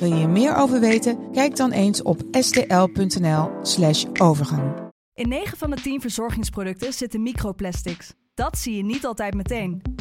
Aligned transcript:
Wil 0.00 0.14
je 0.14 0.22
er 0.22 0.30
meer 0.30 0.56
over 0.56 0.80
weten? 0.80 1.30
Kijk 1.32 1.56
dan 1.56 1.70
eens 1.70 2.02
op 2.02 2.22
stl.nl/slash 2.30 4.04
overgang. 4.20 4.72
In 5.14 5.28
9 5.28 5.58
van 5.58 5.70
de 5.70 5.76
10 5.76 6.00
verzorgingsproducten 6.00 6.92
zitten 6.92 7.22
microplastics. 7.22 8.12
Dat 8.34 8.58
zie 8.58 8.76
je 8.76 8.84
niet 8.84 9.06
altijd 9.06 9.34
meteen. 9.34 9.82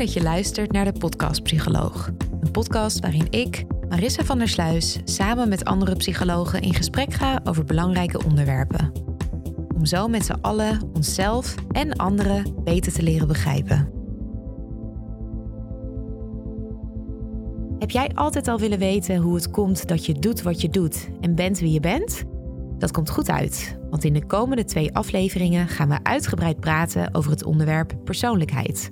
Dat 0.00 0.12
je 0.12 0.22
luistert 0.22 0.72
naar 0.72 0.84
de 0.84 0.98
Podcast 0.98 1.42
Psycholoog. 1.42 2.10
Een 2.40 2.50
podcast 2.50 3.00
waarin 3.00 3.26
ik, 3.30 3.64
Marissa 3.88 4.24
van 4.24 4.38
der 4.38 4.48
Sluis, 4.48 4.98
samen 5.04 5.48
met 5.48 5.64
andere 5.64 5.96
psychologen 5.96 6.60
in 6.60 6.74
gesprek 6.74 7.12
ga 7.12 7.40
over 7.44 7.64
belangrijke 7.64 8.24
onderwerpen. 8.24 8.92
Om 9.74 9.86
zo 9.86 10.08
met 10.08 10.24
z'n 10.24 10.38
allen 10.40 10.90
onszelf 10.92 11.54
en 11.70 11.96
anderen 11.96 12.62
beter 12.64 12.92
te 12.92 13.02
leren 13.02 13.28
begrijpen. 13.28 13.90
Heb 17.78 17.90
jij 17.90 18.10
altijd 18.14 18.48
al 18.48 18.58
willen 18.58 18.78
weten 18.78 19.16
hoe 19.16 19.34
het 19.34 19.50
komt 19.50 19.88
dat 19.88 20.06
je 20.06 20.12
doet 20.12 20.42
wat 20.42 20.60
je 20.60 20.68
doet 20.68 21.08
en 21.20 21.34
bent 21.34 21.58
wie 21.58 21.72
je 21.72 21.80
bent? 21.80 22.24
Dat 22.78 22.90
komt 22.90 23.10
goed 23.10 23.30
uit, 23.30 23.78
want 23.90 24.04
in 24.04 24.12
de 24.12 24.26
komende 24.26 24.64
twee 24.64 24.94
afleveringen 24.94 25.68
gaan 25.68 25.88
we 25.88 25.98
uitgebreid 26.02 26.60
praten 26.60 27.14
over 27.14 27.30
het 27.30 27.44
onderwerp 27.44 27.94
persoonlijkheid 28.04 28.90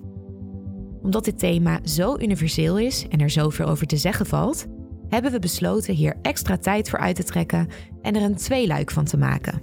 omdat 1.03 1.25
dit 1.25 1.39
thema 1.39 1.81
zo 1.85 2.19
universeel 2.19 2.79
is 2.79 3.07
en 3.09 3.21
er 3.21 3.31
zoveel 3.31 3.67
over 3.67 3.87
te 3.87 3.97
zeggen 3.97 4.27
valt, 4.27 4.67
hebben 5.09 5.33
we 5.33 5.39
besloten 5.39 5.95
hier 5.95 6.17
extra 6.23 6.57
tijd 6.57 6.91
voor 6.91 6.99
uit 6.99 7.17
te 7.17 7.25
trekken 7.25 7.69
en 8.03 8.17
er 8.17 8.23
een 8.23 8.37
tweeluik 8.37 8.91
van 8.91 9.05
te 9.05 9.17
maken. 9.17 9.63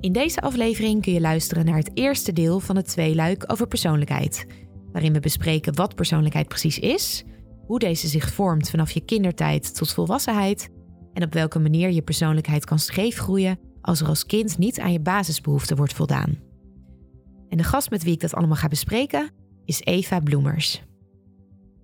In 0.00 0.12
deze 0.12 0.40
aflevering 0.40 1.02
kun 1.02 1.12
je 1.12 1.20
luisteren 1.20 1.64
naar 1.64 1.76
het 1.76 1.90
eerste 1.94 2.32
deel 2.32 2.60
van 2.60 2.76
het 2.76 2.88
tweeluik 2.88 3.44
over 3.46 3.66
persoonlijkheid, 3.66 4.46
waarin 4.92 5.12
we 5.12 5.20
bespreken 5.20 5.76
wat 5.76 5.94
persoonlijkheid 5.94 6.48
precies 6.48 6.78
is, 6.78 7.24
hoe 7.66 7.78
deze 7.78 8.08
zich 8.08 8.32
vormt 8.32 8.70
vanaf 8.70 8.90
je 8.90 9.04
kindertijd 9.04 9.76
tot 9.76 9.92
volwassenheid 9.92 10.68
en 11.12 11.22
op 11.22 11.32
welke 11.32 11.58
manier 11.58 11.90
je 11.90 12.02
persoonlijkheid 12.02 12.64
kan 12.64 12.78
scheef 12.78 13.16
groeien 13.16 13.58
als 13.80 14.00
er 14.00 14.06
als 14.06 14.26
kind 14.26 14.58
niet 14.58 14.80
aan 14.80 14.92
je 14.92 15.00
basisbehoeften 15.00 15.76
wordt 15.76 15.92
voldaan. 15.92 16.38
En 17.48 17.56
de 17.56 17.64
gast 17.64 17.90
met 17.90 18.02
wie 18.02 18.12
ik 18.12 18.20
dat 18.20 18.34
allemaal 18.34 18.56
ga 18.56 18.68
bespreken 18.68 19.30
is 19.72 19.80
Eva 19.84 20.20
Bloemers. 20.20 20.82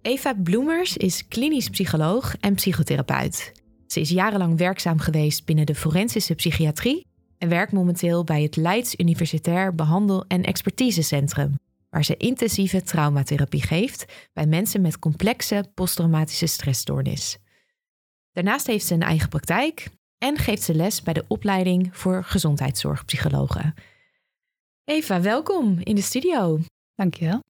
Eva 0.03 0.35
Bloemers 0.35 0.97
is 0.97 1.29
klinisch 1.29 1.69
psycholoog 1.69 2.37
en 2.41 2.55
psychotherapeut. 2.55 3.53
Ze 3.87 4.01
is 4.01 4.09
jarenlang 4.09 4.59
werkzaam 4.59 4.99
geweest 4.99 5.45
binnen 5.45 5.67
de 5.67 5.75
forensische 5.75 6.35
psychiatrie 6.35 7.07
en 7.39 7.49
werkt 7.49 7.73
momenteel 7.73 8.25
bij 8.25 8.43
het 8.43 8.57
Leids 8.57 8.95
Universitair 8.97 9.75
Behandel- 9.75 10.25
en 10.27 10.43
Expertisecentrum, 10.43 11.59
waar 11.91 12.05
ze 12.05 12.17
intensieve 12.17 12.83
traumatherapie 12.83 13.63
geeft 13.63 14.29
bij 14.33 14.47
mensen 14.47 14.81
met 14.81 14.99
complexe 14.99 15.71
posttraumatische 15.75 16.47
stressstoornis. 16.47 17.39
Daarnaast 18.33 18.67
heeft 18.67 18.87
ze 18.87 18.95
een 18.95 19.03
eigen 19.03 19.29
praktijk 19.29 19.89
en 20.19 20.37
geeft 20.37 20.63
ze 20.63 20.75
les 20.75 21.03
bij 21.03 21.15
de 21.15 21.25
opleiding 21.29 21.97
voor 21.97 22.25
gezondheidszorgpsychologen. 22.25 23.75
Eva, 24.85 25.21
welkom 25.21 25.79
in 25.83 25.95
de 25.95 26.03
studio. 26.03 26.61
Dankjewel. 26.95 27.47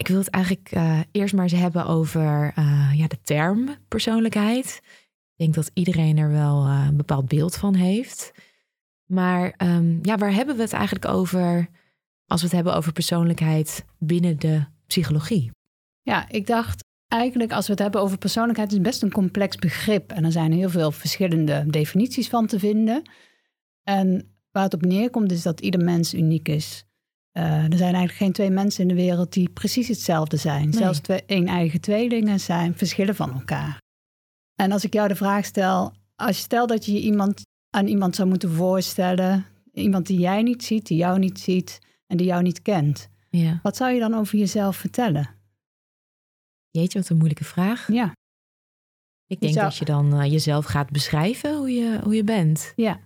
Ik 0.00 0.08
wil 0.08 0.18
het 0.18 0.28
eigenlijk 0.28 0.74
uh, 0.74 1.00
eerst 1.10 1.34
maar 1.34 1.42
eens 1.42 1.52
hebben 1.52 1.86
over 1.86 2.52
uh, 2.58 2.90
ja, 2.94 3.06
de 3.06 3.20
term 3.22 3.68
persoonlijkheid. 3.88 4.80
Ik 5.36 5.36
denk 5.36 5.54
dat 5.54 5.70
iedereen 5.74 6.18
er 6.18 6.30
wel 6.30 6.66
uh, 6.66 6.84
een 6.88 6.96
bepaald 6.96 7.28
beeld 7.28 7.56
van 7.56 7.74
heeft. 7.74 8.32
Maar 9.06 9.54
um, 9.58 9.98
ja, 10.02 10.16
waar 10.16 10.32
hebben 10.32 10.56
we 10.56 10.62
het 10.62 10.72
eigenlijk 10.72 11.04
over 11.04 11.68
als 12.26 12.40
we 12.40 12.46
het 12.46 12.56
hebben 12.56 12.74
over 12.74 12.92
persoonlijkheid 12.92 13.84
binnen 13.98 14.38
de 14.38 14.64
psychologie? 14.86 15.50
Ja, 16.02 16.28
ik 16.28 16.46
dacht 16.46 16.84
eigenlijk 17.08 17.52
als 17.52 17.66
we 17.66 17.72
het 17.72 17.82
hebben 17.82 18.00
over 18.00 18.18
persoonlijkheid, 18.18 18.72
is 18.72 18.80
best 18.80 19.02
een 19.02 19.12
complex 19.12 19.56
begrip. 19.56 20.12
En 20.12 20.24
er 20.24 20.32
zijn 20.32 20.52
heel 20.52 20.70
veel 20.70 20.92
verschillende 20.92 21.64
definities 21.66 22.28
van 22.28 22.46
te 22.46 22.58
vinden. 22.58 23.02
En 23.82 24.34
waar 24.50 24.62
het 24.62 24.74
op 24.74 24.82
neerkomt 24.82 25.32
is 25.32 25.42
dat 25.42 25.60
ieder 25.60 25.84
mens 25.84 26.14
uniek 26.14 26.48
is. 26.48 26.84
Uh, 27.32 27.72
er 27.72 27.76
zijn 27.76 27.94
eigenlijk 27.94 28.12
geen 28.12 28.32
twee 28.32 28.50
mensen 28.50 28.82
in 28.82 28.88
de 28.88 29.02
wereld 29.02 29.32
die 29.32 29.48
precies 29.48 29.88
hetzelfde 29.88 30.36
zijn. 30.36 30.68
Nee. 30.68 30.78
Zelfs 30.78 30.98
twee, 30.98 31.22
één 31.26 31.46
eigen 31.46 31.80
tweelingen 31.80 32.40
zijn 32.40 32.76
verschillen 32.76 33.14
van 33.14 33.32
elkaar. 33.32 33.78
En 34.54 34.72
als 34.72 34.84
ik 34.84 34.92
jou 34.92 35.08
de 35.08 35.14
vraag 35.14 35.44
stel, 35.44 35.92
als 36.16 36.36
je 36.36 36.42
stel 36.42 36.66
dat 36.66 36.86
je 36.86 37.00
iemand 37.00 37.42
aan 37.70 37.86
iemand 37.86 38.14
zou 38.16 38.28
moeten 38.28 38.50
voorstellen, 38.50 39.46
iemand 39.72 40.06
die 40.06 40.18
jij 40.18 40.42
niet 40.42 40.64
ziet, 40.64 40.86
die 40.86 40.96
jou 40.96 41.18
niet 41.18 41.40
ziet 41.40 41.78
en 42.06 42.16
die 42.16 42.26
jou 42.26 42.42
niet 42.42 42.62
kent, 42.62 43.08
ja. 43.28 43.60
wat 43.62 43.76
zou 43.76 43.92
je 43.92 44.00
dan 44.00 44.14
over 44.14 44.38
jezelf 44.38 44.76
vertellen? 44.76 45.28
Jeetje, 46.70 46.98
wat 46.98 47.08
een 47.08 47.16
moeilijke 47.16 47.44
vraag. 47.44 47.92
Ja. 47.92 48.12
Ik 49.26 49.40
denk 49.40 49.52
zou... 49.52 49.64
dat 49.64 49.76
je 49.76 49.84
dan 49.84 50.20
uh, 50.20 50.30
jezelf 50.30 50.64
gaat 50.64 50.90
beschrijven 50.90 51.56
hoe 51.56 51.70
je, 51.70 52.00
hoe 52.02 52.14
je 52.14 52.24
bent. 52.24 52.72
Ja. 52.76 53.00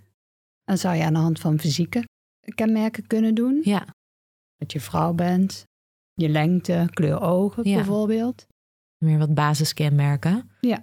Dan 0.65 0.79
zou 0.79 0.97
je 0.97 1.05
aan 1.05 1.13
de 1.13 1.19
hand 1.19 1.41
van 1.41 1.59
fysieke 1.59 2.05
kenmerken 2.55 3.07
kunnen 3.07 3.35
doen. 3.35 3.61
Ja 3.63 3.94
dat 4.65 4.73
je 4.73 4.81
vrouw 4.81 5.13
bent, 5.13 5.67
je 6.15 6.29
lengte, 6.29 6.89
kleur 6.91 7.21
ogen 7.21 7.69
Ja. 7.69 7.75
bijvoorbeeld. 7.75 8.47
Meer 9.05 9.19
wat 9.19 9.35
basiskenmerken. 9.35 10.51
Ja. 10.61 10.83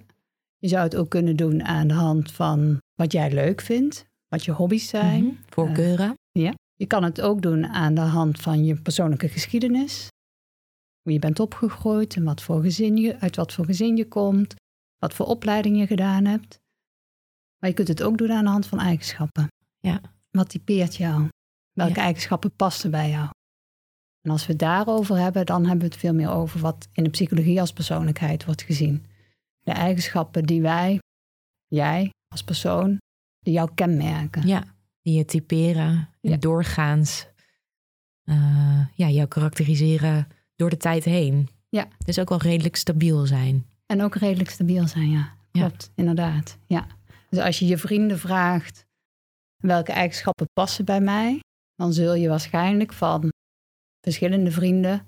Je 0.58 0.68
zou 0.68 0.82
het 0.82 0.96
ook 0.96 1.08
kunnen 1.10 1.36
doen 1.36 1.62
aan 1.64 1.88
de 1.88 1.94
hand 1.94 2.32
van 2.32 2.78
wat 2.94 3.12
jij 3.12 3.32
leuk 3.32 3.60
vindt, 3.60 4.04
wat 4.28 4.44
je 4.44 4.52
hobby's 4.52 4.88
zijn. 4.88 5.24
Mhm. 5.24 5.34
Voorkeuren. 5.48 6.14
Ja. 6.30 6.54
Je 6.74 6.86
kan 6.86 7.02
het 7.02 7.20
ook 7.20 7.42
doen 7.42 7.66
aan 7.66 7.94
de 7.94 8.00
hand 8.00 8.40
van 8.40 8.64
je 8.64 8.74
persoonlijke 8.82 9.28
geschiedenis. 9.28 10.08
Hoe 11.02 11.12
je 11.12 11.18
bent 11.18 11.40
opgegroeid 11.40 12.14
en 12.16 12.24
wat 12.24 12.42
voor 12.42 12.62
gezin 12.62 12.96
je, 12.96 13.18
uit 13.20 13.36
wat 13.36 13.52
voor 13.52 13.64
gezin 13.64 13.96
je 13.96 14.08
komt, 14.08 14.54
wat 14.98 15.14
voor 15.14 15.26
opleiding 15.26 15.78
je 15.78 15.86
gedaan 15.86 16.24
hebt. 16.24 16.60
Maar 17.58 17.68
je 17.70 17.76
kunt 17.76 17.88
het 17.88 18.02
ook 18.02 18.18
doen 18.18 18.32
aan 18.32 18.44
de 18.44 18.50
hand 18.50 18.66
van 18.66 18.78
eigenschappen. 18.80 19.46
Ja. 19.78 20.00
Wat 20.30 20.48
typeert 20.48 20.96
jou? 20.96 21.28
Welke 21.72 21.94
Ja. 21.94 22.00
eigenschappen 22.02 22.56
passen 22.56 22.90
bij 22.90 23.10
jou? 23.10 23.28
En 24.22 24.30
als 24.30 24.46
we 24.46 24.52
het 24.52 24.60
daarover 24.60 25.16
hebben, 25.18 25.46
dan 25.46 25.60
hebben 25.62 25.78
we 25.86 25.92
het 25.92 25.96
veel 25.96 26.14
meer 26.14 26.30
over 26.30 26.60
wat 26.60 26.88
in 26.92 27.04
de 27.04 27.10
psychologie 27.10 27.60
als 27.60 27.72
persoonlijkheid 27.72 28.44
wordt 28.44 28.62
gezien. 28.62 29.04
De 29.60 29.72
eigenschappen 29.72 30.44
die 30.44 30.62
wij, 30.62 30.98
jij 31.66 32.10
als 32.28 32.42
persoon, 32.42 32.98
die 33.38 33.52
jou 33.52 33.70
kenmerken. 33.74 34.46
Ja, 34.46 34.64
die 35.02 35.14
je 35.16 35.24
typeren 35.24 36.08
en 36.20 36.30
Ja. 36.30 36.36
doorgaans 36.36 37.26
eh, 38.22 38.86
ja, 38.94 39.08
jou 39.08 39.28
karakteriseren 39.28 40.28
door 40.56 40.70
de 40.70 40.76
tijd 40.76 41.04
heen. 41.04 41.48
Ja. 41.68 41.88
Dus 42.04 42.18
ook 42.18 42.28
wel 42.28 42.38
redelijk 42.38 42.76
stabiel 42.76 43.26
zijn. 43.26 43.66
En 43.86 44.02
ook 44.02 44.14
redelijk 44.14 44.50
stabiel 44.50 44.88
zijn, 44.88 45.10
ja. 45.10 45.34
Ja. 45.52 45.60
Klopt, 45.66 45.90
inderdaad. 45.94 46.58
Ja. 46.66 46.86
Dus 47.28 47.38
als 47.38 47.58
je 47.58 47.66
je 47.66 47.78
vrienden 47.78 48.18
vraagt 48.18 48.86
welke 49.56 49.92
eigenschappen 49.92 50.46
passen 50.52 50.84
bij 50.84 51.00
mij, 51.00 51.40
dan 51.74 51.92
zul 51.92 52.14
je 52.14 52.28
waarschijnlijk 52.28 52.92
van 52.92 53.28
verschillende 54.02 54.50
vrienden 54.50 55.06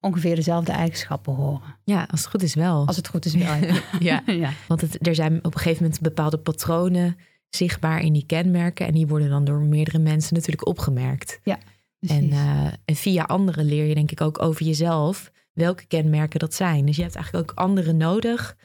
ongeveer 0.00 0.34
dezelfde 0.34 0.72
eigenschappen 0.72 1.34
horen. 1.34 1.76
Ja, 1.84 2.06
als 2.10 2.20
het 2.20 2.30
goed 2.30 2.42
is 2.42 2.54
wel. 2.54 2.86
Als 2.86 2.96
het 2.96 3.08
goed 3.08 3.24
is 3.24 3.34
wel. 3.34 3.56
ja, 3.98 4.22
ja. 4.44 4.52
want 4.68 4.80
het, 4.80 5.06
er 5.06 5.14
zijn 5.14 5.36
op 5.36 5.54
een 5.54 5.60
gegeven 5.60 5.82
moment 5.82 6.00
bepaalde 6.00 6.38
patronen 6.38 7.16
zichtbaar 7.48 8.00
in 8.00 8.12
die 8.12 8.26
kenmerken. 8.26 8.86
En 8.86 8.92
die 8.92 9.06
worden 9.06 9.30
dan 9.30 9.44
door 9.44 9.60
meerdere 9.60 9.98
mensen 9.98 10.34
natuurlijk 10.34 10.66
opgemerkt. 10.66 11.40
Ja, 11.42 11.58
en, 12.00 12.24
uh, 12.24 12.66
en 12.84 12.94
via 12.94 13.22
anderen 13.22 13.64
leer 13.64 13.84
je 13.84 13.94
denk 13.94 14.10
ik 14.10 14.20
ook 14.20 14.42
over 14.42 14.66
jezelf 14.66 15.30
welke 15.52 15.86
kenmerken 15.86 16.38
dat 16.38 16.54
zijn. 16.54 16.86
Dus 16.86 16.96
je 16.96 17.02
hebt 17.02 17.14
eigenlijk 17.14 17.50
ook 17.50 17.58
anderen 17.58 17.96
nodig 17.96 18.56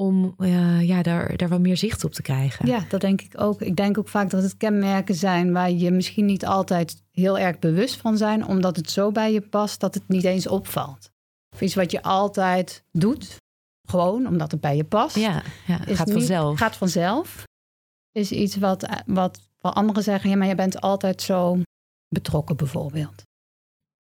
om 0.00 0.34
uh, 0.38 0.82
ja, 0.82 1.02
daar, 1.02 1.36
daar 1.36 1.48
wat 1.48 1.60
meer 1.60 1.76
zicht 1.76 2.04
op 2.04 2.12
te 2.12 2.22
krijgen. 2.22 2.66
Ja, 2.66 2.84
dat 2.88 3.00
denk 3.00 3.22
ik 3.22 3.40
ook. 3.40 3.60
Ik 3.62 3.76
denk 3.76 3.98
ook 3.98 4.08
vaak 4.08 4.30
dat 4.30 4.42
het 4.42 4.56
kenmerken 4.56 5.14
zijn 5.14 5.52
waar 5.52 5.70
je 5.70 5.90
misschien 5.90 6.26
niet 6.26 6.46
altijd 6.46 7.02
heel 7.10 7.38
erg 7.38 7.58
bewust 7.58 7.96
van 7.96 8.16
zijn, 8.16 8.46
omdat 8.46 8.76
het 8.76 8.90
zo 8.90 9.12
bij 9.12 9.32
je 9.32 9.40
past 9.40 9.80
dat 9.80 9.94
het 9.94 10.08
niet 10.08 10.24
eens 10.24 10.46
opvalt. 10.46 11.10
Of 11.54 11.60
iets 11.60 11.74
wat 11.74 11.90
je 11.90 12.02
altijd 12.02 12.84
doet, 12.92 13.36
gewoon 13.88 14.26
omdat 14.26 14.50
het 14.50 14.60
bij 14.60 14.76
je 14.76 14.84
past. 14.84 15.16
Ja, 15.16 15.42
ja 15.66 15.76
gaat 15.76 16.06
niet, 16.06 16.16
vanzelf. 16.16 16.58
Gaat 16.58 16.76
vanzelf. 16.76 17.44
Is 18.12 18.32
iets 18.32 18.56
wat, 18.56 19.02
wat, 19.06 19.40
wat 19.58 19.74
anderen 19.74 20.02
zeggen, 20.02 20.30
ja, 20.30 20.36
maar 20.36 20.48
je 20.48 20.54
bent 20.54 20.80
altijd 20.80 21.22
zo 21.22 21.60
betrokken 22.08 22.56
bijvoorbeeld. 22.56 23.22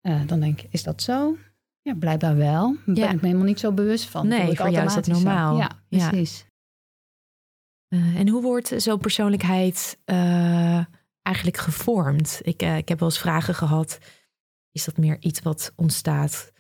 Uh, 0.08 0.28
dan 0.28 0.40
denk 0.40 0.60
je, 0.60 0.68
is 0.72 0.84
dat 0.84 1.02
zo? 1.02 1.38
Ja, 1.86 1.94
blijkbaar 1.94 2.36
wel. 2.36 2.76
Daar 2.86 2.96
ben 2.96 3.10
ik 3.10 3.22
me 3.22 3.28
helemaal 3.28 3.46
niet 3.46 3.60
zo 3.60 3.72
bewust 3.72 4.06
van. 4.06 4.28
Nee, 4.28 4.52
ik 4.52 4.58
voor 4.58 4.70
jou 4.70 4.86
is 4.86 4.94
dat 4.94 5.08
normaal. 5.08 5.58
Ja, 5.58 5.70
precies. 5.90 6.46
Uh, 7.90 8.20
en 8.20 8.30
hoe 8.30 8.42
wordt 8.42 8.74
zo'n 8.78 9.00
persoonlijkheid 9.00 9.98
uh, 10.06 10.86
eigenlijk 11.22 11.58
gevormd? 11.58 12.40
Ik, 12.44 12.64
uh, 12.64 12.78
ik 12.78 12.90
heb 12.90 13.00
wel 13.00 13.10
eens 13.10 13.20
vragen 13.20 13.56
gehad. 13.56 13.98
Is 14.72 14.86
dat 14.86 14.98
meer 14.98 15.18
iets 15.20 15.42
wat 15.42 15.74
ontstaat 15.76 16.52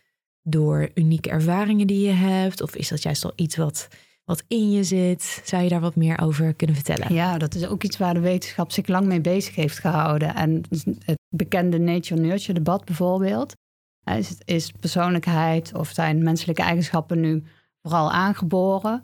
door 0.42 0.90
unieke 0.94 1.30
ervaringen 1.30 1.88
die 1.88 2.08
je 2.08 2.14
hebt? 2.14 2.62
Of 2.62 2.76
is 2.76 2.88
dat 2.88 3.02
juist 3.02 3.26
al 3.26 3.34
iets 3.36 3.56
wat, 3.56 3.88
wat 4.24 4.44
in 4.48 4.72
je 4.72 4.84
zit? 4.84 5.42
Zou 5.46 5.64
je 5.64 5.70
daar 5.70 5.82
wat 5.82 5.96
meer 5.96 6.22
over 6.22 6.54
kunnen 6.54 6.76
vertellen? 6.76 7.14
Ja, 7.14 7.38
dat 7.38 7.56
is 7.56 7.68
ook 7.68 7.84
iets 7.84 7.98
waar 7.98 8.14
de 8.14 8.20
wetenschap 8.20 8.72
zich 8.72 8.88
lang 8.88 9.06
mee 9.06 9.22
bezig 9.22 9.56
heeft 9.56 9.80
gehouden. 9.80 10.36
En 10.36 10.64
het 11.06 11.20
bekende 11.30 11.80
nature-nurture 11.80 12.54
debat 12.54 12.86
bijvoorbeeld 12.86 13.54
is, 14.06 14.38
is 14.46 14.72
persoonlijkheid 14.72 15.74
of 15.74 15.90
zijn 15.90 16.24
menselijke 16.24 16.62
eigenschappen 16.62 17.20
nu 17.20 17.44
vooral 17.82 18.12
aangeboren? 18.12 19.02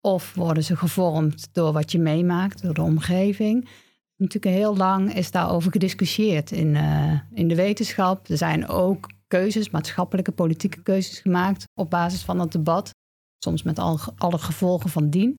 Of 0.00 0.34
worden 0.34 0.64
ze 0.64 0.76
gevormd 0.76 1.48
door 1.52 1.72
wat 1.72 1.92
je 1.92 1.98
meemaakt, 1.98 2.62
door 2.62 2.74
de 2.74 2.82
omgeving? 2.82 3.68
Natuurlijk 4.16 4.56
heel 4.56 4.76
lang 4.76 5.14
is 5.14 5.30
daarover 5.30 5.72
gediscussieerd 5.72 6.50
in, 6.50 6.74
uh, 6.74 7.20
in 7.32 7.48
de 7.48 7.54
wetenschap. 7.54 8.28
Er 8.28 8.36
zijn 8.36 8.68
ook 8.68 9.10
keuzes, 9.26 9.70
maatschappelijke, 9.70 10.32
politieke 10.32 10.82
keuzes 10.82 11.18
gemaakt 11.18 11.64
op 11.74 11.90
basis 11.90 12.22
van 12.22 12.38
dat 12.38 12.52
debat. 12.52 12.90
Soms 13.38 13.62
met 13.62 13.78
al, 13.78 13.98
alle 14.16 14.38
gevolgen 14.38 14.90
van 14.90 15.10
dien. 15.10 15.34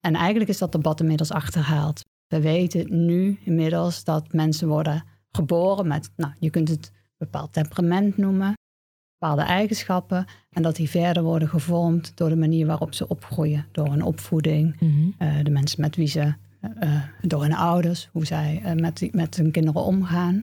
En 0.00 0.14
eigenlijk 0.14 0.50
is 0.50 0.58
dat 0.58 0.72
debat 0.72 1.00
inmiddels 1.00 1.30
achterhaald. 1.30 2.02
We 2.26 2.40
weten 2.40 3.06
nu 3.06 3.38
inmiddels 3.44 4.04
dat 4.04 4.32
mensen 4.32 4.68
worden 4.68 5.04
geboren 5.30 5.86
met, 5.86 6.10
nou, 6.16 6.32
je 6.38 6.50
kunt 6.50 6.68
het 6.68 6.92
bepaald 7.16 7.52
temperament 7.52 8.16
noemen, 8.16 8.54
bepaalde 9.18 9.42
eigenschappen. 9.42 10.26
En 10.50 10.62
dat 10.62 10.76
die 10.76 10.90
verder 10.90 11.22
worden 11.22 11.48
gevormd 11.48 12.12
door 12.14 12.28
de 12.28 12.36
manier 12.36 12.66
waarop 12.66 12.94
ze 12.94 13.08
opgroeien. 13.08 13.66
Door 13.72 13.90
hun 13.90 14.02
opvoeding, 14.02 14.80
mhm. 14.80 15.10
eh, 15.18 15.44
de 15.44 15.50
mensen 15.50 15.80
met 15.80 15.96
wie 15.96 16.06
ze, 16.06 16.34
uh, 16.82 17.02
door 17.20 17.42
hun 17.42 17.54
ouders, 17.54 18.08
hoe 18.12 18.26
zij 18.26 18.62
uh, 18.64 18.72
met, 18.72 19.08
met 19.12 19.36
hun 19.36 19.50
kinderen 19.50 19.82
omgaan. 19.82 20.38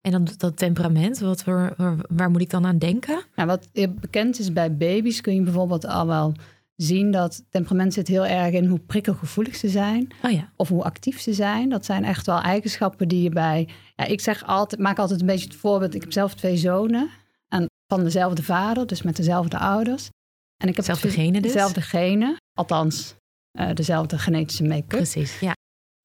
En 0.00 0.10
dan 0.12 0.28
dat 0.36 0.56
temperament, 0.56 1.18
wat, 1.18 1.44
waar, 1.44 1.74
waar, 2.08 2.30
moet 2.30 2.40
ik 2.40 2.50
dan 2.50 2.66
aan 2.66 2.78
denken? 2.78 3.22
Nou, 3.34 3.48
wat 3.48 3.68
bekend 4.00 4.38
is 4.38 4.52
bij 4.52 4.76
baby's, 4.76 5.20
kun 5.20 5.34
je 5.34 5.42
bijvoorbeeld 5.42 5.86
al 5.86 6.06
wel 6.06 6.34
zien 6.82 7.10
dat 7.10 7.44
temperament 7.50 7.92
zit 7.92 8.08
heel 8.08 8.26
erg 8.26 8.54
in 8.54 8.64
hoe 8.64 8.78
prikkelgevoelig 8.78 9.56
ze 9.56 9.68
zijn. 9.68 10.08
Oh 10.22 10.30
ja. 10.30 10.52
Of 10.56 10.68
hoe 10.68 10.84
actief 10.84 11.20
ze 11.20 11.32
zijn. 11.32 11.68
Dat 11.68 11.84
zijn 11.84 12.04
echt 12.04 12.26
wel 12.26 12.40
eigenschappen 12.40 13.08
die 13.08 13.22
je 13.22 13.30
bij. 13.30 13.68
Ja, 13.96 14.04
ik 14.04 14.20
zeg 14.20 14.44
altijd, 14.46 14.80
maak 14.80 14.98
altijd 14.98 15.20
een 15.20 15.26
beetje 15.26 15.46
het 15.46 15.56
voorbeeld. 15.56 15.94
Ik 15.94 16.00
heb 16.00 16.12
zelf 16.12 16.34
twee 16.34 16.56
zonen. 16.56 17.10
En 17.48 17.66
van 17.86 18.04
dezelfde 18.04 18.42
vader, 18.42 18.86
dus 18.86 19.02
met 19.02 19.16
dezelfde 19.16 19.58
ouders. 19.58 20.08
En 20.56 20.68
ik 20.68 20.76
heb 20.76 20.86
dezelfde 20.86 21.10
genen 21.10 21.42
dus? 21.42 21.52
Dezelfde 21.52 21.80
genen. 21.80 22.36
Althans, 22.58 23.14
uh, 23.58 23.72
dezelfde 23.72 24.18
genetische 24.18 24.64
make-up. 24.64 24.88
Precies, 24.88 25.40
ja. 25.40 25.52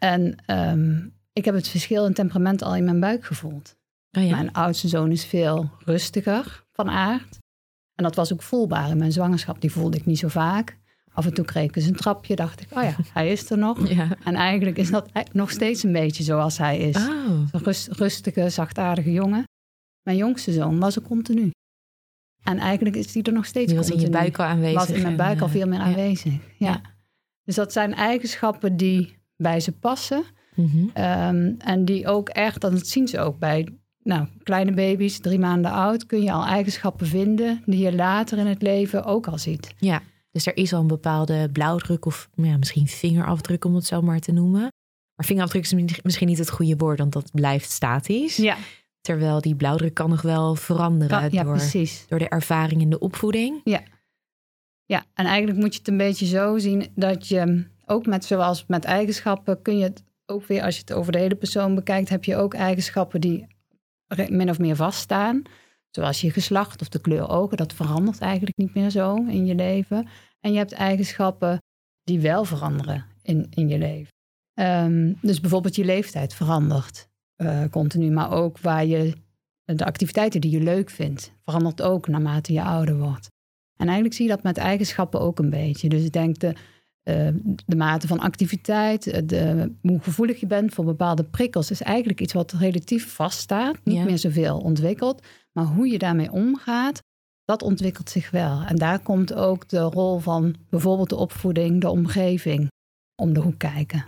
En 0.02 0.44
um, 0.48 1.14
ik 1.34 1.46
heb 1.46 1.56
het 1.56 1.68
verschil 1.68 2.06
in 2.06 2.14
temperament 2.14 2.62
al 2.62 2.76
in 2.76 2.84
mijn 2.84 3.00
buik 3.00 3.26
gevoeld. 3.26 3.76
Oh 4.18 4.24
ja. 4.24 4.36
Mijn 4.36 4.52
oudste 4.52 4.88
zoon 4.88 5.12
is 5.12 5.26
veel 5.26 5.72
rustiger 5.80 6.64
van 6.72 6.90
aard. 6.90 7.38
En 7.96 8.04
dat 8.04 8.16
was 8.16 8.34
ook 8.34 8.42
voelbaar 8.42 8.90
in 8.90 8.98
mijn 8.98 9.12
zwangerschap. 9.12 9.62
Die 9.62 9.72
voelde 9.72 9.98
ik 9.98 10.06
niet 10.06 10.20
zo 10.20 10.28
vaak. 10.28 10.78
Af 11.14 11.26
en 11.26 11.34
toe 11.34 11.46
kreeg 11.46 11.64
ik 11.64 11.76
eens 11.76 11.86
een 11.86 11.96
trapje, 11.96 12.36
dacht 12.36 12.62
ik, 12.62 12.68
oh 12.78 12.84
ja, 12.84 12.96
hij 13.14 13.32
is 13.32 13.50
er 13.50 13.58
nog. 13.58 13.90
Ja. 13.90 14.08
En 14.24 14.36
eigenlijk 14.36 14.78
is 14.78 14.92
dat 14.92 15.10
nog 15.32 15.52
steeds 15.52 15.84
een 15.84 15.92
beetje 15.92 16.24
zoals 16.24 16.58
hij 16.58 16.78
is. 16.78 16.96
Oh. 16.96 17.48
Een 17.52 17.64
rust, 17.64 17.88
rustige, 17.88 18.50
zachtaardige 18.50 19.12
jongen. 19.12 19.44
Mijn 20.02 20.18
jongste 20.18 20.52
zoon 20.52 20.80
was 20.80 20.96
er 20.96 21.02
continu. 21.02 21.52
En 22.44 22.58
eigenlijk 22.58 22.96
is 22.96 23.12
die 23.12 23.24
er 23.24 23.34
nog 23.34 23.46
steeds 23.46 23.68
die 23.68 23.78
was 23.78 23.90
continu. 23.90 24.08
in 24.08 24.14
je 24.14 24.20
buik 24.20 24.40
al 24.40 24.46
aanwezig. 24.46 24.80
Was 24.80 24.90
in 24.90 25.02
mijn 25.02 25.16
buik 25.16 25.42
al 25.42 25.50
veel 25.50 25.68
meer 25.68 25.80
ja. 25.80 25.86
aanwezig, 25.86 26.34
ja. 26.58 26.82
Dus 27.44 27.56
dat 27.56 27.74
zijn 27.74 27.94
eigenschappen 27.94 28.78
die 28.78 29.18
bij 29.36 29.60
ze 29.60 29.72
passen. 29.72 30.24
Mm 30.56 30.66
-hmm. 30.66 31.04
um, 31.04 31.56
en 31.58 31.86
die 31.86 32.08
ook 32.08 32.30
echt, 32.30 32.62
dat 32.62 32.88
zien 32.88 33.08
ze 33.08 33.20
ook 33.20 33.40
bij 33.40 33.68
nou, 34.04 34.28
kleine 34.44 34.74
baby's, 34.74 35.20
drie 35.20 35.40
maanden 35.40 35.72
oud, 35.72 36.06
kun 36.06 36.24
je 36.24 36.32
al 36.32 36.46
eigenschappen 36.46 37.08
vinden 37.08 37.64
die 37.66 37.80
je 37.80 37.96
later 37.96 38.38
in 38.38 38.48
het 38.48 38.62
leven 38.62 39.04
ook 39.04 39.28
al 39.28 39.38
ziet. 39.38 39.74
Ja, 39.78 40.02
dus 40.32 40.46
er 40.46 40.58
is 40.58 40.74
al 40.74 40.82
een 40.82 40.88
bepaalde 40.88 41.50
blauwdruk 41.50 42.06
of 42.06 42.30
ja, 42.36 42.58
misschien 42.58 42.88
vingerafdruk 42.88 43.66
om 43.66 43.76
het 43.76 43.86
zo 43.86 44.02
maar 44.02 44.20
te 44.20 44.32
noemen. 44.32 44.62
Maar 45.16 45.26
vingerafdruk 45.26 45.64
is 45.64 46.02
misschien 46.04 46.28
niet 46.28 46.38
het 46.38 46.50
goede 46.50 46.76
woord, 46.78 47.00
want 47.00 47.14
dat 47.14 47.32
blijft 47.32 47.72
statisch. 47.72 48.36
Ja. 48.36 48.58
Terwijl 49.02 49.42
die 49.42 49.56
blauwdruk 49.56 49.94
kan 49.94 50.10
nog 50.10 50.22
wel 50.22 50.56
veranderen 50.56 51.20
kan, 51.20 51.32
ja, 51.32 51.44
door, 51.44 51.56
precies. 51.56 52.06
door 52.08 52.20
de 52.20 52.30
ervaring 52.30 52.82
in 52.82 52.90
de 52.90 53.00
opvoeding. 53.00 53.62
Ja. 53.64 53.82
ja, 54.86 55.06
en 55.14 55.26
eigenlijk 55.26 55.60
moet 55.60 55.74
je 55.74 55.80
het 55.80 55.88
een 55.88 55.98
beetje 55.98 56.26
zo 56.26 56.58
zien 56.58 56.88
dat 56.96 57.28
je 57.28 57.66
ook 57.86 58.06
met 58.06 58.26
zoals 58.26 58.66
met 58.68 58.84
eigenschappen 58.84 59.62
kun 59.62 59.78
je 59.78 59.84
het 59.84 60.04
ook 60.26 60.46
weer 60.46 60.64
als 60.64 60.76
je 60.76 60.82
het 60.82 60.94
over 60.94 61.12
de 61.12 61.18
hele 61.18 61.36
persoon 61.36 61.76
bekijkt, 61.76 62.10
heb 62.10 62.24
je 62.24 62.36
ook 62.36 62.54
eigenschappen 62.54 63.22
die 63.22 63.48
min 64.30 64.50
of 64.50 64.60
meer 64.60 64.76
vaststaan. 64.76 65.42
Zoals 65.90 66.22
je 66.22 66.32
geslacht 66.32 66.82
of 66.82 66.90
de 66.90 67.02
kleur 67.02 67.30
ogen, 67.30 67.58
dat 67.58 67.74
verandert 67.74 68.20
eigenlijk 68.20 68.58
niet 68.58 68.74
meer 68.74 68.90
zo 68.90 69.16
in 69.16 69.46
je 69.46 69.56
leven. 69.56 70.08
En 70.40 70.52
je 70.52 70.58
hebt 70.58 70.72
eigenschappen 70.72 71.62
die 72.04 72.20
wel 72.20 72.46
veranderen 72.46 73.06
in, 73.22 73.48
in 73.50 73.68
je 73.68 73.78
leven. 73.78 74.12
Um, 74.54 75.18
dus 75.22 75.40
bijvoorbeeld 75.40 75.76
je 75.76 75.86
leeftijd 75.86 76.34
verandert 76.34 77.10
uh, 77.38 77.64
continu, 77.70 78.12
maar 78.12 78.32
ook 78.32 78.60
waar 78.60 78.86
je 78.86 79.14
de 79.64 79.86
activiteiten 79.86 80.42
die 80.42 80.52
je 80.52 80.60
leuk 80.60 80.90
vindt, 80.90 81.34
verandert 81.44 81.82
ook 81.82 82.08
naarmate 82.08 82.54
je 82.54 82.64
ouder 82.64 82.98
wordt. 82.98 83.28
En 83.76 83.86
eigenlijk 83.86 84.16
zie 84.16 84.26
je 84.26 84.32
dat 84.32 84.44
met 84.44 84.58
eigenschappen 84.58 85.20
ook 85.20 85.40
een 85.40 85.50
beetje. 85.50 85.90
Dus 85.90 86.04
ik 86.04 86.12
denk 86.12 86.40
de, 86.40 86.56
uh, 87.04 87.28
de 87.66 87.76
mate 87.76 88.08
van 88.08 88.20
activiteit, 88.20 89.30
de, 89.30 89.72
hoe 89.82 90.00
gevoelig 90.00 90.40
je 90.40 90.48
bent 90.48 90.74
voor 90.74 90.86
bepaalde 90.86 91.24
prikkels, 91.24 91.72
is 91.72 91.82
eigenlijk 91.82 92.22
iets 92.22 92.34
wat 92.34 92.52
relatief 92.52 93.14
vaststaat, 93.14 93.76
niet 93.84 93.96
Ja. 93.98 94.04
meer 94.04 94.18
zoveel 94.18 94.60
ontwikkeld. 94.60 95.26
Maar 95.52 95.66
hoe 95.66 95.88
je 95.88 95.98
daarmee 95.98 96.32
omgaat, 96.32 97.02
dat 97.46 97.62
ontwikkelt 97.62 98.10
zich 98.10 98.32
wel. 98.32 98.62
En 98.62 98.76
daar 98.76 99.00
komt 99.00 99.34
ook 99.34 99.70
de 99.70 99.80
rol 99.80 100.20
van 100.20 100.56
bijvoorbeeld 100.70 101.10
de 101.10 101.16
opvoeding, 101.16 101.82
de 101.82 101.90
omgeving, 101.90 102.68
om 103.22 103.34
de 103.34 103.40
hoek 103.40 103.58
kijken. 103.58 104.06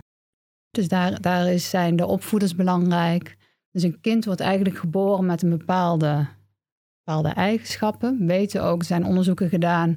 Dus 0.70 0.88
daar, 0.88 1.20
daar 1.20 1.52
is, 1.52 1.70
zijn 1.70 1.96
de 1.96 2.06
opvoeders 2.06 2.54
belangrijk. 2.54 3.36
Dus 3.70 3.82
een 3.82 4.00
kind 4.00 4.24
wordt 4.24 4.40
eigenlijk 4.40 4.76
geboren 4.78 5.26
met 5.26 5.42
een 5.42 5.50
bepaalde, 5.50 6.26
bepaalde 7.04 7.28
eigenschappen. 7.28 8.18
We 8.18 8.24
weten 8.26 8.62
ook, 8.62 8.78
er 8.80 8.86
zijn 8.86 9.04
onderzoeken 9.04 9.48
gedaan 9.48 9.96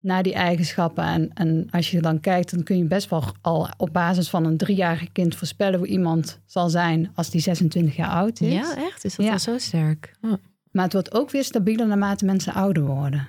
naar 0.00 0.22
die 0.22 0.34
eigenschappen. 0.34 1.04
En, 1.04 1.30
en 1.34 1.68
als 1.70 1.90
je 1.90 2.00
dan 2.00 2.20
kijkt, 2.20 2.50
dan 2.50 2.62
kun 2.62 2.76
je 2.78 2.84
best 2.84 3.10
wel 3.10 3.24
al 3.40 3.68
op 3.76 3.92
basis 3.92 4.28
van 4.30 4.44
een 4.44 4.56
driejarig 4.56 5.12
kind 5.12 5.34
voorspellen 5.34 5.78
hoe 5.78 5.88
iemand 5.88 6.40
zal 6.46 6.68
zijn 6.68 7.10
als 7.14 7.30
die 7.30 7.40
26 7.40 7.96
jaar 7.96 8.10
oud 8.10 8.40
is. 8.40 8.52
Ja, 8.52 8.76
echt? 8.76 9.04
Is 9.04 9.14
dat 9.16 9.24
Ja. 9.24 9.30
wel 9.30 9.40
zo 9.40 9.58
sterk? 9.58 10.16
Oh. 10.20 10.32
Maar 10.70 10.84
het 10.84 10.92
wordt 10.92 11.14
ook 11.14 11.30
weer 11.30 11.44
stabieler 11.44 11.86
naarmate 11.86 12.24
mensen 12.24 12.52
ouder 12.54 12.82
worden. 12.86 13.28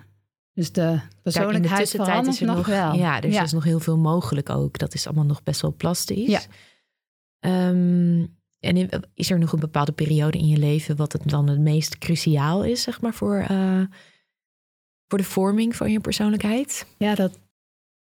Dus 0.53 0.71
de 0.71 0.81
Kijk, 0.81 0.93
in 1.01 1.07
de 1.09 1.21
persoonlijkheid 1.21 1.79
tussentijd 1.79 2.09
verandert 2.09 2.35
is 2.35 2.41
er 2.41 2.47
nog, 2.47 2.55
nog, 2.55 2.65
wel. 2.65 2.93
Ja, 2.93 3.17
er 3.17 3.25
is 3.25 3.33
ja. 3.33 3.41
dus 3.41 3.51
nog 3.51 3.63
heel 3.63 3.79
veel 3.79 3.97
mogelijk 3.97 4.49
ook. 4.49 4.77
Dat 4.77 4.93
is 4.93 5.05
allemaal 5.05 5.25
nog 5.25 5.43
best 5.43 5.61
wel 5.61 5.73
plastisch. 5.75 6.27
Ja. 6.27 6.39
Ehm, 7.39 8.25
en 8.59 8.77
in- 8.77 8.89
is 9.13 9.31
er 9.31 9.39
nog 9.39 9.51
een 9.51 9.59
bepaalde 9.59 9.91
periode 9.91 10.37
in 10.37 10.47
je 10.47 10.57
leven 10.57 10.95
wat 10.95 11.13
het 11.13 11.29
dan 11.29 11.49
het 11.49 11.59
meest 11.59 11.97
cruciaal 11.97 12.63
is, 12.63 12.81
zeg 12.81 13.01
maar, 13.01 13.13
voor, 13.13 13.35
eh, 13.37 13.81
voor 15.11 15.19
de 15.19 15.25
vorming 15.25 15.75
van 15.75 15.91
je 15.91 15.99
persoonlijkheid? 15.99 16.85
Ja, 16.97 17.15
dat, 17.15 17.39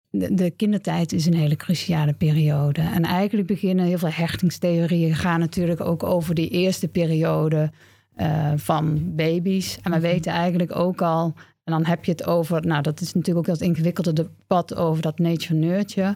de, 0.09 0.33
de 0.33 0.51
kindertijd 0.51 1.11
is 1.13 1.25
een 1.25 1.35
hele 1.35 1.55
cruciale 1.55 2.13
periode. 2.13 2.81
En 2.81 3.03
eigenlijk 3.03 3.47
beginnen 3.47 3.85
heel 3.85 3.97
veel 3.97 4.09
hechtingstheorieën 4.11 5.15
gaan 5.15 5.39
natuurlijk 5.39 5.81
ook 5.81 6.03
over 6.03 6.35
die 6.35 6.49
eerste 6.49 6.87
periode 6.87 7.71
eh, 8.15 8.53
van 8.55 9.15
baby's. 9.15 9.75
En 9.75 9.91
we 9.91 9.97
Mhm. 9.97 10.05
weten 10.07 10.31
eigenlijk 10.31 10.75
ook 10.75 11.01
al, 11.01 11.33
en 11.63 11.73
dan 11.73 11.85
heb 11.85 12.05
je 12.05 12.11
het 12.11 12.25
over, 12.25 12.65
nou 12.65 12.81
dat 12.81 13.01
is 13.01 13.13
natuurlijk 13.13 13.47
ook 13.47 13.57
dat 13.57 13.67
ingewikkelde 13.67 14.13
debat 14.13 14.75
over 14.75 15.01
dat 15.01 15.19
nature 15.19 15.53
nurture, 15.53 16.15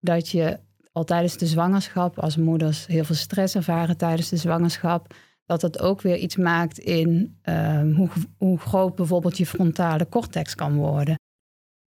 dat 0.00 0.28
je 0.28 0.58
al 0.92 1.04
tijdens 1.04 1.36
de 1.36 1.46
zwangerschap, 1.46 2.18
als 2.18 2.36
moeders 2.36 2.86
heel 2.86 3.04
veel 3.04 3.14
stress 3.14 3.54
ervaren 3.54 3.96
tijdens 3.96 4.28
de 4.28 4.36
zwangerschap, 4.36 5.14
dat 5.46 5.62
het 5.62 5.78
ook 5.78 6.00
weer 6.00 6.16
iets 6.16 6.36
maakt 6.36 6.78
in 6.78 7.38
ehm, 7.42 7.92
hoe, 7.92 8.08
hoe 8.36 8.58
groot 8.58 8.94
bijvoorbeeld 8.94 9.38
je 9.38 9.46
frontale 9.46 10.08
cortex 10.08 10.54
kan 10.54 10.74
worden. 10.74 11.18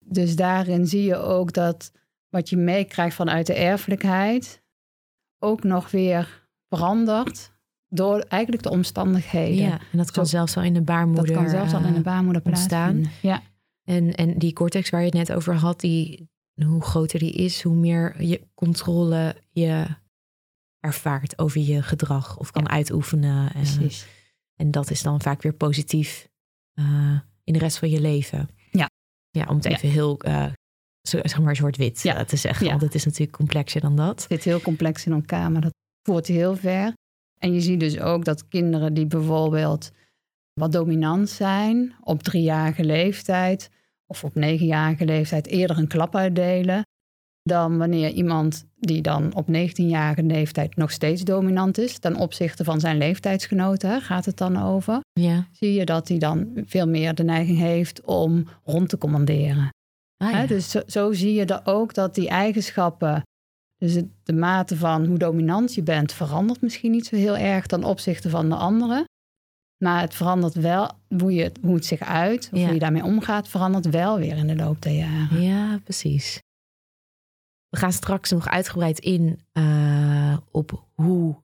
Dus 0.04 0.37
daarin 0.37 0.87
zie 0.87 1.02
je 1.02 1.16
ook 1.16 1.52
dat 1.52 1.92
wat 2.28 2.50
je 2.50 2.56
meekrijgt 2.56 3.16
vanuit 3.16 3.47
de 3.47 3.54
erfelijkheid 3.54 4.62
ook 5.38 5.62
nog 5.62 5.90
weer 5.90 6.47
verandert 6.68 7.52
door 7.88 8.18
eigenlijk 8.18 8.62
de 8.62 8.71
omstandigheden. 8.71 9.64
Ja, 9.64 9.80
en 9.92 9.99
dat 9.99 10.11
kan 10.11 10.26
zelfs 10.26 10.56
al 10.56 10.62
in 10.62 10.75
de 10.75 10.82
baarmoeder 10.82 11.26
Dat 11.26 11.37
kan 11.37 11.49
zelfs 11.49 11.75
al 11.75 11.85
in 11.85 11.94
de 11.94 12.00
baarmoeder 12.00 12.42
ontstaan. 12.44 13.04
Ja. 13.23 13.42
En, 13.85 14.14
en 14.14 14.38
die 14.38 14.52
cortex 14.52 14.90
waar 14.90 15.00
je 15.00 15.06
het 15.06 15.14
net 15.14 15.32
over 15.32 15.54
had, 15.54 15.80
die, 15.80 16.28
hoe 16.54 16.82
groter 16.82 17.18
die 17.18 17.32
is, 17.32 17.62
hoe 17.62 17.76
meer 17.76 18.23
je 18.25 18.40
controle 18.54 19.37
je 19.50 19.87
ervaart 20.83 21.39
over 21.39 21.61
je 21.61 21.83
gedrag 21.83 22.39
of 22.39 22.51
kan 22.51 22.69
uitoefenen. 22.69 23.55
En, 23.55 23.61
Precies. 23.62 24.07
en 24.57 24.71
dat 24.71 24.91
is 24.91 25.03
dan 25.03 25.21
vaak 25.21 25.43
weer 25.43 25.53
positief 25.55 26.29
uh, 26.75 27.19
in 27.45 27.53
de 27.53 27.59
rest 27.59 27.79
van 27.79 27.91
je 27.91 28.01
leven. 28.01 28.49
Ja. 28.71 28.89
Ja, 29.31 29.47
om 29.49 29.57
het 29.57 29.65
even 29.65 29.89
heel, 29.89 30.21
uh, 30.27 30.47
zeg 31.03 31.41
maar, 31.41 31.57
zwart-wit 31.57 32.03
Ja. 32.03 32.25
te 32.25 32.37
zeggen. 32.37 32.67
Want 32.67 32.81
het 32.81 32.95
is 32.95 33.05
natuurlijk 33.05 33.37
complexer 33.37 33.81
dan 33.81 33.97
dat. 33.97 34.23
Het 34.23 34.31
zit 34.33 34.45
heel 34.45 34.61
complex 34.61 35.07
in 35.07 35.12
elkaar, 35.12 35.51
maar 35.53 35.61
dat 35.61 35.75
voert 36.03 36.27
heel 36.27 36.57
ver. 36.57 36.93
En 37.39 37.53
je 37.55 37.61
ziet 37.61 37.81
dus 37.81 37.99
ook 37.99 38.25
dat 38.25 38.49
kinderen 38.49 38.95
die 38.95 39.07
bijvoorbeeld 39.07 39.91
wat 40.53 40.73
dominant 40.73 41.31
zijn 41.31 41.95
op 42.01 42.23
driejarige 42.23 42.85
leeftijd 42.85 43.71
of 44.07 44.25
op 44.25 44.35
negenjarige 44.35 45.05
leeftijd 45.05 45.47
eerder 45.47 45.79
een 45.79 45.89
klap 45.89 46.17
uitdelen 46.17 46.83
dan 47.43 47.79
wanneer 47.79 48.11
iemand 48.11 48.65
die 48.79 49.03
dan 49.03 49.35
op 49.35 49.47
19-jarige 49.49 50.23
leeftijd 50.23 50.77
nog 50.77 50.91
steeds 50.91 51.23
dominant 51.23 51.79
is 51.79 51.99
ten 51.99 52.17
opzichte 52.17 52.65
van 52.65 52.81
zijn 52.81 52.97
leeftijdsgenoten, 52.99 54.01
gaat 54.01 54.25
het 54.25 54.37
dan 54.37 54.63
over, 54.63 55.01
Ja. 55.21 55.47
zie 55.53 55.73
je 55.73 55.85
dat 55.85 56.09
hij 56.09 56.19
dan 56.19 56.51
veel 56.67 56.89
meer 56.89 57.15
de 57.15 57.25
neiging 57.25 57.59
heeft 57.59 58.01
om 58.05 58.45
rond 58.65 58.89
te 58.89 58.99
commanderen. 58.99 59.69
Ah, 60.17 60.31
ja. 60.31 60.47
Dus 60.47 60.71
zo, 60.71 60.81
zo 60.87 61.13
zie 61.13 61.35
je 61.35 61.45
er 61.45 61.61
ook 61.65 61.95
dat 61.95 62.15
die 62.15 62.29
eigenschappen, 62.29 63.23
dus 63.77 63.95
het- 63.95 64.09
de 64.23 64.33
mate 64.33 64.77
van 64.77 65.05
hoe 65.07 65.19
dominant 65.19 65.75
je 65.75 65.83
bent, 65.83 66.13
verandert 66.13 66.61
misschien 66.61 66.91
niet 66.91 67.07
zo 67.07 67.17
heel 67.17 67.37
erg 67.37 67.67
ten 67.67 67.85
opzichte 67.85 68.31
van 68.31 68.49
de 68.49 68.55
anderen. 68.55 69.05
Maar 69.85 70.01
het 70.01 70.15
verandert 70.15 70.55
wel, 70.55 70.91
hoe, 71.19 71.35
je, 71.35 71.43
het- 71.43 71.59
hoe 71.63 71.75
het 71.75 71.85
zich 71.87 72.01
uit, 72.01 72.49
of 72.53 72.59
Ja. 72.59 72.65
hoe 72.65 72.75
je 72.75 72.81
daarmee 72.81 73.05
omgaat, 73.05 73.49
verandert 73.49 73.91
wel 73.91 74.19
weer 74.19 74.37
in 74.37 74.47
de 74.47 74.57
loop 74.57 74.83
der 74.83 74.93
jaren. 74.93 75.41
Ja, 75.43 75.79
precies. 75.85 76.39
We 77.73 77.79
gaan 77.79 77.93
straks 77.93 78.31
nog 78.31 78.49
uitgebreid 78.49 78.99
in 78.99 79.41
eh, 79.52 80.37
op 80.50 80.87
hoe 80.95 81.43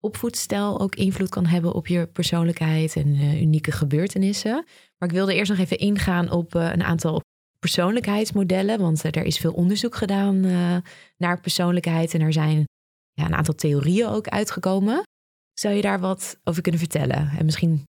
opvoedstijl 0.00 0.80
ook 0.80 0.94
invloed 0.94 1.28
kan 1.28 1.46
hebben 1.46 1.72
op 1.72 1.86
je 1.86 2.06
persoonlijkheid 2.06 2.96
en 2.96 3.14
eh, 3.14 3.40
unieke 3.40 3.72
gebeurtenissen. 3.72 4.64
Maar 4.98 5.08
ik 5.08 5.14
wilde 5.14 5.34
eerst 5.34 5.50
nog 5.50 5.60
even 5.60 5.78
ingaan 5.78 6.30
op 6.30 6.54
eh, 6.54 6.72
een 6.72 6.82
aantal 6.82 7.20
persoonlijkheidsmodellen, 7.58 8.80
want 8.80 9.02
er 9.02 9.24
is 9.24 9.38
veel 9.38 9.52
onderzoek 9.52 9.94
gedaan 9.94 10.40
naar 11.16 11.40
persoonlijkheid 11.40 12.14
en 12.14 12.20
er 12.20 12.32
zijn 12.32 12.64
ja, 13.12 13.24
een 13.24 13.34
aantal 13.34 13.54
theorieën 13.54 14.06
ook 14.06 14.28
uitgekomen. 14.28 15.02
Zou 15.52 15.74
je 15.74 15.82
daar 15.82 16.00
wat 16.00 16.40
over 16.44 16.62
kunnen 16.62 16.80
vertellen? 16.80 17.30
En 17.38 17.44
misschien 17.44 17.84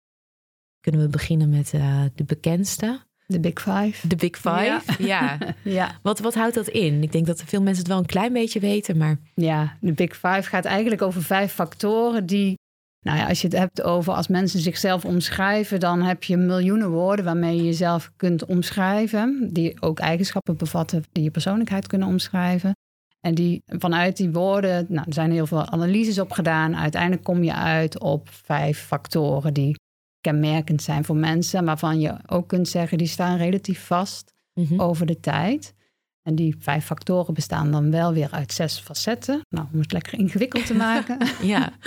kunnen 0.79 1.01
we 1.01 1.07
beginnen 1.07 1.49
met 1.49 1.69
de 2.15 2.23
bekendste, 2.25 3.01
De 3.31 3.39
Big 3.39 3.61
Five. 3.61 4.07
de 4.07 4.15
Big 4.15 4.35
Five. 4.35 4.81
ja. 5.03 5.37
Ja, 5.63 5.99
Wat, 6.01 6.19
wat 6.19 6.33
houdt 6.35 6.55
dat 6.55 6.67
in? 6.67 7.03
Ik 7.03 7.11
denk 7.11 7.25
dat 7.25 7.43
veel 7.45 7.61
mensen 7.61 7.83
het 7.83 7.91
wel 7.91 7.97
een 8.01 8.05
klein 8.05 8.33
beetje 8.33 8.59
weten, 8.59 8.97
maar 8.97 9.17
ja, 9.35 9.77
de 9.79 9.93
Big 9.93 10.13
Five 10.13 10.43
gaat 10.43 10.65
eigenlijk 10.65 11.01
over 11.01 11.23
vijf 11.23 11.53
factoren 11.53 12.25
die, 12.25 12.57
nou 13.05 13.17
ja, 13.17 13.27
als 13.27 13.41
je 13.41 13.47
het 13.47 13.57
hebt 13.57 13.81
over 13.81 14.13
als 14.13 14.27
mensen 14.27 14.59
zichzelf 14.59 15.05
omschrijven, 15.05 15.79
dan 15.79 16.01
heb 16.01 16.23
je 16.23 16.37
miljoenen 16.37 16.89
woorden 16.89 17.25
waarmee 17.25 17.55
je 17.55 17.63
jezelf 17.63 18.11
kunt 18.15 18.45
omschrijven, 18.45 19.49
die 19.51 19.81
ook 19.81 19.99
eigenschappen 19.99 20.57
bevatten 20.57 21.03
die 21.11 21.23
je 21.23 21.31
persoonlijkheid 21.31 21.87
kunnen 21.87 22.07
omschrijven. 22.07 22.75
En 23.19 23.35
die, 23.35 23.61
vanuit 23.65 24.17
die 24.17 24.31
woorden, 24.31 24.85
nou, 24.89 25.05
er 25.07 25.13
zijn 25.13 25.31
heel 25.31 25.47
veel 25.47 25.65
analyses 25.69 26.19
op 26.19 26.31
gedaan. 26.31 26.75
Uiteindelijk 26.75 27.23
kom 27.23 27.43
je 27.43 27.53
uit 27.53 27.99
op 27.99 28.29
vijf 28.29 28.79
factoren 28.79 29.53
die 29.53 29.75
kenmerkend 30.21 30.81
zijn 30.81 31.03
voor 31.03 31.15
mensen, 31.15 31.65
waarvan 31.65 31.99
je 31.99 32.13
ook 32.27 32.47
kunt 32.47 32.67
zeggen 32.67 32.97
die 32.97 33.07
staan 33.07 33.37
relatief 33.37 33.85
vast 33.85 34.33
Mhm. 34.53 34.79
over 34.81 35.05
de 35.05 35.19
tijd. 35.19 35.73
En 36.21 36.35
die 36.35 36.55
vijf 36.59 36.85
factoren 36.85 37.33
bestaan 37.33 37.71
dan 37.71 37.91
wel 37.91 38.13
weer 38.13 38.31
uit 38.31 38.53
zes 38.53 38.79
facetten. 38.79 39.41
Nou, 39.49 39.67
om 39.73 39.79
het 39.79 39.91
lekker 39.91 40.19
ingewikkeld 40.19 40.65
te 40.65 40.73
maken. 40.87 41.17
ja. 41.41 41.69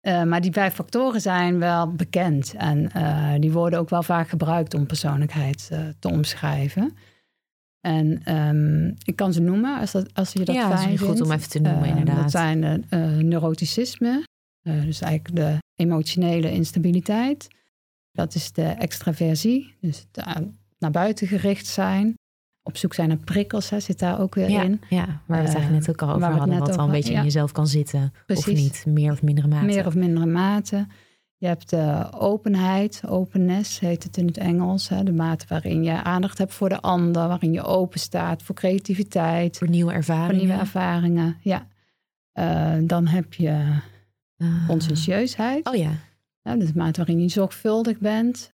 Eh, 0.00 0.22
maar 0.22 0.40
die 0.40 0.52
vijf 0.52 0.74
factoren 0.74 1.20
zijn 1.20 1.58
wel 1.58 1.92
bekend. 1.92 2.54
En 2.56 2.92
eh, 2.92 3.34
die 3.38 3.52
worden 3.52 3.78
ook 3.78 3.88
wel 3.90 4.02
vaak 4.02 4.28
gebruikt 4.28 4.74
om 4.74 4.86
persoonlijkheid 4.86 5.68
eh, 5.72 5.80
te 5.98 6.08
omschrijven. 6.08 6.96
En 7.80 8.20
ehm, 8.24 8.86
ik 9.04 9.16
kan 9.16 9.32
ze 9.32 9.40
noemen 9.40 9.78
als, 9.80 9.92
dat, 9.92 10.14
als 10.14 10.32
je 10.32 10.44
dat 10.44 10.54
ja, 10.54 10.68
dat 10.68 10.78
fijn 10.78 10.92
is 10.92 10.98
goed 10.98 11.06
vindt. 11.08 11.22
om 11.22 11.32
even 11.32 11.48
te 11.50 11.58
noemen, 11.60 11.82
Eh, 11.82 11.88
inderdaad. 11.88 12.22
Dat 12.22 12.30
zijn 12.30 12.86
neuroticisme, 13.28 14.24
dus 14.62 15.00
eigenlijk 15.00 15.36
de 15.36 15.56
emotionele 15.78 16.52
instabiliteit. 16.52 17.48
Dat 18.12 18.34
is 18.34 18.52
de 18.52 18.62
extraversie, 18.62 19.74
dus 19.80 20.06
het 20.12 20.26
eh, 20.26 20.34
naar 20.78 20.90
buiten 20.90 21.26
gericht 21.26 21.66
zijn. 21.66 22.14
Op 22.62 22.76
zoek 22.76 22.94
zijn 22.94 23.08
naar 23.08 23.16
prikkels, 23.16 23.70
hè, 23.70 23.80
zit 23.80 23.98
daar 23.98 24.20
ook 24.20 24.34
weer 24.34 24.50
ja, 24.50 24.62
in. 24.62 24.80
ja, 24.88 25.06
waar 25.06 25.22
we 25.26 25.34
het 25.36 25.48
Eh, 25.48 25.54
eigenlijk 25.54 25.86
net 25.86 25.88
ook 25.90 26.02
al 26.02 26.08
over 26.14 26.20
we 26.20 26.26
het 26.26 26.38
hadden, 26.38 26.58
wat 26.58 26.68
wel 26.68 26.76
een 26.76 26.82
over- 26.82 26.94
beetje 26.94 27.12
ja. 27.12 27.18
in 27.18 27.24
jezelf 27.24 27.52
kan 27.52 27.66
zitten 27.66 28.02
of 28.02 28.22
Precies. 28.26 28.60
niet, 28.62 28.84
meer 28.86 29.12
of 29.12 29.22
mindere 29.22 29.48
mate. 29.48 29.64
Meer 29.64 29.86
of 29.86 29.94
mindere 29.94 30.26
mate. 30.26 30.86
Je 31.36 31.46
hebt 31.46 31.70
de 31.70 32.08
openheid, 32.12 33.02
openness 33.06 33.78
heet 33.80 34.02
het 34.02 34.16
in 34.16 34.26
het 34.26 34.36
Engels. 34.36 34.88
Hè, 34.88 35.02
de 35.04 35.12
mate 35.12 35.44
waarin 35.48 35.82
je 35.84 36.02
aandacht 36.02 36.38
hebt 36.38 36.54
voor 36.54 36.68
de 36.68 36.80
ander, 36.80 37.28
waarin 37.28 37.52
je 37.52 37.62
open 37.62 38.00
staat 38.00 38.42
voor 38.42 38.54
creativiteit, 38.54 39.58
Voor 39.58 39.68
nieuwe 39.68 39.90
voor 39.90 39.98
ervaringen. 39.98 40.36
nieuwe 40.46 40.60
ervaringen. 40.60 41.36
Ja. 41.42 41.66
Eh, 42.32 42.72
dan 42.82 43.06
heb 43.06 43.34
je 43.34 43.64
Eh, 44.38 44.66
conscientieusheid. 44.66 45.66
oh 45.66 45.74
ja, 45.74 45.92
Ja, 46.42 46.56
dus 46.56 46.66
de 46.72 46.78
mate 46.78 46.96
waarin 47.04 47.20
je 47.20 47.28
zorgvuldig 47.28 47.98
bent. 47.98 48.50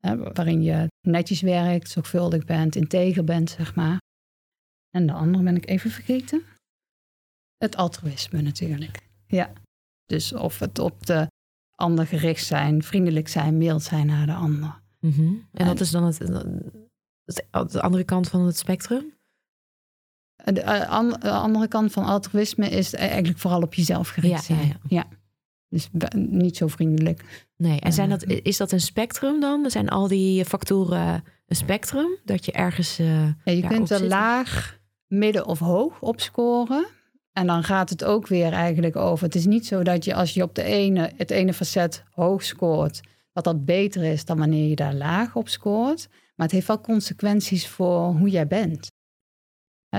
Hè, 0.00 0.16
waarin 0.32 0.62
je 0.62 0.88
netjes 1.00 1.40
werkt, 1.40 1.90
zorgvuldig 1.90 2.44
bent, 2.44 2.76
integer 2.76 3.24
bent, 3.24 3.50
zeg 3.50 3.74
maar. 3.74 4.00
En 4.90 5.06
de 5.06 5.12
andere 5.12 5.44
ben 5.44 5.56
ik 5.56 5.68
even 5.68 5.90
vergeten. 5.90 6.42
Het 7.56 7.76
altruïsme 7.76 8.42
natuurlijk. 8.42 9.08
Ja. 9.26 9.52
Dus 10.04 10.32
of 10.32 10.58
het 10.58 10.78
op 10.78 11.06
de 11.06 11.26
ander 11.74 12.06
gericht 12.06 12.46
zijn, 12.46 12.82
vriendelijk 12.82 13.28
zijn, 13.28 13.58
mild 13.58 13.82
zijn 13.82 14.06
naar 14.06 14.26
de 14.26 14.34
ander. 14.34 14.80
Mhm. 15.00 15.22
En 15.52 15.66
En- 15.66 15.76
is 15.78 15.90
dan 15.90 16.04
het, 16.04 16.18
de 17.72 17.80
andere 17.82 18.04
kant 18.04 18.28
van 18.28 18.46
het 18.46 18.56
spectrum? 18.58 19.13
De, 20.52 20.60
eh, 20.60 20.90
an- 20.90 21.16
de 21.20 21.30
andere 21.30 21.68
kant 21.68 21.92
van 21.92 22.04
altruïsme 22.04 22.68
is 22.68 22.94
eigenlijk 22.94 23.38
vooral 23.38 23.62
op 23.62 23.74
jezelf 23.74 24.08
gericht 24.08 24.46
Ja, 24.46 24.54
ja, 24.56 24.60
zijn. 24.62 24.76
ja. 24.88 25.04
Dus 25.68 25.88
niet 26.16 26.56
zo 26.56 26.66
vriendelijk. 26.66 27.46
Nee, 27.56 27.80
en 27.80 27.92
zijn 27.92 28.08
dat, 28.08 28.22
Eh, 28.22 28.40
is 28.42 28.56
dat 28.56 28.72
een 28.72 28.80
spectrum 28.80 29.40
dan? 29.40 29.70
Zijn 29.70 29.88
al 29.88 30.08
die 30.08 30.44
factoren 30.44 31.24
een 31.46 31.56
spectrum? 31.56 32.08
Dat 32.24 32.44
je 32.44 32.52
ergens. 32.52 32.98
eh, 32.98 33.22
Ja, 33.22 33.32
je 33.44 33.66
kunt 33.66 33.90
er 33.90 33.98
zit? 33.98 34.08
laag, 34.08 34.78
midden 35.06 35.46
of 35.46 35.58
hoog 35.58 36.00
op 36.00 36.20
scoren. 36.20 36.86
En 37.32 37.46
dan 37.46 37.62
gaat 37.64 37.90
het 37.90 38.04
ook 38.04 38.26
weer 38.26 38.52
eigenlijk 38.52 38.96
over. 38.96 39.24
Het 39.24 39.34
is 39.34 39.46
niet 39.46 39.66
zo 39.66 39.82
dat 39.82 40.04
je 40.04 40.14
als 40.14 40.34
je 40.34 40.42
op 40.42 40.54
de 40.54 40.62
ene, 40.62 41.10
het 41.16 41.30
ene 41.30 41.54
facet 41.54 42.04
hoog 42.10 42.42
scoort, 42.44 43.00
dat 43.32 43.44
dat 43.44 43.64
beter 43.64 44.02
is 44.04 44.24
dan 44.24 44.38
wanneer 44.38 44.68
je 44.68 44.76
daar 44.76 44.94
laag 44.94 45.36
op 45.36 45.48
scoort. 45.48 46.08
Maar 46.34 46.46
het 46.46 46.50
heeft 46.54 46.66
wel 46.66 46.80
consequenties 46.80 47.68
voor 47.68 48.04
hoe 48.14 48.28
jij 48.28 48.46
bent. 48.46 48.92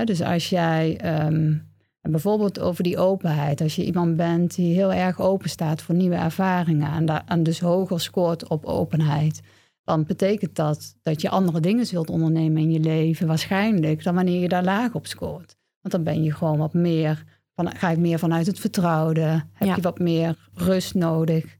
Dus 0.04 0.22
als 0.22 0.48
jij 0.48 0.96
ehm, 0.96 1.54
bijvoorbeeld 2.00 2.60
over 2.60 2.82
die 2.82 2.98
openheid, 2.98 3.60
als 3.60 3.76
je 3.76 3.84
iemand 3.84 4.16
bent 4.16 4.54
die 4.54 4.74
heel 4.74 4.92
erg 4.92 5.20
open 5.20 5.50
staat 5.50 5.82
voor 5.82 5.94
nieuwe 5.94 6.14
ervaringen 6.14 6.92
en, 6.92 7.06
daar, 7.06 7.22
en 7.26 7.42
dus 7.42 7.60
hoger 7.60 8.00
scoort 8.00 8.48
op 8.48 8.64
openheid, 8.64 9.40
dan 9.84 10.04
betekent 10.04 10.56
dat 10.56 10.96
dat 11.02 11.20
je 11.20 11.28
andere 11.30 11.60
dingen 11.60 11.86
zult 11.86 12.10
ondernemen 12.10 12.62
in 12.62 12.70
je 12.72 12.80
leven, 12.80 13.26
waarschijnlijk, 13.26 14.02
dan 14.02 14.14
wanneer 14.14 14.40
je 14.40 14.48
daar 14.48 14.64
laag 14.64 14.94
op 14.94 15.06
scoort. 15.06 15.56
Want 15.80 15.94
dan 15.94 16.02
ben 16.14 16.22
je 16.22 16.32
gewoon 16.32 16.58
wat 16.58 16.74
meer, 16.74 17.24
van, 17.54 17.76
ga 17.76 17.90
je 17.90 17.98
meer 17.98 18.18
vanuit 18.18 18.46
het 18.46 18.60
vertrouwde, 18.60 19.44
heb 19.52 19.68
Ja. 19.68 19.74
je 19.76 19.82
wat 19.82 19.98
meer 19.98 20.48
rust 20.54 20.94
nodig. 20.94 21.56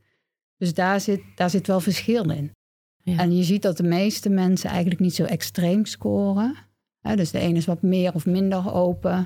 Dus 0.56 0.74
daar 0.74 1.00
zit, 1.00 1.20
daar 1.34 1.50
zit 1.50 1.66
wel 1.66 1.80
verschil 1.80 2.30
in. 2.30 2.52
Ja. 3.02 3.18
En 3.18 3.36
je 3.36 3.42
ziet 3.42 3.62
dat 3.62 3.76
de 3.76 3.82
meeste 3.82 4.28
mensen 4.28 4.70
eigenlijk 4.70 5.00
niet 5.00 5.14
zo 5.14 5.24
extreem 5.24 5.84
scoren. 5.84 6.54
Hè, 7.06 7.16
dus 7.16 7.30
de 7.30 7.38
ene 7.38 7.56
is 7.56 7.64
wat 7.64 7.82
meer 7.82 8.14
of 8.14 8.26
minder 8.26 8.72
open. 8.72 9.24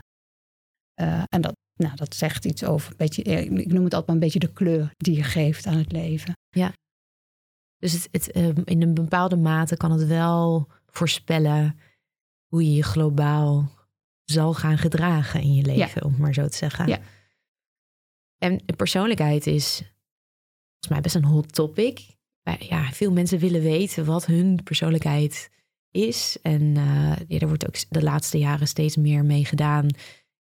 Eh, 0.95 1.23
en 1.27 1.41
dat, 1.41 1.57
nou, 1.77 1.97
dat 1.97 2.15
zegt 2.15 2.45
iets 2.45 2.65
over, 2.65 2.91
een 2.91 2.97
beetje, 2.97 3.23
ik 3.23 3.73
noem 3.73 3.85
het 3.85 3.95
altijd 3.95 4.07
maar 4.07 4.15
een 4.15 4.19
beetje 4.19 4.39
de 4.39 4.53
kleur 4.53 4.93
die 4.97 5.17
je 5.17 5.23
geeft 5.23 5.67
aan 5.67 5.77
het 5.77 5.93
leven. 5.93 6.33
Dus 7.79 7.93
het, 7.93 8.09
het, 8.11 8.31
eh, 8.31 8.49
in 8.65 8.83
een 8.83 8.95
bepaalde 8.95 9.37
mate 9.37 9.77
kan 9.77 9.91
het 9.91 10.07
wel 10.07 10.69
voorspellen 10.87 11.79
hoe 12.47 12.65
je 12.65 12.75
je 12.75 12.83
globaal 12.83 13.71
zal 14.25 14.55
gaan 14.55 14.79
gedragen 14.79 15.41
in 15.41 15.55
je 15.55 15.63
leven, 15.63 16.05
om 16.05 16.11
het 16.11 16.21
maar 16.21 16.35
zo 16.35 16.49
te 16.49 16.57
zeggen. 16.57 16.87
Ja. 16.87 16.99
En 18.39 18.65
persoonlijkheid 18.77 19.47
is 19.47 19.77
volgens 19.77 20.89
mij 20.89 21.01
best 21.01 21.15
een 21.15 21.25
hot 21.25 21.53
topic. 21.53 22.19
Ja, 22.59 22.93
veel 22.93 23.13
mensen 23.13 23.39
willen 23.39 23.63
weten 23.63 24.05
wat 24.05 24.27
hun 24.27 24.61
persoonlijkheid 24.65 25.51
is. 25.91 26.37
En 26.43 26.63
uh, 26.63 27.13
ja, 27.29 27.39
er 27.39 27.49
wordt 27.49 27.67
ook 27.67 27.75
de 27.89 28.03
laatste 28.03 28.39
jaren 28.39 28.69
steeds 28.69 28.97
meer 28.97 29.25
mee 29.25 29.45
gedaan 29.45 29.87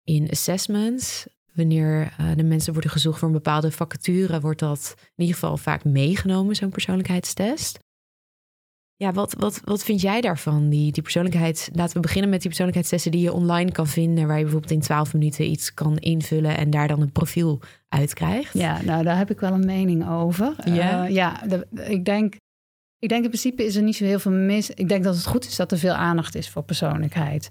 in 0.04 0.30
assessments. 0.30 1.26
Wanneer 1.54 2.14
uh, 2.20 2.30
de 2.36 2.42
mensen 2.42 2.72
worden 2.72 2.90
gezocht 2.90 3.18
voor 3.18 3.28
een 3.28 3.34
bepaalde 3.34 3.70
vacature, 3.70 4.40
wordt 4.40 4.60
dat 4.60 4.94
in 4.98 5.24
ieder 5.24 5.34
geval 5.34 5.56
vaak 5.56 5.84
meegenomen, 5.84 6.56
zo'n 6.56 6.70
persoonlijkheidstest. 6.70 7.78
Ja, 8.96 9.12
wat, 9.12 9.34
wat, 9.38 9.60
wat 9.64 9.84
vind 9.84 10.00
jij 10.00 10.20
daarvan? 10.20 10.68
Die, 10.68 10.92
die 10.92 11.02
persoonlijkheids. 11.02 11.68
Laten 11.72 11.94
we 11.94 12.00
beginnen 12.00 12.30
met 12.30 12.38
die 12.38 12.48
persoonlijkheidstesten 12.48 13.10
die 13.10 13.20
je 13.20 13.32
online 13.32 13.72
kan 13.72 13.86
vinden, 13.86 14.26
waar 14.26 14.36
je 14.36 14.42
bijvoorbeeld 14.42 14.72
in 14.72 14.80
12 14.80 15.12
minuten 15.12 15.50
iets 15.50 15.74
kan 15.74 15.98
invullen 15.98 16.56
en 16.56 16.70
daar 16.70 16.88
dan 16.88 17.00
een 17.00 17.12
profiel 17.12 17.60
uit 17.88 18.14
krijgt. 18.14 18.52
Ja, 18.52 18.82
nou 18.82 19.04
daar 19.04 19.16
heb 19.16 19.30
ik 19.30 19.40
wel 19.40 19.52
een 19.52 19.64
mening 19.64 20.08
over. 20.08 20.54
Ja, 20.64 21.04
uh, 21.04 21.14
ja 21.14 21.42
de, 21.48 21.66
ik 21.88 22.04
denk. 22.04 22.34
Ik 23.04 23.10
denk 23.10 23.22
in 23.24 23.28
principe 23.28 23.64
is 23.64 23.76
er 23.76 23.82
niet 23.82 23.96
zo 23.96 24.04
heel 24.04 24.18
veel 24.18 24.32
mis. 24.32 24.70
Ik 24.70 24.88
denk 24.88 25.04
dat 25.04 25.14
het 25.14 25.26
goed 25.26 25.46
is 25.46 25.56
dat 25.56 25.72
er 25.72 25.78
veel 25.78 25.92
aandacht 25.92 26.34
is 26.34 26.50
voor 26.50 26.62
persoonlijkheid. 26.62 27.48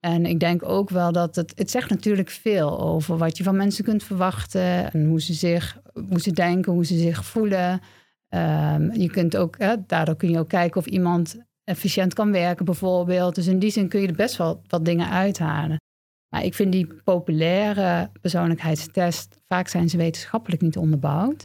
En 0.00 0.26
ik 0.26 0.40
denk 0.40 0.62
ook 0.68 0.90
wel 0.90 1.12
dat 1.12 1.36
het. 1.36 1.52
Het 1.56 1.70
zegt 1.70 1.90
natuurlijk 1.90 2.30
veel 2.30 2.80
over 2.80 3.16
wat 3.18 3.36
je 3.36 3.44
van 3.44 3.56
mensen 3.56 3.84
kunt 3.84 4.02
verwachten. 4.02 4.92
En 4.92 5.06
hoe 5.06 5.20
ze 5.20 5.32
zich, 5.32 5.78
hoe 6.08 6.20
ze 6.20 6.32
denken, 6.32 6.72
hoe 6.72 6.84
ze 6.84 6.98
zich 6.98 7.24
voelen. 7.24 7.80
Um, 8.28 8.92
je 8.92 9.10
kunt 9.10 9.36
ook, 9.36 9.58
hè, 9.58 9.74
daardoor 9.86 10.16
kun 10.16 10.30
je 10.30 10.38
ook 10.38 10.48
kijken 10.48 10.80
of 10.80 10.86
iemand 10.86 11.36
efficiënt 11.64 12.14
kan 12.14 12.32
werken, 12.32 12.64
bijvoorbeeld. 12.64 13.34
Dus 13.34 13.46
in 13.46 13.58
die 13.58 13.70
zin 13.70 13.88
kun 13.88 14.00
je 14.00 14.06
er 14.06 14.14
best 14.14 14.36
wel 14.36 14.62
wat 14.66 14.84
dingen 14.84 15.10
uithalen. 15.10 15.80
Maar 16.28 16.44
ik 16.44 16.54
vind 16.54 16.72
die 16.72 16.94
populaire 17.04 18.10
persoonlijkheidstest, 18.20 19.36
vaak 19.48 19.68
zijn 19.68 19.88
ze 19.88 19.96
wetenschappelijk 19.96 20.62
niet 20.62 20.76
onderbouwd. 20.76 21.42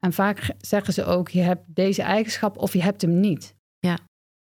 En 0.00 0.12
vaak 0.12 0.54
zeggen 0.58 0.92
ze 0.92 1.04
ook, 1.04 1.28
je 1.28 1.40
hebt 1.40 1.62
deze 1.66 2.02
eigenschap 2.02 2.56
of 2.56 2.72
je 2.72 2.82
hebt 2.82 3.02
hem 3.02 3.20
niet. 3.20 3.54
Ja. 3.78 3.98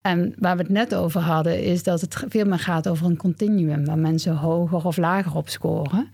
En 0.02 0.34
waar 0.38 0.58
we 0.58 0.62
het 0.62 0.72
net 0.72 0.96
over 0.96 1.22
hadden, 1.22 1.64
is 1.64 1.84
dat 1.84 2.02
het 2.02 2.24
veel 2.28 2.46
meer 2.46 2.60
gaat 2.60 2.88
over 2.88 3.06
een 3.06 3.18
continuum, 3.18 3.86
waar 3.86 3.98
mensen 3.98 4.36
hoger 4.36 4.86
of 4.86 4.98
lager 4.98 5.36
op 5.36 5.50
scoren. 5.50 6.10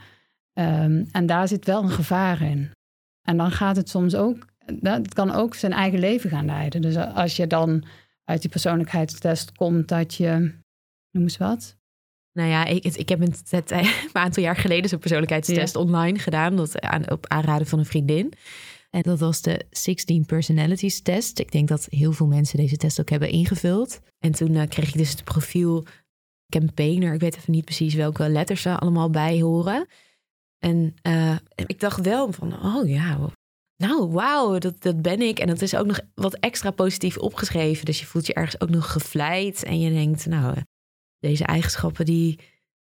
Um, 0.53 1.07
en 1.11 1.25
daar 1.25 1.47
zit 1.47 1.65
wel 1.65 1.83
een 1.83 1.89
gevaar 1.89 2.41
in. 2.41 2.71
En 3.21 3.37
dan 3.37 3.51
gaat 3.51 3.75
het 3.75 3.89
soms 3.89 4.15
ook, 4.15 4.45
dat 4.79 5.13
kan 5.13 5.31
ook 5.31 5.55
zijn 5.55 5.71
eigen 5.71 5.99
leven 5.99 6.29
gaan 6.29 6.45
leiden. 6.45 6.81
Dus 6.81 6.95
als 6.95 7.35
je 7.35 7.47
dan 7.47 7.83
uit 8.23 8.41
die 8.41 8.49
persoonlijkheidstest 8.49 9.51
komt 9.51 9.87
dat 9.87 10.13
je, 10.13 10.55
noem 11.11 11.23
eens 11.23 11.37
wat, 11.37 11.77
nou 12.33 12.49
ja, 12.49 12.65
ik, 12.65 12.83
ik 12.83 13.09
heb 13.09 13.21
een, 13.25 13.85
aantal 14.13 14.43
jaar 14.43 14.55
geleden 14.55 14.89
zo'n 14.89 14.99
persoonlijkheidstest 14.99 15.73
ja. 15.73 15.81
online 15.81 16.19
gedaan. 16.19 16.55
Dat 16.55 16.81
aan, 16.81 17.11
op 17.11 17.27
aanraden 17.27 17.67
van 17.67 17.79
een 17.79 17.85
vriendin. 17.85 18.33
En 18.91 19.01
dat 19.01 19.19
was 19.19 19.41
de 19.41 19.65
16 19.69 20.25
Personalities 20.25 21.01
Test. 21.01 21.39
Ik 21.39 21.51
denk 21.51 21.67
dat 21.67 21.87
heel 21.89 22.11
veel 22.11 22.27
mensen 22.27 22.57
deze 22.57 22.77
test 22.77 22.99
ook 22.99 23.09
hebben 23.09 23.29
ingevuld. 23.29 23.99
En 24.19 24.31
toen 24.31 24.51
uh, 24.51 24.67
kreeg 24.67 24.87
ik 24.87 24.97
dus 24.97 25.11
het 25.11 25.23
profiel 25.23 25.85
campaigner. 26.49 27.13
Ik 27.13 27.19
weet 27.19 27.37
even 27.37 27.51
niet 27.51 27.65
precies 27.65 27.93
welke 27.93 28.29
letters 28.29 28.65
er 28.65 28.79
allemaal 28.79 29.09
bij 29.09 29.41
horen. 29.41 29.87
En 30.57 30.95
uh, 31.07 31.37
ik 31.55 31.79
dacht 31.79 32.01
wel 32.01 32.31
van, 32.31 32.63
oh 32.63 32.89
ja, 32.89 33.29
nou 33.77 34.11
wauw, 34.11 34.57
dat, 34.57 34.81
dat 34.81 35.01
ben 35.01 35.21
ik. 35.21 35.39
En 35.39 35.47
dat 35.47 35.61
is 35.61 35.75
ook 35.75 35.85
nog 35.85 35.99
wat 36.15 36.33
extra 36.33 36.71
positief 36.71 37.17
opgeschreven. 37.17 37.85
Dus 37.85 37.99
je 37.99 38.05
voelt 38.05 38.27
je 38.27 38.33
ergens 38.33 38.61
ook 38.61 38.69
nog 38.69 38.91
gevleid. 38.91 39.63
En 39.63 39.79
je 39.79 39.91
denkt, 39.91 40.25
nou, 40.25 40.57
deze 41.19 41.43
eigenschappen 41.43 42.05
die, 42.05 42.39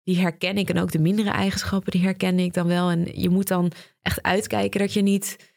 die 0.02 0.18
herken 0.18 0.58
ik. 0.58 0.70
En 0.70 0.78
ook 0.78 0.92
de 0.92 0.98
mindere 0.98 1.30
eigenschappen, 1.30 1.92
die 1.92 2.02
herken 2.02 2.38
ik 2.38 2.54
dan 2.54 2.66
wel. 2.66 2.90
En 2.90 3.20
je 3.20 3.28
moet 3.28 3.48
dan 3.48 3.72
echt 4.02 4.22
uitkijken 4.22 4.80
dat 4.80 4.92
je 4.92 5.02
niet 5.02 5.54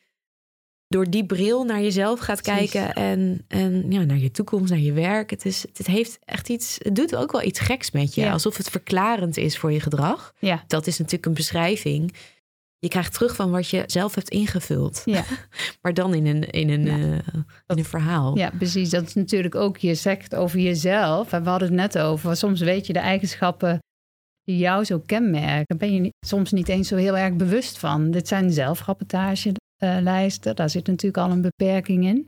door 0.90 1.10
die 1.10 1.26
bril 1.26 1.64
naar 1.64 1.82
jezelf 1.82 2.20
gaat 2.20 2.42
Precies. 2.42 2.72
kijken 2.72 2.94
en, 2.94 3.46
en 3.48 3.92
ja, 3.92 4.04
naar 4.04 4.18
je 4.18 4.32
toekomst, 4.32 4.70
naar 4.70 4.80
je 4.80 4.92
werk. 4.94 5.30
Het, 5.30 5.46
is, 5.46 5.66
het 5.74 5.88
heeft 5.88 6.20
echt 6.26 6.50
iets, 6.50 6.78
het 6.82 6.96
doet 6.96 7.16
ook 7.16 7.32
wel 7.32 7.44
iets 7.44 7.60
geks 7.60 7.92
met 7.92 8.16
je. 8.16 8.22
Ja. 8.22 8.32
Alsof 8.32 8.58
het 8.58 8.70
verklarend 8.70 9.38
is 9.38 9.58
voor 9.58 9.72
je 9.72 9.80
gedrag. 9.80 10.34
Ja. 10.40 10.64
Dat 10.68 10.88
is 10.88 10.98
natuurlijk 10.98 11.26
een 11.26 11.34
beschrijving. 11.34 12.14
Je 12.80 12.88
krijgt 12.88 13.14
terug 13.14 13.36
van 13.36 13.52
wat 13.52 13.70
je 13.70 13.84
zelf 13.86 14.16
hebt 14.16 14.30
ingevuld. 14.30 15.02
Ja. 15.06 15.24
Maar 15.82 15.94
dan 15.94 16.14
in 16.14 16.26
een, 16.26 16.50
in 16.50 16.70
een, 16.70 16.86
Ja. 16.86 16.94
eh, 16.98 17.34
in 17.68 17.78
een 17.78 17.86
verhaal. 17.86 18.38
Ja, 18.38 18.52
precies. 18.58 18.90
Dat 18.90 19.04
is 19.08 19.14
natuurlijk 19.14 19.56
ook, 19.56 19.78
je 19.78 19.96
zegt 19.96 20.36
over 20.36 20.60
jezelf. 20.60 21.34
En 21.34 21.44
we 21.44 21.50
hadden 21.50 21.68
het 21.68 21.78
net 21.78 21.98
over, 22.04 22.36
soms 22.36 22.60
weet 22.62 22.88
je 22.88 22.94
de 22.94 23.00
eigenschappen 23.00 23.80
die 24.44 24.58
jou 24.58 24.84
zo 24.84 25.00
kenmerken. 25.00 25.78
Ben 25.78 25.94
je 25.94 26.14
soms 26.26 26.52
niet 26.52 26.70
eens 26.70 26.88
zo 26.88 26.96
heel 26.96 27.18
erg 27.18 27.36
bewust 27.36 27.78
van. 27.78 28.12
Dit 28.12 28.28
zijn 28.28 28.52
zelfrapportagelijsten. 29.80 30.56
Daar 30.56 30.70
zit 30.70 30.88
natuurlijk 30.88 31.24
al 31.24 31.32
een 31.32 31.42
beperking 31.42 32.06
in. 32.06 32.28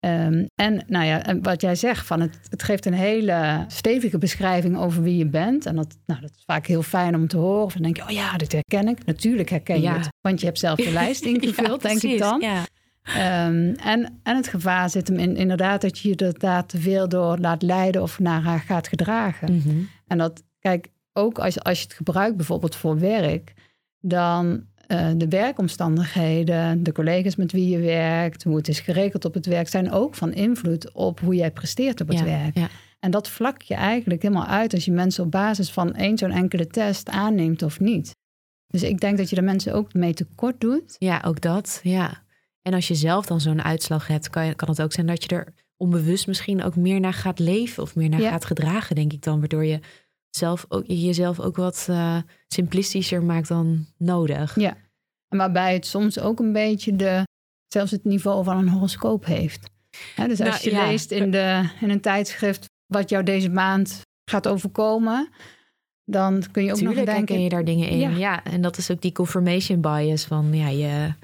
Ehm, 0.00 0.46
en 0.54 0.84
nou 0.86 1.04
ja, 1.04 1.38
wat 1.42 1.60
jij 1.60 1.74
zegt, 1.74 2.06
van 2.06 2.20
het, 2.20 2.38
het 2.48 2.62
geeft 2.62 2.86
een 2.86 2.94
hele 2.94 3.64
stevige 3.68 4.18
beschrijving 4.18 4.76
over 4.76 5.02
wie 5.02 5.16
je 5.16 5.26
bent. 5.26 5.66
En 5.66 5.76
dat, 5.76 5.96
nou, 6.06 6.20
dat 6.20 6.30
is 6.30 6.42
vaak 6.46 6.66
heel 6.66 6.82
fijn 6.82 7.14
om 7.14 7.28
te 7.28 7.36
horen. 7.36 7.64
Of 7.64 7.72
dan 7.72 7.82
denk 7.82 7.96
je, 7.96 8.02
oh 8.02 8.10
ja, 8.10 8.36
dit 8.36 8.52
herken 8.52 8.88
ik. 8.88 9.04
Natuurlijk 9.04 9.50
herken 9.50 9.76
je 9.76 9.82
Ja. 9.82 9.96
het, 9.96 10.08
want 10.20 10.40
je 10.40 10.46
hebt 10.46 10.58
zelf 10.58 10.78
de 10.78 10.90
lijst 11.00 11.24
Ja, 11.24 11.30
ingevuld, 11.30 11.82
denk 11.82 12.02
ik 12.02 12.18
dan. 12.18 12.40
Ja. 12.40 12.64
Ehm, 13.02 13.74
en, 13.74 14.20
en 14.22 14.36
het 14.36 14.48
gevaar 14.48 14.90
zit 14.90 15.08
hem 15.08 15.18
in 15.18 15.36
inderdaad 15.36 15.80
dat 15.80 15.98
je 15.98 16.08
je 16.08 16.16
er 16.16 16.38
daar 16.38 16.66
te 16.66 16.80
veel 16.80 17.08
door 17.08 17.38
laat 17.38 17.62
leiden 17.62 18.02
of 18.02 18.18
naar 18.18 18.42
haar 18.42 18.60
gaat 18.60 18.88
gedragen. 18.88 19.54
Mhm. 19.56 19.82
En 20.06 20.18
dat, 20.18 20.42
kijk, 20.58 20.88
ook 21.12 21.38
als, 21.38 21.62
als 21.62 21.78
je 21.78 21.84
het 21.84 21.94
gebruikt 21.94 22.36
bijvoorbeeld 22.36 22.76
voor 22.76 22.98
werk, 22.98 23.52
dan 24.00 24.66
eh, 24.86 25.08
de 25.16 25.28
werkomstandigheden, 25.28 26.82
de 26.82 26.92
collega's 26.92 27.36
met 27.36 27.52
wie 27.52 27.68
je 27.68 27.78
werkt, 27.78 28.42
hoe 28.42 28.56
het 28.56 28.68
is 28.68 28.80
geregeld 28.80 29.24
op 29.24 29.34
het 29.34 29.46
werk, 29.46 29.68
zijn 29.68 29.90
ook 29.92 30.14
van 30.14 30.32
invloed 30.32 30.92
op 30.92 31.20
hoe 31.20 31.34
jij 31.34 31.50
presteert 31.50 32.00
op 32.00 32.08
het 32.08 32.18
Ja, 32.18 32.24
werk. 32.24 32.56
ja. 32.56 32.68
En 33.00 33.10
dat 33.10 33.28
vlak 33.28 33.62
je 33.62 33.74
eigenlijk 33.74 34.22
helemaal 34.22 34.46
uit 34.46 34.74
als 34.74 34.84
je 34.84 34.92
mensen 34.92 35.24
op 35.24 35.30
basis 35.30 35.70
van 35.70 35.94
één 35.94 36.18
zo'n 36.18 36.30
enkele 36.30 36.66
test 36.66 37.08
aanneemt 37.08 37.62
of 37.62 37.80
niet. 37.80 38.14
Dus 38.66 38.82
ik 38.82 39.00
denk 39.00 39.18
dat 39.18 39.28
je 39.30 39.34
de 39.36 39.42
mensen 39.42 39.74
ook 39.74 39.94
mee 39.94 40.14
tekort 40.14 40.60
doet. 40.60 40.96
Ja, 40.98 41.22
ook 41.26 41.40
dat. 41.40 41.80
Ja. 41.82 42.22
En 42.62 42.74
als 42.74 42.88
je 42.88 42.94
zelf 42.94 43.26
dan 43.26 43.40
zo'n 43.40 43.62
uitslag 43.62 44.06
hebt, 44.06 44.30
kan, 44.30 44.46
je, 44.46 44.54
kan 44.54 44.68
het 44.68 44.82
ook 44.82 44.92
zijn 44.92 45.06
dat 45.06 45.22
je 45.22 45.28
er 45.28 45.54
onbewust 45.76 46.26
misschien 46.26 46.62
ook 46.62 46.76
meer 46.76 47.00
naar 47.00 47.12
gaat 47.12 47.38
leven 47.38 47.82
of 47.82 47.94
meer 47.94 48.08
naar 48.08 48.20
Ja. 48.20 48.30
gaat 48.30 48.44
gedragen, 48.44 48.94
denk 48.94 49.12
ik 49.12 49.22
dan. 49.22 49.38
Waardoor 49.38 49.64
je 49.64 49.80
zelf 50.36 50.64
ook, 50.68 50.84
jezelf 50.86 51.40
ook 51.40 51.56
wat 51.56 51.86
eh, 51.90 52.16
simplistischer 52.46 53.22
maakt 53.22 53.48
dan 53.48 53.86
nodig. 53.96 54.60
Ja. 54.60 54.76
En 55.28 55.38
waarbij 55.38 55.72
het 55.74 55.86
soms 55.86 56.18
ook 56.18 56.38
een 56.40 56.52
beetje 56.52 56.96
de, 56.96 57.26
zelfs 57.66 57.90
het 57.90 58.04
niveau 58.04 58.44
van 58.44 58.56
een 58.56 58.68
horoscoop 58.68 59.24
heeft. 59.24 59.70
Dus 60.16 60.28
als 60.28 60.38
Nou, 60.38 60.58
je 60.62 60.70
ja. 60.70 60.86
leest 60.86 61.10
in, 61.10 61.30
de, 61.30 61.68
in 61.80 61.90
een 61.90 62.00
tijdschrift 62.00 62.64
wat 62.86 63.08
jou 63.08 63.24
deze 63.24 63.48
maand 63.50 64.00
gaat 64.30 64.48
overkomen, 64.48 65.28
dan 66.04 66.42
kun 66.52 66.64
je 66.64 66.70
ook 66.70 66.76
Tuurlijk 66.76 66.96
nog 66.96 67.06
denken. 67.06 67.14
herken 67.34 67.42
je 67.42 67.48
daar 67.48 67.64
dingen 67.64 67.88
in. 67.88 67.98
Ja. 67.98 68.08
Ja. 68.10 68.44
en 68.44 68.62
dat 68.62 68.78
is 68.78 68.90
ook 68.90 69.00
die 69.00 69.12
confirmation 69.12 69.80
bias 69.80 70.24
van 70.24 70.54
ja, 70.54 70.68
je, 70.68 71.14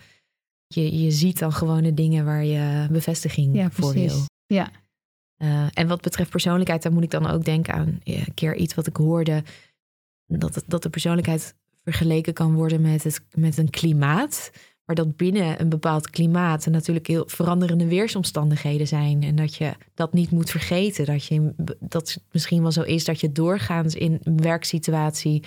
je, 0.67 1.03
je 1.03 1.11
ziet 1.11 1.39
dan 1.39 1.53
gewoon 1.53 1.83
de 1.83 1.95
dingen 1.95 2.25
waar 2.25 2.45
je 2.45 2.87
bevestiging 2.91 3.57
Ja, 3.57 3.71
voor 3.71 3.93
precies. 3.93 4.13
wil. 4.13 4.25
Ja. 4.47 4.71
Eh, 5.39 5.67
en 5.73 5.89
wat 5.89 6.01
betreft 6.01 6.31
persoonlijkheid, 6.31 6.83
daar 6.83 6.93
moet 6.93 7.03
ik 7.03 7.11
dan 7.11 7.31
ook 7.31 7.45
denken 7.45 7.75
aan 7.75 8.01
een 8.05 8.35
keer 8.35 8.57
iets 8.57 8.75
wat 8.75 8.87
ik 8.87 8.97
hoorde. 8.97 9.43
Dat, 10.27 10.65
dat 10.67 10.83
de 10.83 10.91
persoonlijkheid 10.91 11.55
vergeleken 11.83 12.33
kan 12.33 12.55
worden 12.55 12.81
met, 12.81 13.21
met 13.35 13.59
een 13.59 13.71
klimaat. 13.71 14.51
Maar 14.85 14.97
dat 14.97 15.17
binnen 15.17 15.61
een 15.61 15.69
bepaald 15.69 16.11
klimaat 16.11 16.65
er 16.65 16.71
natuurlijk 16.71 17.07
heel 17.07 17.25
veranderende 17.27 17.87
weersomstandigheden 17.87 18.87
zijn. 18.87 19.23
En 19.23 19.37
dat 19.37 19.55
je 19.55 19.73
dat 19.95 20.13
niet 20.13 20.31
moet 20.31 20.51
vergeten. 20.51 21.05
Dat, 21.05 21.25
je, 21.25 21.55
dat 21.81 22.13
het 22.13 22.25
misschien 22.33 22.63
wel 22.63 22.73
zo 22.73 22.83
is 22.83 23.05
dat 23.05 23.21
je 23.21 23.33
doorgaans 23.33 23.95
in 23.95 24.21
een 24.23 24.41
werksituatie. 24.43 25.43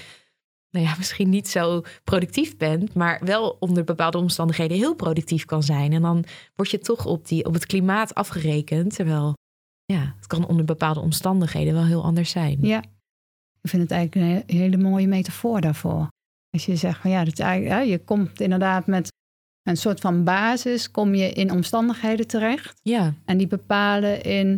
Nou 0.70 0.86
ja, 0.86 0.96
misschien 0.98 1.30
niet 1.30 1.48
zo 1.50 1.82
productief 2.04 2.58
bent, 2.58 2.94
maar 2.94 3.22
wel 3.24 3.58
onder 3.60 3.84
bepaalde 3.84 4.18
omstandigheden 4.18 4.78
heel 4.78 4.96
productief 4.96 5.46
kan 5.46 5.64
zijn. 5.64 5.94
En 5.94 6.02
dan 6.02 6.24
word 6.56 6.72
je 6.72 6.80
toch 6.80 7.06
op, 7.06 7.28
die, 7.28 7.46
op 7.46 7.54
het 7.54 7.66
klimaat 7.66 8.14
afgerekend. 8.14 8.96
Terwijl 8.96 9.34
ja, 9.92 10.14
het 10.18 10.28
kan 10.28 10.48
onder 10.48 10.66
bepaalde 10.66 11.00
omstandigheden 11.00 11.74
wel 11.74 11.86
heel 11.86 12.04
anders 12.04 12.30
zijn. 12.32 12.58
ja, 12.62 12.82
ik 13.62 13.70
vind 13.70 13.82
het 13.82 13.92
eigenlijk 13.92 14.28
een 14.28 14.44
he- 14.56 14.60
hele 14.64 14.78
mooie 14.78 15.08
metafoor 15.08 15.62
daarvoor. 15.62 16.08
Als 16.50 16.66
je 16.66 16.76
zegt 16.76 17.00
van 17.02 17.12
ja, 17.12 17.24
dat 17.24 17.34
is 17.34 17.40
eigenlijk, 17.40 17.76
hè, 17.76 17.82
je 17.82 18.00
komt 18.00 18.42
inderdaad 18.42 18.88
met 18.88 19.12
een 19.64 19.78
soort 19.78 20.00
van 20.00 20.24
basis, 20.24 20.92
kom 20.92 21.16
je 21.16 21.30
in 21.32 21.52
omstandigheden 21.52 22.28
terecht. 22.28 22.80
Ja, 22.84 23.14
En 23.26 23.38
die 23.38 23.48
bepalen 23.48 24.24
in, 24.24 24.58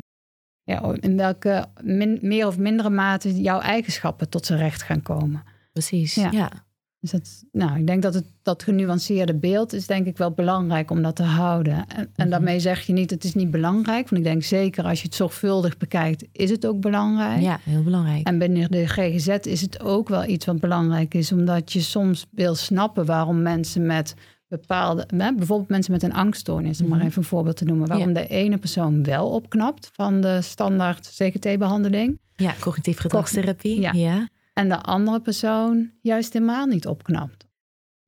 ja, 0.63 0.95
in 0.99 1.17
welke 1.17 1.65
min- 1.81 2.19
meer 2.21 2.47
of 2.47 2.57
mindere 2.57 2.89
mate 2.89 3.41
jouw 3.41 3.59
eigenschappen 3.59 4.29
tot 4.29 4.45
zijn 4.45 4.59
recht 4.59 4.81
gaan 4.81 5.01
komen. 5.01 5.43
precies. 5.71 6.15
Ja. 6.15 6.31
Ja. 6.31 6.62
Dus 7.03 7.11
dat, 7.11 7.43
nou, 7.51 7.79
ik 7.79 7.87
denk 7.87 8.01
dat 8.01 8.13
het, 8.13 8.25
dat 8.43 8.63
genuanceerde 8.63 9.33
beeld 9.33 9.73
is 9.73 9.87
denk 9.87 10.05
ik 10.07 10.17
wel 10.17 10.31
belangrijk 10.31 10.91
om 10.91 11.01
dat 11.01 11.15
te 11.15 11.23
houden. 11.23 11.73
En, 11.73 11.85
en 11.97 12.09
Mhm. 12.17 12.29
daarmee 12.29 12.59
zeg 12.59 12.81
je 12.81 12.93
niet 12.93 13.09
het 13.09 13.23
is 13.23 13.33
niet 13.33 13.51
belangrijk. 13.51 14.09
Want 14.09 14.21
ik 14.21 14.23
denk 14.31 14.43
zeker 14.43 14.83
als 14.83 14.99
je 15.01 15.05
het 15.05 15.15
zorgvuldig 15.15 15.77
bekijkt, 15.77 16.25
is 16.31 16.49
het 16.49 16.65
ook 16.65 16.79
belangrijk. 16.79 17.41
Ja, 17.41 17.59
heel 17.63 17.83
belangrijk. 17.83 18.27
En 18.27 18.37
binnen 18.37 18.71
de 18.71 18.87
GGZ 18.87 19.27
is 19.41 19.61
het 19.61 19.81
ook 19.81 20.09
wel 20.09 20.25
iets 20.25 20.45
wat 20.45 20.59
belangrijk 20.59 21.13
is. 21.13 21.31
Omdat 21.31 21.71
je 21.73 21.81
soms 21.81 22.25
wil 22.31 22.55
snappen 22.55 23.05
waarom 23.05 23.41
mensen 23.41 23.85
met 23.85 24.13
bepaalde... 24.47 25.07
hè, 25.17 25.33
Bijvoorbeeld 25.35 25.69
mensen 25.69 25.91
met 25.91 26.03
een 26.03 26.13
angststoornis, 26.13 26.81
om 26.81 26.87
maar 26.87 26.97
Mhm. 26.97 27.07
even 27.07 27.21
een 27.21 27.27
voorbeeld 27.27 27.57
te 27.57 27.65
noemen. 27.65 27.87
Waarom 27.87 28.13
de 28.13 28.27
ene 28.27 28.57
persoon 28.57 29.03
wel 29.03 29.29
opknapt 29.29 29.89
van 29.93 30.21
de 30.21 30.41
standaard 30.41 31.07
CGT-behandeling. 31.17 32.19
Ja, 32.35 32.53
cognitief 32.59 32.97
gedragstherapie. 32.99 33.79
Ja. 33.81 33.91
ja. 33.91 34.27
En 34.53 34.69
de 34.69 34.81
andere 34.81 35.21
persoon 35.21 35.91
juist 36.01 36.33
helemaal 36.33 36.65
niet 36.65 36.87
opknapt. 36.87 37.47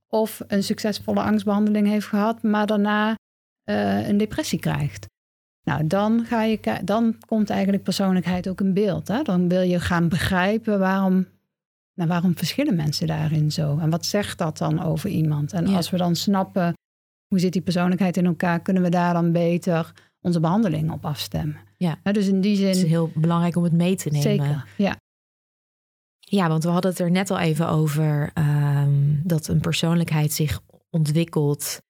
Of 0.07 0.41
een 0.47 0.63
succesvolle 0.63 1.21
angstbehandeling 1.21 1.87
heeft 1.87 2.07
gehad, 2.07 2.43
maar 2.43 2.65
daarna 2.67 3.15
eh, 3.63 4.07
een 4.07 4.17
depressie 4.17 4.59
krijgt. 4.59 5.05
Nou, 5.63 5.87
dan, 5.87 6.25
ga 6.25 6.43
je, 6.43 6.59
dan 6.83 7.15
komt 7.25 7.49
eigenlijk 7.49 7.83
persoonlijkheid 7.83 8.47
ook 8.47 8.61
in 8.61 8.73
beeld. 8.73 9.07
Hè? 9.07 9.21
Dan 9.21 9.49
wil 9.49 9.61
je 9.61 9.79
gaan 9.79 10.09
begrijpen 10.09 10.79
waarom, 10.79 11.25
nou, 11.93 12.09
waarom 12.09 12.37
verschillen 12.37 12.75
mensen 12.75 13.07
daarin 13.07 13.51
zo. 13.51 13.77
En 13.77 13.89
wat 13.89 14.05
zegt 14.05 14.37
dat 14.37 14.57
dan 14.57 14.83
over 14.83 15.09
iemand? 15.09 15.53
En 15.53 15.67
Ja. 15.67 15.75
als 15.75 15.89
we 15.89 15.97
dan 15.97 16.15
snappen 16.15 16.73
hoe 17.27 17.39
zit 17.39 17.53
die 17.53 17.61
persoonlijkheid 17.61 18.17
in 18.17 18.25
elkaar, 18.25 18.59
kunnen 18.61 18.83
we 18.83 18.89
daar 18.89 19.13
dan 19.13 19.31
beter 19.31 19.91
onze 20.21 20.39
behandeling 20.39 20.91
op 20.91 21.05
afstemmen. 21.05 21.57
Ja. 21.77 21.99
Hè, 22.03 22.11
dus 22.11 22.27
in 22.27 22.41
die 22.41 22.55
zin, 22.55 22.67
Het 22.67 22.75
is 22.75 22.83
heel 22.83 23.11
belangrijk 23.15 23.55
om 23.55 23.63
het 23.63 23.73
mee 23.73 23.95
te 23.95 24.09
nemen. 24.09 24.21
zeker. 24.21 24.65
Ja. 24.77 24.95
Ja, 26.27 26.47
want 26.47 26.63
we 26.63 26.69
hadden 26.69 26.91
het 26.91 26.99
er 26.99 27.11
net 27.11 27.31
al 27.31 27.39
even 27.39 27.69
over 27.69 28.31
ehm, 28.33 29.15
dat 29.23 29.47
een 29.47 29.61
persoonlijkheid 29.61 30.33
zich 30.33 30.59
ontwikkelt 30.89 31.81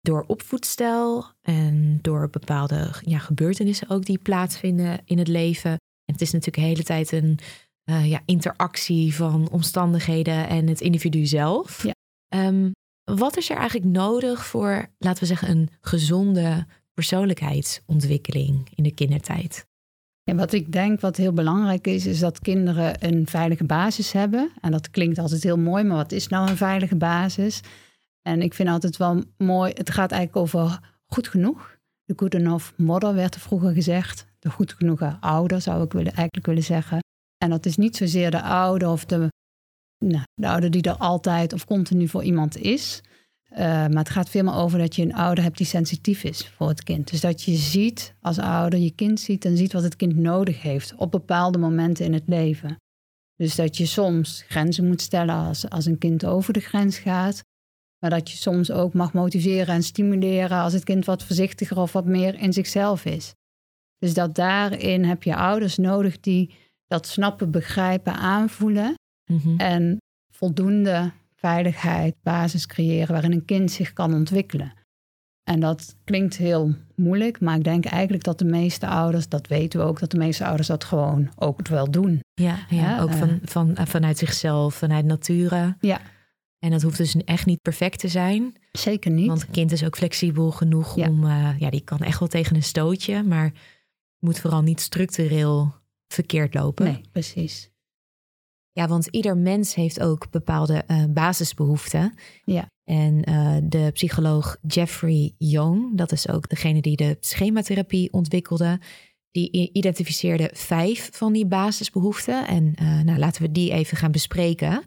door 0.00 0.24
opvoedstijl 0.26 1.24
en 1.40 1.98
door 2.02 2.30
bepaalde 2.30 2.90
ja, 3.00 3.18
gebeurtenissen 3.18 3.88
ook 3.88 4.04
die 4.04 4.18
plaatsvinden 4.18 5.00
in 5.04 5.18
het 5.18 5.28
leven. 5.28 5.70
En 5.70 6.12
het 6.12 6.20
is 6.20 6.32
natuurlijk 6.32 6.56
de 6.56 6.68
hele 6.68 6.82
tijd 6.82 7.12
een 7.12 7.38
eh, 7.84 8.10
ja, 8.10 8.22
interactie 8.24 9.14
van 9.14 9.50
omstandigheden 9.50 10.48
en 10.48 10.66
het 10.66 10.80
individu 10.80 11.26
zelf. 11.26 11.82
Ja. 11.82 11.92
Ehm, 12.28 12.70
wat 13.04 13.36
is 13.36 13.50
er 13.50 13.56
eigenlijk 13.56 13.90
nodig 13.90 14.46
voor, 14.46 14.88
laten 14.98 15.20
we 15.20 15.26
zeggen, 15.26 15.50
een 15.50 15.68
gezonde 15.80 16.66
persoonlijkheidsontwikkeling 16.94 18.68
in 18.74 18.82
de 18.82 18.94
kindertijd? 18.94 19.66
En 20.32 20.38
wat 20.38 20.52
ik 20.52 20.72
denk 20.72 21.00
wat 21.00 21.16
heel 21.16 21.32
belangrijk 21.32 21.86
is, 21.86 22.06
is 22.06 22.18
dat 22.18 22.38
kinderen 22.38 23.04
een 23.04 23.26
veilige 23.26 23.64
basis 23.64 24.12
hebben. 24.12 24.50
En 24.60 24.70
dat 24.70 24.90
klinkt 24.90 25.18
altijd 25.18 25.42
heel 25.42 25.58
mooi, 25.58 25.84
maar 25.84 25.96
wat 25.96 26.12
is 26.12 26.28
nou 26.28 26.50
een 26.50 26.56
veilige 26.56 26.96
basis? 26.96 27.60
En 28.22 28.42
ik 28.42 28.54
vind 28.54 28.68
altijd 28.68 28.96
wel 28.96 29.22
mooi, 29.36 29.72
het 29.74 29.90
gaat 29.90 30.10
eigenlijk 30.10 30.42
over 30.42 30.80
goed 31.06 31.28
genoeg. 31.28 31.76
De 32.04 32.12
good 32.16 32.34
enough 32.34 32.72
mother 32.76 33.14
werd 33.14 33.34
er 33.34 33.40
vroeger 33.40 33.72
gezegd. 33.72 34.26
De 34.38 34.50
goed 34.50 34.72
genoegen 34.72 35.16
ouder 35.20 35.60
zou 35.60 35.84
ik 35.84 35.92
willen, 35.92 36.12
eigenlijk 36.12 36.46
willen 36.46 36.62
zeggen. 36.62 36.98
En 37.44 37.50
dat 37.50 37.66
is 37.66 37.76
niet 37.76 37.96
zozeer 37.96 38.30
de 38.30 38.42
ouder 38.42 38.88
of 38.88 39.04
de, 39.04 39.28
nou, 40.04 40.24
de 40.34 40.48
ouder 40.48 40.70
die 40.70 40.82
er 40.82 40.96
altijd 40.96 41.52
of 41.52 41.64
continu 41.64 42.08
voor 42.08 42.22
iemand 42.22 42.56
is. 42.56 43.00
Uh, 43.52 43.58
maar 43.58 43.90
het 43.90 44.10
gaat 44.10 44.28
veel 44.28 44.44
meer 44.44 44.54
over 44.54 44.78
dat 44.78 44.96
je 44.96 45.02
een 45.02 45.14
ouder 45.14 45.44
hebt 45.44 45.56
die 45.56 45.66
sensitief 45.66 46.24
is 46.24 46.48
voor 46.56 46.68
het 46.68 46.82
kind. 46.82 47.10
Dus 47.10 47.20
dat 47.20 47.42
je 47.42 47.54
ziet 47.54 48.14
als 48.20 48.38
ouder, 48.38 48.78
je 48.78 48.90
kind 48.90 49.20
ziet 49.20 49.44
en 49.44 49.56
ziet 49.56 49.72
wat 49.72 49.82
het 49.82 49.96
kind 49.96 50.16
nodig 50.16 50.62
heeft 50.62 50.94
op 50.96 51.10
bepaalde 51.10 51.58
momenten 51.58 52.04
in 52.04 52.12
het 52.12 52.22
leven. 52.26 52.76
Dus 53.36 53.54
dat 53.54 53.76
je 53.76 53.86
soms 53.86 54.44
grenzen 54.48 54.86
moet 54.86 55.00
stellen 55.00 55.34
als, 55.34 55.68
als 55.68 55.86
een 55.86 55.98
kind 55.98 56.24
over 56.24 56.52
de 56.52 56.60
grens 56.60 56.98
gaat. 56.98 57.42
Maar 57.98 58.10
dat 58.10 58.30
je 58.30 58.36
soms 58.36 58.70
ook 58.70 58.94
mag 58.94 59.12
motiveren 59.12 59.74
en 59.74 59.82
stimuleren 59.82 60.58
als 60.58 60.72
het 60.72 60.84
kind 60.84 61.04
wat 61.04 61.24
voorzichtiger 61.24 61.76
of 61.76 61.92
wat 61.92 62.06
meer 62.06 62.34
in 62.34 62.52
zichzelf 62.52 63.04
is. 63.04 63.32
Dus 63.98 64.14
dat 64.14 64.34
daarin 64.34 65.04
heb 65.04 65.22
je 65.22 65.36
ouders 65.36 65.76
nodig 65.76 66.20
die 66.20 66.54
dat 66.86 67.06
snappen, 67.06 67.50
begrijpen, 67.50 68.14
aanvoelen. 68.14 68.94
Mhm. 69.30 69.56
En 69.56 69.96
voldoende 70.30 71.12
veiligheid, 71.42 72.14
basis 72.22 72.66
creëren 72.66 73.12
waarin 73.12 73.32
een 73.32 73.44
kind 73.44 73.70
zich 73.70 73.92
kan 73.92 74.14
ontwikkelen. 74.14 74.72
En 75.42 75.60
dat 75.60 75.96
klinkt 76.04 76.36
heel 76.36 76.74
moeilijk, 76.96 77.40
maar 77.40 77.56
ik 77.56 77.64
denk 77.64 77.84
eigenlijk 77.84 78.24
dat 78.24 78.38
de 78.38 78.44
meeste 78.44 78.86
ouders, 78.86 79.28
dat 79.28 79.46
weten 79.46 79.80
we 79.80 79.86
ook, 79.86 79.98
dat 80.00 80.10
de 80.10 80.18
meeste 80.18 80.44
ouders 80.46 80.68
dat 80.68 80.84
gewoon 80.84 81.30
ook 81.36 81.68
wel 81.68 81.90
doen. 81.90 82.20
Ja, 82.34 82.58
ja, 82.68 82.76
Ja, 82.80 83.00
ook 83.00 83.08
eh. 83.10 83.16
van, 83.18 83.40
van, 83.44 83.76
vanuit 83.86 84.18
zichzelf, 84.18 84.74
vanuit 84.74 85.04
nature. 85.04 85.76
Ja. 85.80 86.00
En 86.58 86.70
dat 86.70 86.82
hoeft 86.82 86.96
dus 86.96 87.16
echt 87.16 87.46
niet 87.46 87.62
perfect 87.62 87.98
te 87.98 88.08
zijn. 88.08 88.56
Zeker 88.72 89.10
niet. 89.10 89.26
Want 89.26 89.42
een 89.42 89.50
kind 89.50 89.72
is 89.72 89.84
ook 89.84 89.96
flexibel 89.96 90.50
genoeg 90.50 90.96
Ja. 90.96 91.08
om... 91.08 91.24
eh, 91.24 91.58
ja, 91.58 91.70
die 91.70 91.80
kan 91.84 91.98
echt 91.98 92.18
wel 92.18 92.28
tegen 92.28 92.56
een 92.56 92.62
stootje. 92.62 93.22
Maar 93.22 93.52
moet 94.18 94.38
vooral 94.38 94.62
niet 94.62 94.80
structureel 94.80 95.74
verkeerd 96.08 96.54
lopen. 96.54 96.84
nee, 96.84 97.00
precies. 97.12 97.70
Ja, 98.72 98.88
want 98.88 99.06
ieder 99.06 99.36
mens 99.36 99.74
heeft 99.74 100.00
ook 100.00 100.30
bepaalde 100.30 100.82
eh, 100.86 101.04
basisbehoeften. 101.08 102.14
Ja. 102.44 102.66
En 102.84 103.24
eh, 103.24 103.56
de 103.62 103.90
psycholoog 103.92 104.56
Jeffrey 104.66 105.34
Young, 105.38 105.96
dat 105.96 106.12
is 106.12 106.28
ook 106.28 106.48
degene 106.48 106.80
die 106.80 106.96
de 106.96 107.16
schematherapie 107.20 108.12
ontwikkelde, 108.12 108.80
die 109.30 109.70
identificeerde 109.72 110.50
vijf 110.52 111.08
van 111.12 111.32
die 111.32 111.46
basisbehoeften. 111.46 112.46
En 112.46 112.74
eh, 112.74 113.00
nou, 113.00 113.18
laten 113.18 113.42
we 113.42 113.52
die 113.52 113.72
even 113.72 113.96
gaan 113.96 114.12
bespreken. 114.12 114.82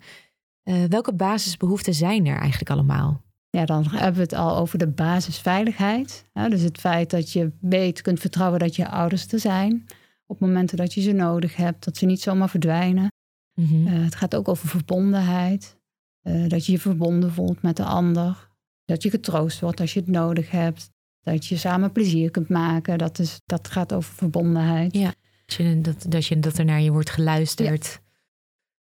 Welke 0.89 1.13
basisbehoeften 1.13 1.93
zijn 1.93 2.25
er 2.25 2.37
eigenlijk 2.37 2.69
allemaal? 2.69 3.21
Ja, 3.49 3.65
dan 3.65 3.85
hebben 3.87 4.15
we 4.15 4.21
het 4.21 4.33
al 4.33 4.57
over 4.57 4.77
de 4.77 4.87
basisveiligheid. 4.87 6.25
Ja, 6.33 6.49
dus 6.49 6.61
het 6.61 6.77
feit 6.77 7.09
dat 7.09 7.31
je 7.31 7.51
weet, 7.59 8.01
kunt 8.01 8.19
vertrouwen 8.19 8.59
dat 8.59 8.75
je 8.75 8.89
ouders 8.89 9.27
er 9.27 9.39
zijn. 9.39 9.85
Op 10.25 10.39
momenten 10.39 10.77
dat 10.77 10.93
je 10.93 11.01
ze 11.01 11.11
nodig 11.11 11.55
hebt, 11.55 11.85
dat 11.85 11.97
ze 11.97 12.05
niet 12.05 12.21
zomaar 12.21 12.49
verdwijnen. 12.49 13.07
Mhm. 13.55 13.87
Eh, 13.87 14.03
het 14.03 14.15
gaat 14.15 14.35
ook 14.35 14.47
over 14.47 14.67
verbondenheid. 14.67 15.77
Eh, 16.21 16.47
dat 16.47 16.65
je 16.65 16.71
je 16.71 16.79
verbonden 16.79 17.31
voelt 17.31 17.61
met 17.61 17.77
de 17.77 17.83
ander. 17.83 18.49
Dat 18.85 19.03
je 19.03 19.09
getroost 19.09 19.59
wordt 19.59 19.79
als 19.79 19.93
je 19.93 19.99
het 19.99 20.09
nodig 20.09 20.51
hebt. 20.51 20.89
Dat 21.21 21.45
je 21.45 21.57
samen 21.57 21.91
plezier 21.91 22.31
kunt 22.31 22.49
maken. 22.49 22.97
Dat, 22.97 23.19
is, 23.19 23.41
dat 23.45 23.67
gaat 23.67 23.93
over 23.93 24.13
verbondenheid. 24.13 24.95
Ja. 24.95 25.13
Dat, 25.45 25.55
je, 25.55 25.81
dat, 25.81 26.05
dat, 26.09 26.25
je, 26.25 26.39
dat 26.39 26.57
er 26.57 26.65
naar 26.65 26.81
je 26.81 26.91
wordt 26.91 27.09
geluisterd. 27.09 28.01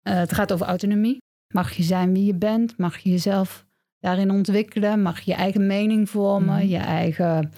Eh, 0.02 0.14
het 0.14 0.32
gaat 0.32 0.52
over 0.52 0.66
autonomie. 0.66 1.16
Mag 1.54 1.72
je 1.72 1.82
zijn 1.82 2.12
wie 2.12 2.24
je 2.24 2.34
bent? 2.34 2.78
Mag 2.78 2.98
je 2.98 3.10
jezelf 3.10 3.66
daarin 3.98 4.30
ontwikkelen? 4.30 5.02
Mag 5.02 5.20
je 5.20 5.30
je 5.30 5.36
eigen 5.36 5.66
mening 5.66 6.10
vormen? 6.10 6.56
Mhm. 6.56 6.66
Je 6.66 6.78
eigen 6.78 7.52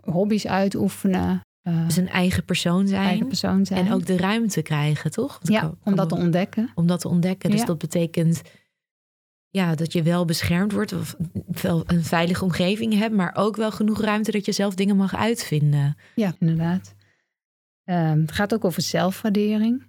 hobby's 0.00 0.46
uitoefenen? 0.46 1.40
Eh, 1.66 1.86
een 1.96 2.08
eigen 2.08 2.44
persoon 2.44 2.86
zijn. 2.88 3.06
eigen 3.06 3.26
persoon 3.26 3.66
zijn. 3.66 3.86
En 3.86 3.92
ook 3.92 4.06
de 4.06 4.16
ruimte 4.16 4.62
krijgen, 4.62 5.10
toch? 5.10 5.32
Want 5.32 5.48
ik 5.48 5.54
ja, 5.54 5.60
kan- 5.60 5.78
om 5.84 5.96
dat 5.96 6.08
te 6.08 6.14
ontdekken. 6.14 6.70
om 6.74 6.86
dat 6.86 7.00
te 7.00 7.08
ontdekken. 7.08 7.50
Dus 7.50 7.60
Ja. 7.60 7.66
dat 7.66 7.78
betekent 7.78 8.42
ja, 9.48 9.74
dat 9.74 9.92
je 9.92 10.02
wel 10.02 10.24
beschermd 10.24 10.72
wordt 10.72 10.92
of 10.92 11.16
wel 11.62 11.82
een 11.86 12.04
veilige 12.04 12.44
omgeving 12.44 12.94
hebt, 12.94 13.14
maar 13.14 13.34
ook 13.36 13.56
wel 13.56 13.70
genoeg 13.72 14.00
ruimte 14.00 14.30
dat 14.30 14.44
je 14.44 14.52
zelf 14.52 14.74
dingen 14.74 14.96
mag 14.96 15.14
uitvinden. 15.16 15.96
Ja, 16.14 16.34
inderdaad. 16.38 16.94
Ehm, 17.84 18.20
het 18.20 18.32
gaat 18.32 18.54
ook 18.54 18.64
over 18.64 18.82
zelfwaardering. 18.82 19.82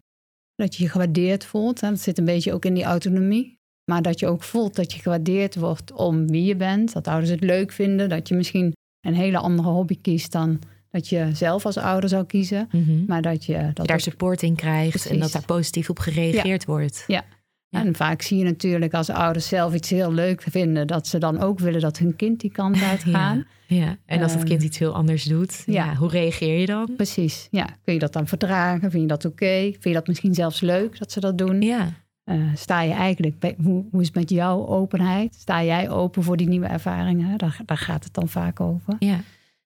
Dat 0.55 0.75
je 0.75 0.83
je 0.83 0.89
gewaardeerd 0.89 1.45
voelt. 1.45 1.81
Hè. 1.81 1.89
Dat 1.89 1.99
zit 1.99 2.17
een 2.17 2.25
beetje 2.25 2.53
ook 2.53 2.65
in 2.65 2.73
die 2.73 2.83
autonomie. 2.83 3.59
Maar 3.91 4.01
dat 4.01 4.19
je 4.19 4.27
ook 4.27 4.43
voelt 4.43 4.75
dat 4.75 4.93
je 4.93 4.99
gewaardeerd 5.01 5.55
wordt 5.55 5.91
om 5.91 6.27
wie 6.27 6.43
je 6.43 6.55
bent. 6.55 6.93
Dat 6.93 7.07
ouders 7.07 7.31
het 7.31 7.41
leuk 7.43 7.71
vinden. 7.71 8.09
Dat 8.09 8.27
je 8.27 8.35
misschien 8.35 8.75
een 9.01 9.15
hele 9.15 9.37
andere 9.37 9.69
hobby 9.69 10.01
kiest 10.01 10.31
dan 10.31 10.59
dat 10.97 11.09
je 11.09 11.29
zelf 11.33 11.65
als 11.65 11.77
ouder 11.77 12.09
zou 12.09 12.25
kiezen. 12.25 12.69
Maar 13.07 13.21
dat 13.21 13.45
je 13.45 13.53
dat 13.53 13.61
Dat 13.65 13.77
je 13.77 13.83
daar 13.83 13.95
ook- 13.95 14.01
support 14.01 14.41
in 14.41 14.55
krijgt 14.55 15.05
en 15.09 15.19
dat 15.19 15.31
daar 15.31 15.45
positief 15.45 15.89
op 15.89 15.99
gereageerd 15.99 16.65
wordt. 16.65 17.03
Ja. 17.07 17.23
Ja. 17.69 17.85
En 17.85 17.95
vaak 17.95 18.21
zie 18.21 18.37
je 18.37 18.43
natuurlijk 18.43 18.93
als 18.93 19.09
ouders 19.09 19.47
zelf 19.47 19.73
iets 19.73 19.89
heel 19.89 20.13
leuk 20.13 20.41
vinden, 20.49 20.87
dat 20.87 21.07
ze 21.07 21.17
dan 21.17 21.39
ook 21.39 21.59
willen 21.59 21.81
dat 21.81 21.97
hun 21.97 22.15
kind 22.15 22.39
die 22.39 22.51
kant 22.51 22.81
uitgaan. 22.83 23.45
Ja. 23.69 23.97
En 24.05 24.21
als 24.21 24.31
het 24.31 24.39
Ehm, 24.41 24.49
kind 24.49 24.63
iets 24.63 24.77
heel 24.77 24.93
anders 24.93 25.23
doet, 25.23 25.63
ja. 25.65 25.95
hoe 25.95 26.09
reageer 26.09 26.59
je 26.59 26.65
dan? 26.65 26.89
Precies. 26.95 27.47
Ja. 27.51 27.65
Kun 27.83 27.93
je 27.93 27.99
dat 27.99 28.13
dan 28.13 28.27
verdragen? 28.27 28.91
Vind 28.91 29.01
je 29.01 29.07
dat 29.07 29.25
oké? 29.25 29.59
Vind 29.61 29.83
je 29.83 29.93
dat 29.93 30.07
misschien 30.07 30.33
zelfs 30.33 30.61
leuk 30.61 30.99
dat 30.99 31.11
ze 31.11 31.19
dat 31.19 31.37
doen? 31.37 31.61
Ja, 31.61 31.89
Eh, 32.23 32.35
sta 32.55 32.81
je 32.81 32.93
eigenlijk, 32.93 33.39
bij, 33.39 33.55
hoe, 33.63 33.85
hoe 33.91 34.01
is 34.01 34.07
het 34.07 34.15
met 34.15 34.29
jouw 34.29 34.67
openheid? 34.67 35.35
Sta 35.35 35.63
jij 35.63 35.89
open 35.89 36.23
voor 36.23 36.37
die 36.37 36.47
nieuwe 36.47 36.65
ervaringen? 36.65 37.37
Daar, 37.37 37.59
daar 37.65 37.77
gaat 37.77 38.03
het 38.03 38.13
dan 38.13 38.29
vaak 38.29 38.59
over. 38.59 38.95
ja. 38.99 39.19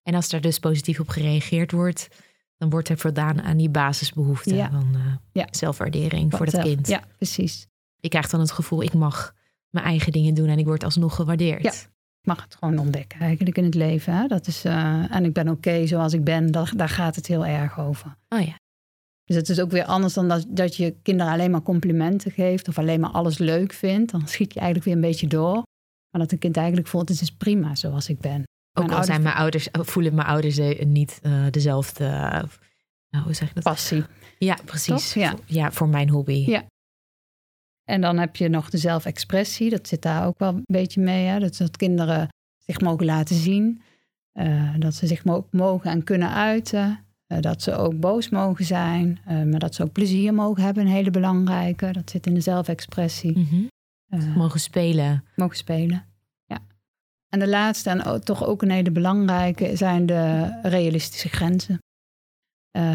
En 0.04 0.16
als 0.16 0.32
er 0.32 0.42
dus 0.42 0.60
positief 0.60 1.00
op 1.00 1.10
gereageerd 1.10 1.72
wordt, 1.72 2.08
dan 2.58 2.70
wordt 2.70 2.90
er 2.90 2.98
voldaan 2.98 3.42
aan 3.42 3.58
die 3.58 3.70
basisbehoeften 3.70 4.56
Ja. 4.56 4.70
van 4.72 4.90
eh, 4.96 5.14
Ja. 5.32 5.48
zelfwaardering 5.52 6.32
voor 6.36 6.46
dat 6.46 6.54
Zelf- 6.54 6.66
kind. 6.66 6.88
Ja, 6.88 7.04
precies. 7.18 7.68
Je 7.96 8.10
krijgt 8.10 8.32
dan 8.32 8.40
het 8.40 8.52
gevoel, 8.52 8.82
ik 8.82 8.94
mag 8.94 9.34
mijn 9.70 9.86
eigen 9.86 10.12
dingen 10.12 10.34
doen 10.34 10.48
en 10.48 10.58
ik 10.60 10.66
word 10.66 10.84
alsnog 10.84 11.16
gewaardeerd. 11.16 11.64
Ja. 11.64 11.72
Ik 11.72 12.28
mag 12.28 12.44
het 12.44 12.56
gewoon 12.60 12.78
ontdekken 12.78 13.20
eigenlijk 13.20 13.58
in 13.58 13.64
het 13.64 13.76
leven. 13.76 14.14
Hè? 14.14 14.28
Dat 14.28 14.48
is, 14.48 14.66
eh, 14.66 15.16
en 15.16 15.26
ik 15.26 15.34
ben 15.34 15.48
oké 15.50 15.88
zoals 15.88 16.14
ik 16.14 16.24
ben. 16.24 16.52
Daar, 16.52 16.74
daar 16.76 16.90
gaat 16.90 17.16
het 17.16 17.28
heel 17.28 17.46
erg 17.46 17.80
over. 17.80 18.16
Oh 18.30 18.42
ja. 18.46 18.60
Dus 19.24 19.36
het 19.36 19.50
is 19.50 19.60
ook 19.60 19.72
weer 19.72 19.84
anders 19.86 20.14
dan 20.14 20.28
dat, 20.28 20.46
dat 20.48 20.76
je 20.76 20.96
kinderen 21.02 21.32
alleen 21.34 21.52
maar 21.52 21.62
complimenten 21.62 22.32
geeft 22.32 22.68
of 22.68 22.78
alleen 22.78 23.00
maar 23.00 23.10
alles 23.10 23.38
leuk 23.38 23.74
vindt. 23.74 24.12
Dan 24.12 24.28
schiet 24.28 24.54
je 24.54 24.60
eigenlijk 24.60 24.86
weer 24.86 24.96
een 24.96 25.10
beetje 25.10 25.28
door. 25.28 25.54
Maar 26.10 26.22
dat 26.22 26.32
een 26.32 26.38
kind 26.40 26.58
eigenlijk 26.58 26.88
voelt, 26.88 27.10
het 27.10 27.22
is 27.22 27.32
prima 27.32 27.76
zoals 27.76 28.10
ik 28.10 28.20
ben. 28.20 28.44
Ook 28.74 28.92
al 28.92 29.04
zijn 29.04 29.22
mijn 29.22 29.36
ouders, 29.36 29.68
voelen 29.72 30.16
mijn 30.16 30.28
ouders 30.28 30.60
niet 30.80 31.20
uh, 31.24 31.46
dezelfde, 31.50 32.06
uh, 33.10 33.24
hoe 33.24 33.34
zeg 33.34 33.48
je 33.48 33.54
dat? 33.54 33.64
Passie. 33.64 34.04
Ja, 34.38 34.58
precies. 34.66 35.14
Ja. 35.14 35.36
ja, 35.46 35.72
voor 35.72 35.88
mijn 35.90 36.10
hobby. 36.10 36.44
Ja. 36.48 36.64
En 37.84 38.02
dan 38.02 38.18
heb 38.18 38.36
je 38.36 38.50
nog 38.50 38.70
de 38.70 38.78
zelfexpressie. 38.78 39.70
Dat 39.70 39.88
zit 39.88 40.02
daar 40.02 40.26
ook 40.26 40.40
wel 40.40 40.50
een 40.50 40.64
beetje 40.66 41.02
mee. 41.02 41.26
Hè? 41.26 41.40
Dat, 41.40 41.58
dat 41.58 41.78
kinderen 41.78 42.28
zich 42.58 42.80
mogen 42.80 43.06
laten 43.06 43.36
zien. 43.36 43.82
Uh, 44.34 44.74
dat 44.78 44.94
ze 44.94 45.08
zich 45.08 45.24
mogen 45.52 45.92
en 45.92 46.04
kunnen 46.04 46.34
uiten. 46.34 47.06
Uh, 47.28 47.40
dat 47.40 47.62
ze 47.62 47.76
ook 47.76 48.00
boos 48.00 48.30
mogen 48.30 48.66
zijn. 48.66 49.20
Uh, 49.30 49.44
maar 49.44 49.60
dat 49.60 49.76
ze 49.76 49.84
ook 49.84 49.92
plezier 49.92 50.34
mogen 50.34 50.64
hebben. 50.64 50.86
Een 50.86 50.92
hele 50.92 51.12
belangrijke. 51.12 51.92
Dat 51.92 52.10
zit 52.10 52.26
in 52.26 52.34
de 52.34 52.42
zelfexpressie. 52.42 53.38
Mm 53.38 53.48
-hmm. 53.50 54.34
mogen 54.36 54.60
spelen. 54.60 55.24
Mogen 55.36 55.58
spelen. 55.58 56.06
En 57.34 57.40
de 57.40 57.48
laatste 57.48 57.90
en 57.90 58.24
toch 58.24 58.46
ook 58.46 58.62
een 58.62 58.72
hele 58.72 58.92
belangrijke 58.92 59.76
zijn 59.76 60.06
de 60.06 60.60
realistische 60.62 61.30
grenzen. 61.30 61.80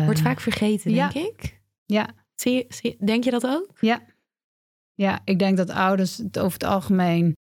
Wordt 0.05 0.20
vaak 0.20 0.40
vergeten, 0.40 0.92
denk 0.92 1.12
ja. 1.12 1.20
ik. 1.20 1.61
Ja. 1.85 2.09
Zie, 2.35 2.64
zie, 2.68 2.96
denk 3.05 3.25
je 3.25 3.31
dat 3.31 3.46
ook? 3.46 3.70
Ja. 3.81 4.03
Ja, 4.94 5.20
ik 5.25 5.38
denk 5.38 5.57
dat 5.57 5.70
ouders 5.70 6.16
het 6.16 6.38
over 6.38 6.53
het 6.53 6.64
algemeen 6.64 7.37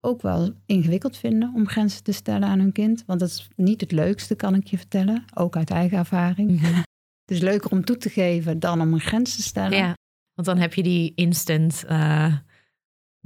ook 0.00 0.22
wel 0.22 0.52
ingewikkeld 0.66 1.16
vinden 1.16 1.52
om 1.54 1.68
grenzen 1.68 2.02
te 2.02 2.12
stellen 2.12 2.48
aan 2.48 2.58
hun 2.58 2.72
kind. 2.72 3.04
Want 3.06 3.20
dat 3.20 3.28
is 3.28 3.48
niet 3.56 3.80
het 3.80 3.92
leukste, 3.92 4.34
kan 4.34 4.54
ik 4.54 4.66
je 4.66 4.76
vertellen. 4.76 5.24
Ook 5.34 5.56
uit 5.56 5.70
eigen 5.70 5.98
ervaring. 5.98 6.60
Mhm. 6.60 6.74
Het 7.24 7.36
is 7.36 7.40
leuker 7.40 7.70
om 7.70 7.84
toe 7.84 7.96
te 7.96 8.08
geven 8.08 8.58
dan 8.58 8.80
om 8.80 8.92
een 8.92 9.00
grens 9.00 9.36
te 9.36 9.42
stellen. 9.42 9.78
Ja, 9.78 9.96
want 10.34 10.46
dan 10.46 10.58
heb 10.58 10.74
je 10.74 10.82
die 10.82 11.12
instant 11.14 11.84
uh, 11.88 12.36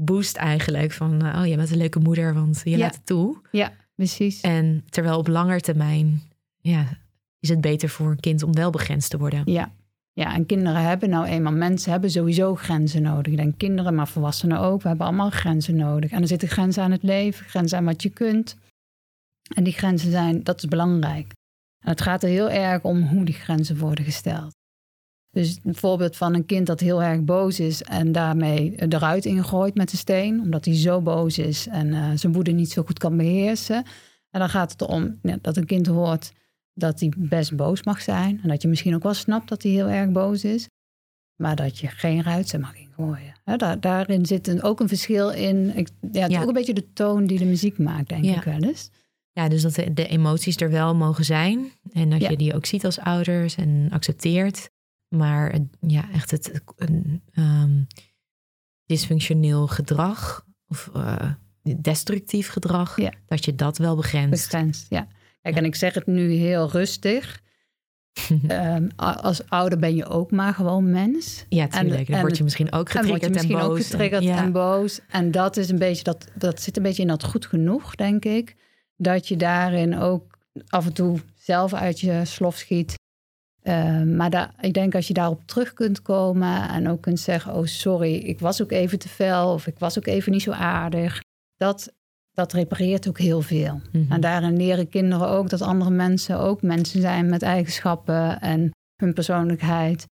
boost 0.00 0.36
eigenlijk 0.36 0.92
van... 0.92 1.26
Uh, 1.26 1.38
oh, 1.40 1.46
je 1.46 1.56
bent 1.56 1.70
een 1.70 1.76
leuke 1.76 1.98
moeder, 1.98 2.34
want 2.34 2.60
je 2.64 2.70
Ja. 2.70 2.76
laat 2.78 2.94
het 2.94 3.06
toe. 3.06 3.40
Ja, 3.50 3.72
precies. 3.94 4.40
En 4.40 4.84
terwijl 4.90 5.18
op 5.18 5.26
lange 5.28 5.60
termijn 5.60 6.22
ja, 6.60 6.86
is 7.40 7.48
het 7.48 7.60
beter 7.60 7.88
voor 7.88 8.10
een 8.10 8.20
kind 8.20 8.42
om 8.42 8.52
wel 8.52 8.70
begrensd 8.70 9.10
te 9.10 9.18
worden. 9.18 9.42
Ja. 9.44 9.72
ja, 10.12 10.34
en 10.34 10.46
kinderen 10.46 10.82
hebben 10.82 11.08
nou 11.10 11.26
eenmaal, 11.26 11.52
mensen 11.52 11.90
hebben 11.90 12.10
sowieso 12.10 12.54
grenzen 12.54 13.02
nodig. 13.02 13.32
Ik 13.32 13.38
denk 13.38 13.58
kinderen, 13.58 13.94
maar 13.94 14.08
volwassenen 14.08 14.58
ook. 14.60 14.82
We 14.82 14.88
hebben 14.88 15.06
allemaal 15.06 15.30
grenzen 15.30 15.76
nodig. 15.76 16.10
En 16.10 16.22
er 16.22 16.28
zitten 16.28 16.48
grenzen 16.48 16.82
aan 16.82 16.90
het 16.92 17.02
leven, 17.02 17.44
grenzen 17.46 17.78
aan 17.78 17.84
wat 17.84 18.02
je 18.02 18.10
kunt. 18.10 18.56
En 19.54 19.64
die 19.64 19.72
grenzen 19.72 20.10
zijn, 20.10 20.42
dat 20.44 20.58
is 20.62 20.68
belangrijk. 20.68 21.32
En 21.84 21.90
het 21.90 22.00
gaat 22.00 22.22
er 22.22 22.28
heel 22.28 22.50
erg 22.50 22.82
om 22.82 23.02
hoe 23.02 23.24
die 23.24 23.34
grenzen 23.34 23.78
worden 23.78 24.04
gesteld. 24.04 24.56
Dus 25.38 25.58
een 25.64 25.74
voorbeeld 25.74 26.16
van 26.16 26.34
een 26.34 26.44
kind 26.44 26.66
dat 26.66 26.80
heel 26.80 27.02
erg 27.02 27.24
boos 27.24 27.60
is 27.60 27.82
en 27.82 28.12
daarmee 28.12 28.74
eruit 28.88 29.24
ingooit 29.24 29.74
met 29.74 29.90
de 29.90 29.96
steen, 29.96 30.40
omdat 30.40 30.64
hij 30.64 30.74
zo 30.76 31.00
boos 31.00 31.38
is 31.38 31.66
en 31.66 31.86
uh, 31.86 32.10
zijn 32.14 32.32
woede 32.32 32.50
niet 32.50 32.70
zo 32.70 32.82
goed 32.82 32.98
kan 32.98 33.16
beheersen. 33.16 33.76
En 34.30 34.40
dan 34.40 34.48
gaat 34.48 34.72
het 34.72 34.80
erom 34.80 35.18
ja, 35.22 35.38
dat 35.40 35.56
een 35.56 35.66
kind 35.66 35.86
hoort 35.86 36.32
dat 36.74 37.00
hij 37.00 37.12
best 37.16 37.56
boos 37.56 37.82
mag 37.82 38.00
zijn. 38.00 38.40
En 38.42 38.48
dat 38.48 38.62
je 38.62 38.68
misschien 38.68 38.94
ook 38.94 39.02
wel 39.02 39.14
snapt 39.14 39.48
dat 39.48 39.62
hij 39.62 39.72
heel 39.72 39.88
erg 39.88 40.10
boos 40.10 40.44
is. 40.44 40.68
Maar 41.36 41.56
dat 41.56 41.78
je 41.78 41.86
geen 41.86 42.22
ruiten 42.22 42.60
mag 42.60 42.76
ingooien. 42.76 43.34
Daar, 43.56 43.80
daarin 43.80 44.26
zit 44.26 44.48
een, 44.48 44.62
ook 44.62 44.80
een 44.80 44.88
verschil 44.88 45.30
in. 45.30 45.76
Ik, 45.76 45.88
ja, 46.00 46.20
het 46.20 46.30
Ja. 46.30 46.36
is 46.36 46.42
ook 46.42 46.48
een 46.48 46.54
beetje 46.54 46.74
de 46.74 46.92
toon 46.92 47.26
die 47.26 47.38
de 47.38 47.44
muziek 47.44 47.78
maakt, 47.78 48.08
denk 48.08 48.24
ik 48.24 48.42
wel 48.42 48.62
eens. 48.62 48.90
Ja, 49.32 49.48
dus 49.48 49.62
dat 49.62 49.74
de, 49.74 49.94
de 49.94 50.06
emoties 50.06 50.56
er 50.56 50.70
wel 50.70 50.94
mogen 50.94 51.24
zijn. 51.24 51.72
En 51.92 52.10
dat 52.10 52.20
je 52.20 52.36
die 52.36 52.54
ook 52.54 52.66
ziet 52.66 52.84
als 52.84 52.98
ouders 52.98 53.54
en 53.54 53.88
accepteert. 53.90 54.70
Maar 55.08 55.58
ja, 55.80 56.10
echt 56.12 56.30
het 56.30 56.60
een, 56.76 57.22
ehm, 57.32 57.82
dysfunctioneel 58.86 59.66
gedrag 59.66 60.46
of 60.68 60.90
eh, 60.94 61.32
destructief 61.80 62.48
gedrag, 62.48 63.00
Ja. 63.00 63.12
dat 63.26 63.44
je 63.44 63.54
dat 63.54 63.78
wel 63.78 63.96
begrenst. 63.96 64.50
Begrensd, 64.50 64.86
ja. 64.88 65.08
Kijk, 65.42 65.56
en 65.56 65.64
ik 65.64 65.74
zeg 65.74 65.94
het 65.94 66.06
nu 66.06 66.32
heel 66.32 66.70
rustig. 66.70 67.40
Ehm, 68.48 68.88
als 68.96 69.48
ouder 69.48 69.78
ben 69.78 69.94
je 69.94 70.06
ook 70.06 70.30
maar 70.30 70.54
gewoon 70.54 70.90
mens. 70.90 71.44
Ja, 71.48 71.66
tuurlijk. 71.66 72.06
Dan 72.06 72.16
en 72.16 72.20
word 72.20 72.36
je 72.36 72.44
misschien 72.44 72.72
ook 72.72 72.88
En 72.88 72.94
word 72.94 72.96
getriggerd 72.96 73.22
en, 73.24 73.32
misschien 73.32 73.56
ook 73.56 73.68
boos. 73.76 73.86
getriggerd 73.86 74.22
ja. 74.22 74.36
en 74.42 74.52
boos. 74.52 75.00
En 75.08 75.30
dat 75.30 75.56
is 75.56 75.68
een 75.68 75.78
beetje 75.78 76.04
dat, 76.04 76.28
dat 76.34 76.62
zit 76.62 76.76
een 76.76 76.82
beetje 76.82 77.02
in 77.02 77.08
dat 77.08 77.24
goed 77.24 77.46
genoeg, 77.46 77.94
denk 77.94 78.24
ik. 78.24 78.56
Dat 78.96 79.28
je 79.28 79.36
daarin 79.36 79.98
ook 79.98 80.38
af 80.66 80.86
en 80.86 80.92
toe 80.92 81.18
zelf 81.34 81.72
uit 81.74 82.00
je 82.00 82.24
slof 82.24 82.56
schiet. 82.56 82.97
Eh, 83.68 84.02
maar 84.02 84.30
daar, 84.30 84.54
ik 84.60 84.72
denk 84.74 84.94
als 84.94 85.08
je 85.08 85.14
daarop 85.14 85.46
terug 85.46 85.72
kunt 85.72 86.02
komen 86.02 86.68
en 86.68 86.88
ook 86.88 87.00
kunt 87.00 87.20
zeggen: 87.20 87.54
Oh, 87.54 87.64
sorry, 87.64 88.14
ik 88.14 88.40
was 88.40 88.62
ook 88.62 88.70
even 88.70 88.98
te 88.98 89.08
fel 89.08 89.52
of 89.52 89.66
ik 89.66 89.78
was 89.78 89.98
ook 89.98 90.06
even 90.06 90.32
niet 90.32 90.42
zo 90.42 90.50
aardig. 90.50 91.20
Dat, 91.56 91.94
dat 92.32 92.52
repareert 92.52 93.08
ook 93.08 93.18
heel 93.18 93.42
veel. 93.42 93.80
Mhm. 93.92 94.12
En 94.12 94.20
daarin 94.20 94.56
leren 94.56 94.88
kinderen 94.88 95.28
ook 95.28 95.48
dat 95.48 95.62
andere 95.62 95.90
mensen 95.90 96.38
ook 96.38 96.62
mensen 96.62 97.00
zijn 97.00 97.28
met 97.28 97.42
eigenschappen 97.42 98.40
en 98.40 98.70
hun 98.96 99.12
persoonlijkheid. 99.12 100.06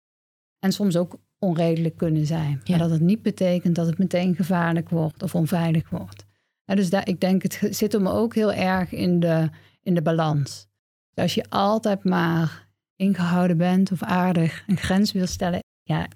En 0.59 0.73
soms 0.73 0.97
ook 0.97 1.19
onredelijk 1.39 1.97
kunnen 1.97 2.27
zijn. 2.27 2.61
Ja. 2.65 2.71
Maar 2.71 2.79
dat 2.79 2.91
het 2.91 3.01
niet 3.01 3.23
betekent 3.23 3.75
dat 3.75 3.87
het 3.87 3.99
meteen 3.99 4.35
gevaarlijk 4.35 4.89
wordt 4.89 5.23
of 5.23 5.35
onveilig 5.35 5.91
wordt. 5.91 6.25
En 6.65 6.77
dus 6.77 6.91
daar, 6.91 7.09
ik 7.09 7.21
denk, 7.21 7.43
het 7.43 7.59
zit 7.71 7.93
hem 7.93 8.09
ook 8.09 8.35
heel 8.35 8.53
erg 8.53 8.93
in 8.93 9.21
de, 9.21 9.49
in 9.83 9.95
de 9.95 10.03
balans. 10.03 10.67
Dus 11.15 11.23
als 11.25 11.35
je 11.35 11.45
altijd 11.49 12.05
maar 12.05 12.64
ingehouden 12.97 13.57
bent 13.57 13.93
of 13.93 14.03
aardig 14.03 14.65
een 14.67 14.77
grens 14.77 15.13
wil 15.13 15.27
stellen. 15.27 15.63
Ja, 15.83 16.09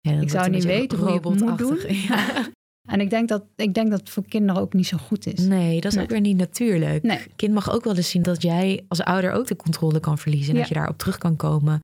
ik 0.00 0.30
zou 0.30 0.50
niet 0.50 0.64
weten 0.64 0.98
hoe 0.98 1.08
ik 1.14 1.24
het 1.24 1.40
moet 1.40 1.58
doen. 1.58 1.78
Ja. 2.08 2.48
en 2.92 3.00
ik 3.00 3.10
denk, 3.10 3.28
dat, 3.28 3.44
ik 3.56 3.74
denk 3.74 3.90
dat 3.90 4.00
het 4.00 4.10
voor 4.10 4.24
kinderen 4.28 4.62
ook 4.62 4.72
niet 4.72 4.86
zo 4.86 4.96
goed 4.96 5.26
is. 5.26 5.38
Nee, 5.40 5.74
dat 5.80 5.90
is 5.90 5.94
Nee. 5.94 6.04
ook 6.04 6.10
weer 6.10 6.20
niet 6.20 6.36
natuurlijk. 6.36 7.02
Nee. 7.02 7.26
Kind 7.36 7.54
mag 7.54 7.70
ook 7.70 7.84
wel 7.84 7.96
eens 7.96 8.10
zien 8.10 8.22
dat 8.22 8.42
jij 8.42 8.84
als 8.88 9.00
ouder 9.02 9.32
ook 9.32 9.46
de 9.46 9.56
controle 9.56 10.00
kan 10.00 10.18
verliezen. 10.18 10.48
En 10.48 10.54
Ja. 10.54 10.60
dat 10.60 10.68
je 10.68 10.74
daarop 10.74 10.98
terug 10.98 11.18
kan 11.18 11.36
komen 11.36 11.80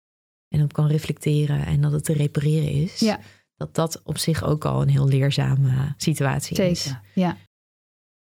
en 0.49 0.62
op 0.62 0.73
kan 0.73 0.87
reflecteren 0.87 1.66
en 1.66 1.81
dat 1.81 1.92
het 1.92 2.05
te 2.05 2.12
repareren 2.12 2.70
is. 2.73 3.01
Ja. 3.01 3.20
Dat 3.57 3.75
dat 3.75 4.01
op 4.05 4.18
zich 4.18 4.44
ook 4.44 4.64
al 4.64 4.83
een 4.83 4.88
heel 4.88 5.09
leerzame 5.09 5.94
situatie 5.97 6.57
is. 6.64 6.94
Ja. 7.14 7.37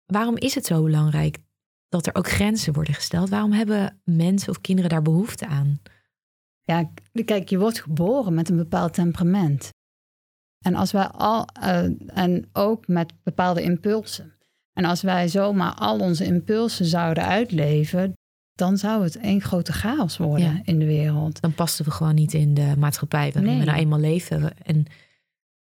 Waarom 0.05 0.37
is 0.37 0.55
het 0.55 0.67
zo 0.67 0.83
belangrijk 0.83 1.39
dat 1.88 2.07
er 2.07 2.14
ook 2.14 2.29
grenzen 2.29 2.72
worden 2.72 2.94
gesteld? 2.94 3.29
Waarom 3.29 3.53
hebben 3.53 4.01
mensen 4.05 4.48
of 4.51 4.61
kinderen 4.61 4.90
daar 4.90 5.03
behoefte 5.03 5.46
aan? 5.46 5.81
Ja, 6.62 6.90
kijk, 7.24 7.48
je 7.48 7.59
wordt 7.59 7.81
geboren 7.83 8.35
met 8.35 8.48
een 8.48 8.57
bepaald 8.57 8.94
temperament. 8.94 9.68
En 10.64 10.74
als 10.74 10.92
wij 10.92 11.07
al, 11.07 11.46
eh, 11.46 11.85
en 12.07 12.48
ook 12.53 12.87
met 12.88 13.12
bepaalde 13.22 13.62
impulsen. 13.62 14.33
En 14.72 14.85
als 14.85 15.03
wij 15.03 15.29
zomaar 15.29 15.74
al 15.74 15.98
onze 15.98 16.24
impulsen 16.24 16.85
zouden 16.87 17.24
uitleven, 17.24 18.12
dan 18.53 18.77
zou 18.79 19.03
het 19.03 19.16
één 19.16 19.40
grote 19.40 19.72
chaos 19.72 20.16
worden 20.16 20.46
Ja. 20.46 20.61
in 20.64 20.79
de 20.79 20.85
wereld. 20.87 21.40
Dan 21.40 21.55
passen 21.55 21.85
we 21.85 21.90
gewoon 21.90 22.14
niet 22.14 22.35
in 22.35 22.55
de 22.55 22.74
maatschappij 22.79 23.33
waarin 23.33 23.51
Nee. 23.51 23.59
we 23.61 23.64
nou 23.64 23.79
eenmaal 23.79 23.98
leven. 23.98 24.57
En 24.62 24.87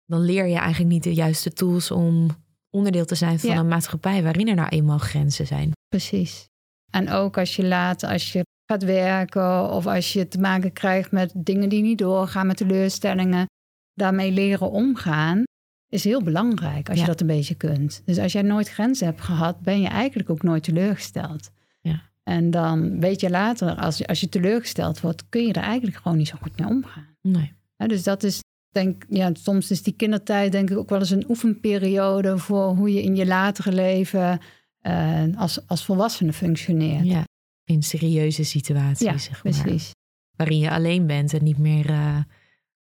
dan 0.05 0.19
leer 0.21 0.45
je 0.45 0.55
eigenlijk 0.57 0.93
niet 0.93 1.03
de 1.03 1.13
juiste 1.13 1.53
tools 1.53 1.91
om 1.91 2.27
onderdeel 2.71 3.05
te 3.05 3.15
zijn 3.15 3.39
van 3.39 3.49
Ja. 3.49 3.57
een 3.57 3.67
maatschappij 3.67 4.23
waarin 4.23 4.47
er 4.47 4.55
nou 4.55 4.69
eenmaal 4.69 4.97
grenzen 4.97 5.47
zijn. 5.47 5.71
Precies. 5.87 6.49
En 6.91 7.09
ook 7.09 7.37
als 7.37 7.55
je 7.55 7.65
later, 7.65 8.09
als 8.09 8.31
je 8.31 8.43
gaat 8.65 8.83
werken 8.83 9.69
of 9.71 9.87
als 9.87 10.13
je 10.13 10.27
te 10.27 10.39
maken 10.39 10.73
krijgt 10.73 11.11
met 11.11 11.31
dingen 11.35 11.69
die 11.69 11.81
niet 11.81 11.97
doorgaan, 11.97 12.47
met 12.47 12.57
teleurstellingen, 12.57 13.45
daarmee 13.93 14.31
leren 14.31 14.71
omgaan, 14.71 15.43
is 15.89 16.03
heel 16.03 16.23
belangrijk 16.23 16.87
als 16.89 16.97
Ja. 16.97 17.03
je 17.03 17.09
dat 17.09 17.21
een 17.21 17.27
beetje 17.27 17.55
kunt. 17.55 18.01
Dus 18.05 18.17
als 18.17 18.31
jij 18.31 18.41
nooit 18.41 18.69
grenzen 18.69 19.05
hebt 19.05 19.21
gehad, 19.21 19.61
ben 19.61 19.81
je 19.81 19.87
eigenlijk 19.87 20.29
ook 20.29 20.43
nooit 20.43 20.63
teleurgesteld. 20.63 21.51
Ja. 21.81 22.01
En 22.23 22.51
dan 22.51 22.99
weet 22.99 23.21
je 23.21 23.29
later, 23.29 23.75
als 23.75 23.97
je, 23.97 24.07
als 24.07 24.19
je 24.19 24.29
teleurgesteld 24.29 24.99
wordt, 24.99 25.23
kun 25.29 25.45
je 25.47 25.53
er 25.53 25.61
eigenlijk 25.63 25.97
gewoon 25.97 26.17
niet 26.17 26.27
zo 26.27 26.35
goed 26.41 26.59
mee 26.59 26.67
omgaan. 26.69 27.15
Nee. 27.21 27.53
Dus 27.77 28.03
dat 28.03 28.23
is, 28.23 28.39
denk 28.71 29.05
ja, 29.09 29.29
soms 29.33 29.71
is 29.71 29.83
die 29.83 29.93
kindertijd 29.93 30.51
denk 30.51 30.69
ik 30.69 30.77
ook 30.77 30.89
wel 30.89 30.99
eens 30.99 31.09
een 31.09 31.25
oefenperiode 31.29 32.37
voor 32.37 32.67
hoe 32.75 32.93
je 32.93 33.01
in 33.03 33.15
je 33.15 33.25
latere 33.25 33.71
leven 33.71 34.39
eh, 34.79 35.23
als, 35.35 35.67
als 35.67 35.85
volwassene 35.85 36.33
functioneert. 36.33 37.05
Ja. 37.05 37.23
In 37.63 37.83
serieuze 37.83 38.43
situaties, 38.43 39.07
Ja, 39.07 39.17
zeg 39.17 39.43
maar. 39.43 39.53
precies. 39.53 39.91
Waarin 40.35 40.59
je 40.59 40.71
alleen 40.71 41.07
bent 41.07 41.33
en 41.33 41.43
niet 41.43 41.57
meer 41.57 41.89
eh, 41.89 42.17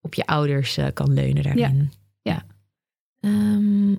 op 0.00 0.14
je 0.14 0.26
ouders 0.26 0.76
eh, 0.76 0.86
kan 0.94 1.12
leunen 1.12 1.42
daarin. 1.42 1.90
Ja. 2.22 2.44
Ehm, 3.20 3.90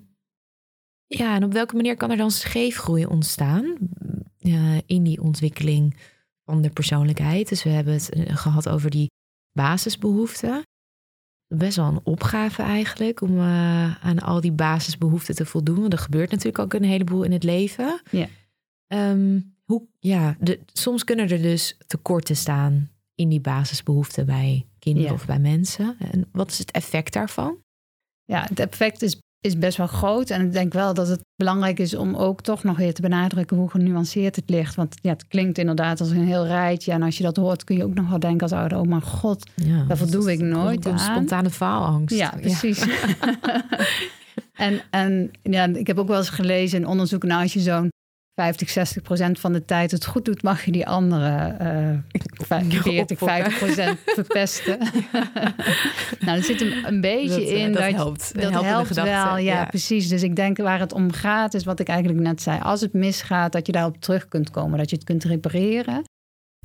ja, 1.08 1.36
en 1.36 1.44
op 1.44 1.54
welke 1.54 1.76
manier 1.76 1.98
kan 1.98 2.12
er 2.12 2.18
dan 2.18 2.32
scheefgroei 2.32 3.06
ontstaan 3.06 3.78
in 4.86 5.04
die 5.04 5.22
ontwikkeling 5.22 5.96
van 6.46 6.62
de 6.62 6.70
persoonlijkheid? 6.70 7.50
Dus 7.50 7.64
we 7.64 7.70
hebben 7.70 7.94
het 7.94 8.10
eh, 8.10 8.38
gehad 8.38 8.70
over 8.70 8.90
die 8.90 9.12
basisbehoeften. 9.52 10.62
Best 11.54 11.76
wel 11.76 11.86
een 11.88 12.00
opgave 12.04 12.62
eigenlijk 12.62 13.22
om 13.22 13.38
eh, 13.38 14.06
aan 14.06 14.20
al 14.20 14.42
die 14.42 14.52
basisbehoeften 14.52 15.36
te 15.36 15.46
voldoen. 15.46 15.80
Want 15.80 15.94
er 15.94 16.00
gebeurt 16.00 16.32
natuurlijk 16.32 16.60
ook 16.60 16.74
een 16.74 16.84
heleboel 16.84 17.24
in 17.24 17.32
het 17.32 17.44
leven. 17.44 18.02
Ja. 18.12 18.28
Ehm, 18.88 19.40
hoe, 19.64 19.84
ja, 20.00 20.36
de, 20.40 20.60
soms 20.74 21.04
kunnen 21.04 21.30
er 21.30 21.42
dus 21.42 21.78
tekorten 21.88 22.36
staan 22.36 22.90
in 23.16 23.30
die 23.30 23.42
basisbehoeften 23.42 24.26
bij 24.26 24.66
kinderen 24.80 25.10
Ja. 25.10 25.14
of 25.14 25.26
bij 25.26 25.40
mensen. 25.40 25.96
En 26.00 26.28
wat 26.32 26.52
is 26.52 26.58
het 26.58 26.72
effect 26.72 27.14
daarvan? 27.14 27.58
Ja, 28.26 28.46
het 28.50 28.60
effect 28.60 29.02
is, 29.02 29.20
is 29.42 29.58
best 29.58 29.78
wel 29.78 29.88
groot. 29.88 30.30
En 30.30 30.42
ik 30.42 30.52
denk 30.52 30.74
wel 30.74 30.94
dat 30.94 31.08
het 31.08 31.24
belangrijk 31.36 31.80
is 31.80 31.96
om 31.96 32.16
ook 32.16 32.42
toch 32.42 32.64
nog 32.64 32.78
weer 32.78 32.94
te 32.94 33.02
benadrukken 33.02 33.58
hoe 33.58 33.70
genuanceerd 33.70 34.36
het 34.36 34.50
ligt. 34.50 34.76
Want 34.76 34.96
ja, 35.02 35.10
het 35.12 35.28
klinkt 35.28 35.58
inderdaad 35.58 36.00
als 36.00 36.10
een 36.10 36.26
heel 36.26 36.46
rijtje. 36.46 36.92
En 36.92 37.02
als 37.02 37.18
je 37.18 37.24
dat 37.24 37.36
hoort, 37.36 37.64
kun 37.64 37.78
je 37.78 37.84
ook 37.84 37.94
nog 37.94 38.10
wel 38.10 38.20
denken 38.20 38.42
als 38.42 38.52
ouder, 38.52 38.78
oh 38.78 38.88
mijn 38.88 39.02
god. 39.02 39.50
Ja, 39.56 39.84
Daar 39.88 39.98
voldoe 39.98 40.32
ik 40.32 40.40
nooit 40.40 40.86
Een 40.86 40.92
aan. 40.92 41.00
spontane 41.00 41.50
faalangst. 41.50 42.16
Ja, 42.16 42.34
precies. 42.42 42.86
en 44.54 44.82
en 44.90 45.32
ja, 45.44 45.66
ik 45.66 45.88
heb 45.88 46.00
ook 46.00 46.08
wel 46.08 46.18
eens 46.18 46.30
gelezen 46.30 46.80
in 46.80 46.88
onderzoek, 46.88 47.24
nou 47.24 47.42
als 47.42 47.54
je 47.54 47.60
zo'n 47.60 47.90
50, 48.36 48.70
60 48.70 49.02
procent 49.02 49.40
van 49.40 49.54
de 49.54 49.66
tijd 49.66 49.92
het 49.92 50.06
goed 50.06 50.26
doet, 50.26 50.44
mag 50.44 50.66
je 50.66 50.72
die 50.72 50.88
andere 50.88 51.56
eh 51.60 51.98
40, 52.38 53.18
50 53.18 53.58
procent 53.58 54.00
verpesten. 54.20 54.78
nou, 56.26 56.38
er 56.38 56.44
zit 56.44 56.62
een, 56.62 56.86
een 56.86 57.02
beetje 57.02 57.28
Dat, 57.28 57.40
eh, 57.40 57.64
in 57.64 57.72
dat 57.72 57.82
dat, 57.82 57.92
helpt. 57.92 58.42
Dat 58.42 58.52
helpt 58.52 58.88
gedachte, 58.88 59.12
wel, 59.12 59.38
ja, 59.38 59.38
ja. 59.38 59.66
precies. 59.66 60.08
Dus 60.08 60.24
ik 60.24 60.36
denk 60.36 60.58
waar 60.58 60.80
het 60.80 60.94
om 60.94 61.12
gaat, 61.12 61.54
is 61.54 61.64
wat 61.64 61.80
ik 61.80 61.88
eigenlijk 61.88 62.20
net 62.20 62.42
zei. 62.42 62.60
Als 62.60 62.82
het 62.82 62.94
misgaat, 62.94 63.52
dat 63.52 63.66
je 63.66 63.72
daarop 63.72 63.98
terug 63.98 64.28
kunt 64.28 64.50
komen, 64.50 64.78
dat 64.78 64.90
je 64.90 64.96
het 64.96 65.06
kunt 65.06 65.24
repareren. 65.24 66.04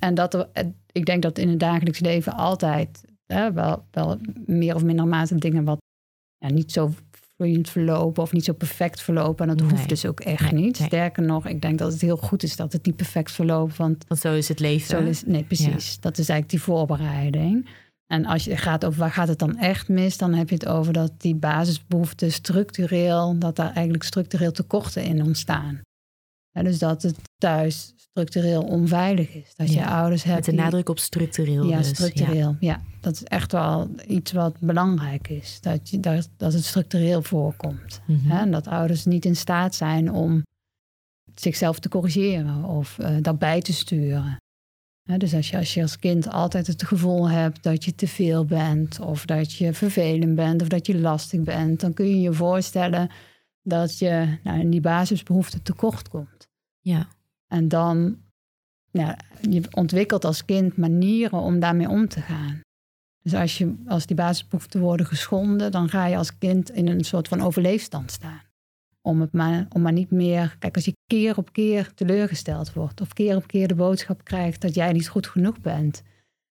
En 0.00 0.14
dat 0.14 0.34
er, 0.34 0.48
eh, 0.52 0.64
ik 0.92 1.06
denk 1.06 1.22
dat 1.22 1.38
in 1.38 1.48
het 1.48 1.60
dagelijks 1.60 2.00
leven 2.00 2.32
altijd 2.32 3.04
hè, 3.26 3.52
wel, 3.52 3.86
wel 3.90 4.18
meer 4.46 4.74
of 4.74 4.84
minder 4.84 5.06
mate 5.06 5.34
dingen 5.34 5.64
wat 5.64 5.78
ja, 6.38 6.48
niet 6.48 6.72
zo 6.72 6.92
vloeiend 7.36 7.68
verlopen 7.70 8.22
of 8.22 8.32
niet 8.32 8.44
zo 8.44 8.52
perfect 8.52 9.02
verlopen. 9.02 9.48
En 9.48 9.56
dat 9.56 9.66
Nee. 9.66 9.76
hoeft 9.76 9.88
dus 9.88 10.06
ook 10.06 10.20
echt 10.20 10.50
Nee, 10.52 10.62
niet. 10.62 10.78
nee. 10.78 10.88
Sterker 10.88 11.22
nog, 11.22 11.46
ik 11.46 11.60
denk 11.62 11.78
dat 11.78 11.92
het 11.92 12.00
heel 12.00 12.16
goed 12.16 12.42
is 12.42 12.56
dat 12.56 12.72
het 12.72 12.86
niet 12.86 12.96
perfect 12.96 13.32
verloopt. 13.32 13.76
Want 13.76 14.04
Want 14.08 14.20
zo 14.20 14.34
is 14.34 14.48
het 14.48 14.60
leven. 14.60 14.88
zo 14.88 14.98
is, 15.08 15.22
nee, 15.26 15.44
precies. 15.44 16.00
Dat 16.00 16.18
is 16.18 16.28
eigenlijk 16.28 16.50
die 16.50 16.60
voorbereiding. 16.74 17.68
En 18.06 18.24
als 18.26 18.44
je 18.44 18.56
gaat 18.56 18.84
over 18.84 18.98
waar 19.00 19.10
gaat 19.10 19.28
het 19.28 19.38
dan 19.38 19.56
echt 19.58 19.88
mis, 19.88 20.16
dan 20.18 20.34
heb 20.34 20.48
je 20.48 20.54
het 20.54 20.66
over 20.66 20.92
dat 20.92 21.12
die 21.18 21.34
basisbehoeften 21.34 22.32
structureel, 22.32 23.38
dat 23.38 23.56
daar 23.56 23.72
eigenlijk 23.72 24.02
structureel 24.04 24.52
tekorten 24.52 25.04
in 25.04 25.22
ontstaan. 25.22 25.80
Ja, 26.56 26.62
dus 26.62 26.78
dat 26.78 27.02
het 27.02 27.16
thuis 27.38 27.92
structureel 27.96 28.62
onveilig 28.62 29.34
is. 29.34 29.54
Dat 29.56 29.72
je 29.72 29.86
ouders 29.86 30.22
hebt. 30.22 30.46
Met 30.46 30.56
de 30.56 30.62
nadruk 30.62 30.88
op 30.88 30.98
structureel. 30.98 31.64
ja, 31.64 31.78
dus, 31.78 31.88
structureel. 31.88 32.56
Ja. 32.60 32.82
dat 33.00 33.12
is 33.12 33.22
echt 33.22 33.52
wel 33.52 33.90
iets 34.06 34.32
wat 34.32 34.60
belangrijk 34.60 35.28
is. 35.28 35.58
Dat, 35.60 35.90
je, 35.90 36.00
dat, 36.00 36.28
dat 36.36 36.52
het 36.52 36.64
structureel 36.64 37.22
voorkomt. 37.22 38.00
Mhm. 38.06 38.28
Hè? 38.28 38.40
En 38.40 38.50
dat 38.50 38.66
ouders 38.66 39.04
niet 39.04 39.24
in 39.24 39.36
staat 39.36 39.74
zijn 39.74 40.12
om 40.12 40.42
zichzelf 41.34 41.78
te 41.78 41.88
corrigeren 41.88 42.64
of 42.64 42.98
eh 42.98 43.16
dat 43.20 43.38
bij 43.38 43.60
te 43.60 43.72
sturen. 43.72 44.36
Hè, 45.02 45.16
dus 45.16 45.34
als 45.34 45.50
je, 45.50 45.56
als 45.56 45.74
je 45.74 45.82
als 45.82 45.98
kind 45.98 46.28
altijd 46.30 46.66
het 46.66 46.82
gevoel 46.82 47.28
hebt 47.30 47.62
dat 47.62 47.84
je 47.84 47.94
te 47.94 48.08
veel 48.08 48.44
bent, 48.44 49.00
of 49.00 49.24
dat 49.24 49.52
je 49.52 49.72
vervelend 49.72 50.34
bent, 50.34 50.62
of 50.62 50.68
dat 50.68 50.86
je 50.86 50.98
lastig 50.98 51.40
bent, 51.40 51.80
dan 51.80 51.94
kun 51.94 52.08
je 52.08 52.20
je 52.20 52.32
voorstellen 52.32 53.10
dat 53.62 53.98
je 53.98 54.38
nou, 54.42 54.60
in 54.60 54.70
die 54.70 54.80
basisbehoeften 54.80 55.62
tekort 55.62 56.08
komt. 56.08 56.35
Ja. 56.86 57.08
En 57.46 57.68
dan, 57.68 58.18
ja, 58.90 59.18
je 59.50 59.62
ontwikkelt 59.70 60.24
als 60.24 60.44
kind 60.44 60.76
manieren 60.76 61.38
om 61.38 61.60
daarmee 61.60 61.88
om 61.88 62.08
te 62.08 62.20
gaan. 62.20 62.60
Dus 63.22 63.34
als, 63.34 63.58
je, 63.58 63.74
als 63.86 64.06
die 64.06 64.16
basisbehoeften 64.16 64.80
worden 64.80 65.06
geschonden, 65.06 65.70
dan 65.72 65.88
ga 65.88 66.06
je 66.06 66.16
als 66.16 66.38
kind 66.38 66.70
in 66.70 66.88
een 66.88 67.04
soort 67.04 67.28
van 67.28 67.40
overleefstand 67.40 68.10
staan. 68.10 68.40
Om, 69.00 69.20
het 69.20 69.32
maar, 69.32 69.66
om 69.68 69.82
maar 69.82 69.92
niet 69.92 70.10
meer. 70.10 70.56
Kijk, 70.58 70.74
als 70.74 70.84
je 70.84 70.92
keer 71.06 71.36
op 71.36 71.52
keer 71.52 71.94
teleurgesteld 71.94 72.72
wordt, 72.72 73.00
of 73.00 73.12
keer 73.12 73.36
op 73.36 73.46
keer 73.46 73.68
de 73.68 73.74
boodschap 73.74 74.24
krijgt 74.24 74.60
dat 74.60 74.74
jij 74.74 74.92
niet 74.92 75.08
goed 75.08 75.26
genoeg 75.26 75.60
bent, 75.60 76.02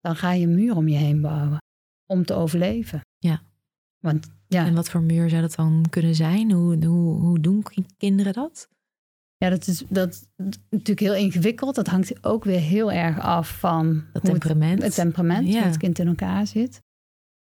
dan 0.00 0.16
ga 0.16 0.32
je 0.32 0.46
een 0.46 0.54
muur 0.54 0.76
om 0.76 0.88
je 0.88 0.96
heen 0.96 1.20
bouwen 1.20 1.58
om 2.06 2.24
te 2.24 2.34
overleven. 2.34 3.00
Ja. 3.18 3.42
Want 3.98 4.30
ja, 4.48 4.66
En 4.66 4.74
wat 4.74 4.90
voor 4.90 5.02
muur 5.02 5.28
zou 5.28 5.42
dat 5.42 5.54
dan 5.54 5.84
kunnen 5.90 6.14
zijn? 6.14 6.52
Hoe, 6.52 6.86
hoe, 6.86 7.20
hoe 7.20 7.40
doen 7.40 7.62
ki- 7.62 7.86
kinderen 7.96 8.32
dat? 8.32 8.68
Ja 9.38 9.50
dat 9.50 9.66
is 9.66 9.82
dat 9.88 10.08
is 10.36 10.56
natuurlijk 10.70 11.00
heel 11.00 11.14
ingewikkeld. 11.14 11.74
Dat 11.74 11.86
hangt 11.86 12.24
ook 12.24 12.44
weer 12.44 12.60
heel 12.60 12.92
erg 12.92 13.20
af 13.20 13.58
van 13.58 13.94
Dat 14.12 14.22
het 14.22 14.30
temperament? 14.30 14.82
het 14.82 14.94
temperament, 14.94 15.46
Ja. 15.46 15.52
hoe 15.58 15.62
het 15.68 15.76
kind 15.76 15.98
in 15.98 16.06
elkaar 16.06 16.46
zit. 16.46 16.82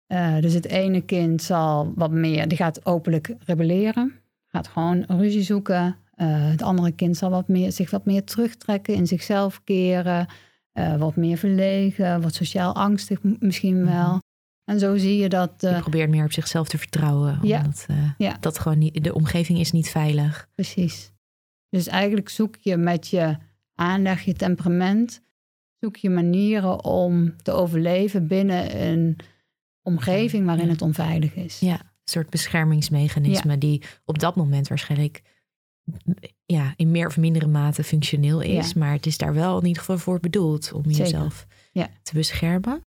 Eh, 0.07 0.39
dus 0.41 0.53
het 0.55 0.67
ene 0.67 1.01
kind 1.01 1.43
zal 1.43 1.93
wat 1.95 2.11
meer, 2.11 2.49
die 2.49 2.59
gaat 2.59 2.87
openlijk 2.87 3.35
rebelleren, 3.45 4.13
gaat 4.47 4.69
gewoon 4.69 5.05
ruzie 5.09 5.43
zoeken. 5.43 5.97
Eh, 6.15 6.27
het 6.51 6.63
andere 6.63 6.93
kind 6.93 7.17
zal 7.17 7.31
wat 7.31 7.49
meer, 7.49 7.73
zich 7.73 7.91
wat 7.91 8.05
meer 8.05 8.25
terugtrekken, 8.25 8.95
in 8.95 9.07
zichzelf 9.07 9.61
keren, 9.65 10.27
eh, 10.73 10.97
wat 10.97 11.17
meer 11.17 11.37
verlegen, 11.37 12.21
wat 12.21 12.35
sociaal 12.35 12.75
angstig 12.75 13.19
misschien 13.39 13.85
wel. 13.85 14.07
Mhm. 14.09 14.19
En 14.65 14.79
zo 14.79 14.97
zie 14.97 15.17
je 15.17 15.29
dat, 15.29 15.53
Je 15.59 15.79
probeert 15.81 16.11
meer 16.11 16.25
op 16.25 16.33
zichzelf 16.33 16.69
te 16.69 16.79
vertrouwen. 16.79 17.39
Ja. 17.43 17.59
Omdat 17.59 17.85
eh, 17.89 17.97
Ja. 18.19 18.37
dat 18.41 18.59
gewoon 18.59 18.79
niet, 18.79 19.05
de 19.05 19.15
omgeving 19.15 19.59
is 19.59 19.73
niet 19.73 19.89
veilig. 19.91 20.49
precies. 20.55 21.13
Dus 21.75 21.87
eigenlijk 21.87 22.29
zoek 22.29 22.57
je 22.61 22.77
met 22.77 23.09
je 23.09 23.37
aanleg, 23.75 24.23
je 24.23 24.33
temperament, 24.33 25.23
zoek 25.81 25.97
je 25.97 26.11
manieren 26.11 26.85
om 26.85 27.37
te 27.43 27.53
overleven 27.53 28.27
binnen 28.27 28.81
een 28.83 29.19
omgeving 29.83 30.47
waarin 30.47 30.69
het 30.69 30.83
onveilig 30.83 31.35
is. 31.35 31.59
Ja, 31.59 31.81
een 31.81 31.89
soort 32.05 32.31
beschermingsmechanisme 32.31 33.59
die 33.59 33.83
op 34.05 34.19
dat 34.19 34.37
moment 34.37 34.69
waarschijnlijk 34.69 35.23
ja, 36.45 36.73
in 36.77 36.91
meer 36.91 37.07
of 37.07 37.17
mindere 37.17 37.47
mate 37.47 37.85
functioneel 37.85 38.41
is. 38.41 38.73
Ja. 38.73 38.79
Maar 38.79 38.93
het 38.93 39.07
is 39.07 39.19
daar 39.19 39.35
wel 39.35 39.59
in 39.59 39.67
ieder 39.67 39.81
geval 39.81 39.99
voor 39.99 40.21
bedoeld 40.21 40.73
om 40.73 40.83
Zeker. 40.83 40.99
jezelf 40.99 41.47
Ja. 41.73 41.89
te 42.03 42.15
beschermen. 42.15 42.81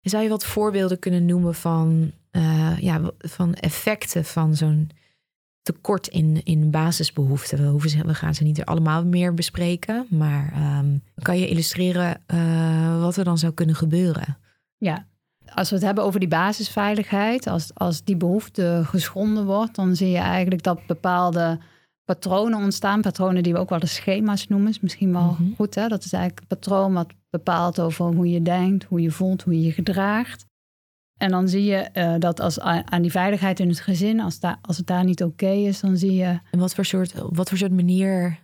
Zou 0.00 0.22
je 0.22 0.28
wat 0.28 0.44
voorbeelden 0.44 0.98
kunnen 0.98 1.24
noemen 1.24 1.54
van, 1.54 2.12
eh, 2.30 2.78
ja, 2.78 3.10
van 3.18 3.54
effecten 3.54 4.24
van 4.24 4.54
zo'n 4.54 4.90
tekort 5.64 6.06
in, 6.06 6.40
in 6.44 6.70
basisbehoeften? 6.70 7.58
We, 7.58 7.64
hoeven 7.64 7.90
ze, 7.90 8.06
we 8.06 8.14
gaan 8.14 8.34
ze 8.34 8.42
niet 8.44 8.64
allemaal 8.64 9.04
meer 9.04 9.34
bespreken, 9.34 10.06
maar 10.10 10.52
ehm, 10.52 10.96
kan 11.22 11.38
je 11.38 11.48
illustreren 11.48 12.22
eh, 12.26 13.00
wat 13.00 13.16
er 13.16 13.24
dan 13.24 13.38
zou 13.38 13.52
kunnen 13.52 13.74
gebeuren? 13.74 14.38
Ja, 14.76 15.06
als 15.54 15.68
we 15.68 15.74
het 15.74 15.84
hebben 15.84 16.04
over 16.04 16.20
die 16.20 16.28
basisveiligheid, 16.28 17.46
als, 17.46 17.70
als 17.74 18.04
die 18.04 18.16
behoefte 18.16 18.82
geschonden 18.84 19.46
wordt, 19.46 19.74
dan 19.74 19.96
zie 19.96 20.10
je 20.10 20.18
eigenlijk 20.18 20.62
dat 20.62 20.86
bepaalde 20.86 21.58
patronen 22.04 22.58
ontstaan. 22.58 23.00
Patronen 23.00 23.42
die 23.42 23.52
we 23.52 23.58
ook 23.58 23.68
wel 23.68 23.78
de 23.78 23.86
schema's 23.86 24.48
noemen, 24.48 24.68
is 24.70 24.80
misschien 24.80 25.12
wel 25.12 25.36
Mhm. 25.40 25.54
goed. 25.56 25.74
Hè? 25.74 25.88
Dat 25.88 26.04
is 26.04 26.12
eigenlijk 26.12 26.40
een 26.42 26.58
patroon 26.58 26.92
wat 26.92 27.12
bepaalt 27.30 27.80
over 27.80 28.04
hoe 28.04 28.30
je 28.30 28.42
denkt, 28.42 28.84
hoe 28.84 29.00
je 29.00 29.10
voelt, 29.10 29.42
hoe 29.42 29.54
je 29.54 29.62
je 29.62 29.72
gedraagt. 29.72 30.46
En 31.16 31.30
dan 31.30 31.48
zie 31.48 31.64
je 31.64 31.76
eh, 31.76 32.14
dat 32.18 32.40
als 32.40 32.60
aan 32.60 33.02
die 33.02 33.10
veiligheid 33.10 33.60
in 33.60 33.68
het 33.68 33.80
gezin, 33.80 34.20
als, 34.20 34.40
daar, 34.40 34.58
als 34.62 34.76
het 34.76 34.86
daar 34.86 35.04
niet 35.04 35.22
oké 35.22 35.50
is, 35.50 35.80
dan 35.80 35.96
zie 35.96 36.14
je 36.14 36.40
En 36.50 36.58
wat 36.58 36.74
voor 36.74 36.84
soort, 36.84 37.22
op 37.22 37.36
wat 37.36 37.48
voor 37.48 37.58
soort 37.58 37.72
manier 37.72 38.38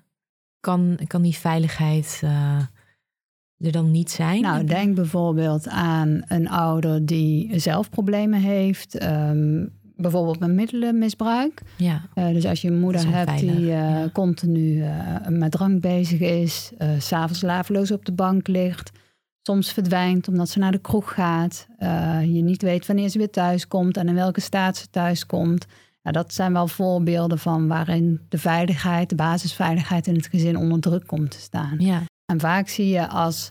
kan, 0.60 0.98
kan 1.06 1.22
die 1.22 1.36
veiligheid 1.36 2.20
eh, 2.24 2.58
er 3.58 3.72
dan 3.72 3.90
niet 3.90 4.10
zijn? 4.10 4.42
Nou, 4.42 4.64
denk 4.64 4.94
bijvoorbeeld 4.94 5.68
aan 5.68 6.22
een 6.26 6.48
ouder 6.48 7.06
die 7.06 7.58
zelf 7.58 7.90
problemen 7.90 8.40
heeft. 8.40 8.98
ehm, 8.98 9.66
bijvoorbeeld 9.96 10.38
met 10.38 10.50
middelenmisbruik. 10.50 11.62
Ja, 11.76 12.02
Eh, 12.14 12.28
dus 12.28 12.46
als 12.46 12.62
je 12.62 12.68
een 12.68 12.80
moeder 12.80 13.14
hebt 13.14 13.38
die 13.38 13.60
ja. 13.60 14.08
continu 14.12 14.84
met 15.28 15.50
drank 15.50 15.80
bezig 15.80 16.20
is. 16.20 16.72
s 16.98 17.06
S'avonds 17.06 17.38
slapeloos 17.38 17.90
op 17.90 18.04
de 18.04 18.12
bank 18.12 18.48
ligt. 18.48 18.90
Soms 19.50 19.72
verdwijnt 19.72 20.28
omdat 20.28 20.48
ze 20.48 20.58
naar 20.58 20.72
de 20.72 20.78
kroeg 20.78 21.14
gaat. 21.14 21.66
eh, 21.78 22.22
je 22.22 22.42
niet 22.42 22.62
weet 22.62 22.86
wanneer 22.86 23.08
ze 23.08 23.18
weer 23.18 23.30
thuis 23.30 23.68
komt 23.68 23.96
en 23.96 24.08
in 24.08 24.14
welke 24.14 24.40
staat 24.40 24.76
ze 24.76 24.90
thuis 24.90 25.26
komt. 25.26 25.66
Ja, 26.02 26.10
dat 26.10 26.34
zijn 26.34 26.52
wel 26.52 26.68
voorbeelden 26.68 27.38
van 27.38 27.68
waarin 27.68 28.20
de 28.28 28.38
veiligheid, 28.38 29.08
de 29.08 29.14
basisveiligheid 29.14 30.06
in 30.06 30.14
het 30.14 30.26
gezin 30.26 30.56
onder 30.56 30.80
druk 30.80 31.06
komt 31.06 31.30
te 31.30 31.40
staan. 31.40 31.74
ja. 31.78 32.02
En 32.24 32.40
vaak 32.40 32.68
zie 32.68 32.88
je 32.88 33.08
als 33.08 33.48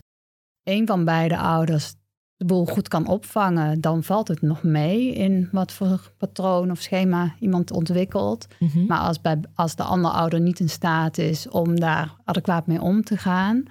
een 0.62 0.86
van 0.86 1.04
beide 1.04 1.36
ouders 1.36 1.94
de 2.36 2.44
boel 2.44 2.66
goed 2.66 2.88
kan 2.88 3.06
opvangen, 3.06 3.80
dan 3.80 4.02
valt 4.02 4.28
het 4.28 4.42
nog 4.42 4.62
mee 4.62 5.12
in 5.14 5.48
wat 5.52 5.72
voor 5.72 6.12
patroon 6.18 6.70
of 6.70 6.80
schema 6.80 7.34
iemand 7.40 7.70
ontwikkelt. 7.70 8.46
Mhm. 8.58 8.86
Maar 8.86 9.00
als, 9.00 9.20
bij, 9.20 9.40
als 9.54 9.74
de 9.76 9.82
andere 9.82 10.14
ouder 10.14 10.40
niet 10.40 10.60
in 10.60 10.68
staat 10.68 11.18
is 11.18 11.48
om 11.48 11.80
daar 11.80 12.14
adequaat 12.24 12.66
mee 12.66 12.80
om 12.80 13.02
te 13.02 13.16
gaan, 13.16 13.64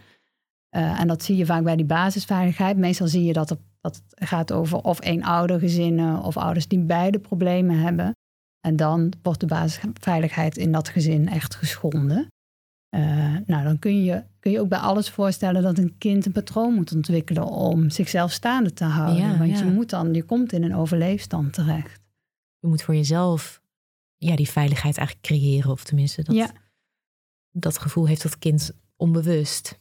eh, 0.70 1.00
en 1.00 1.08
dat 1.08 1.24
zie 1.24 1.36
je 1.36 1.46
vaak 1.46 1.64
bij 1.64 1.76
die 1.76 1.86
basisveiligheid. 1.86 2.78
Meestal 2.78 3.08
zie 3.08 3.24
je 3.24 3.34
dat, 3.34 3.50
er, 3.50 3.58
dat 3.82 3.96
het 4.10 4.28
gaat 4.28 4.52
over 4.52 4.78
of 4.78 5.00
één 5.00 5.24
oudergezinnen 5.24 6.22
of 6.22 6.38
ouders 6.38 6.68
die 6.68 6.80
beide 6.80 7.20
problemen 7.20 7.80
hebben. 7.80 8.14
En 8.60 8.76
dan 8.76 9.14
wordt 9.22 9.40
de 9.40 9.46
basisveiligheid 9.46 10.58
in 10.58 10.72
dat 10.72 10.90
gezin 10.90 11.30
echt 11.30 11.56
geschonden. 11.56 12.28
Eh, 12.90 13.36
nou, 13.46 13.64
dan 13.64 13.80
kun 13.80 14.04
je, 14.04 14.24
kun 14.40 14.52
je 14.52 14.60
ook 14.60 14.70
bij 14.70 14.80
alles 14.80 15.10
voorstellen 15.10 15.62
dat 15.62 15.78
een 15.78 15.98
kind 15.98 16.26
een 16.26 16.32
patroon 16.32 16.74
moet 16.74 16.92
ontwikkelen 16.92 17.46
om 17.46 17.90
zichzelf 17.90 18.32
staande 18.32 18.74
te 18.74 18.84
houden. 18.84 19.24
Ja, 19.24 19.38
Want 19.38 19.50
ja. 19.60 19.66
je 19.66 19.72
moet 19.72 19.90
dan, 19.90 20.14
je 20.14 20.24
komt 20.24 20.54
in 20.54 20.64
een 20.64 20.76
overleefstand 20.76 21.54
terecht. 21.54 22.02
Je 22.60 22.68
moet 22.68 22.82
voor 22.82 22.96
jezelf 22.96 23.62
ja, 24.18 24.36
die 24.36 24.50
veiligheid 24.50 24.98
eigenlijk 24.98 25.28
creëren. 25.28 25.72
Of 25.72 25.84
tenminste, 25.84 26.24
dat, 26.24 26.36
Ja. 26.36 26.52
dat 27.52 27.78
gevoel 27.78 28.08
heeft 28.08 28.24
dat 28.24 28.38
kind 28.40 28.72
onbewust. 28.96 29.80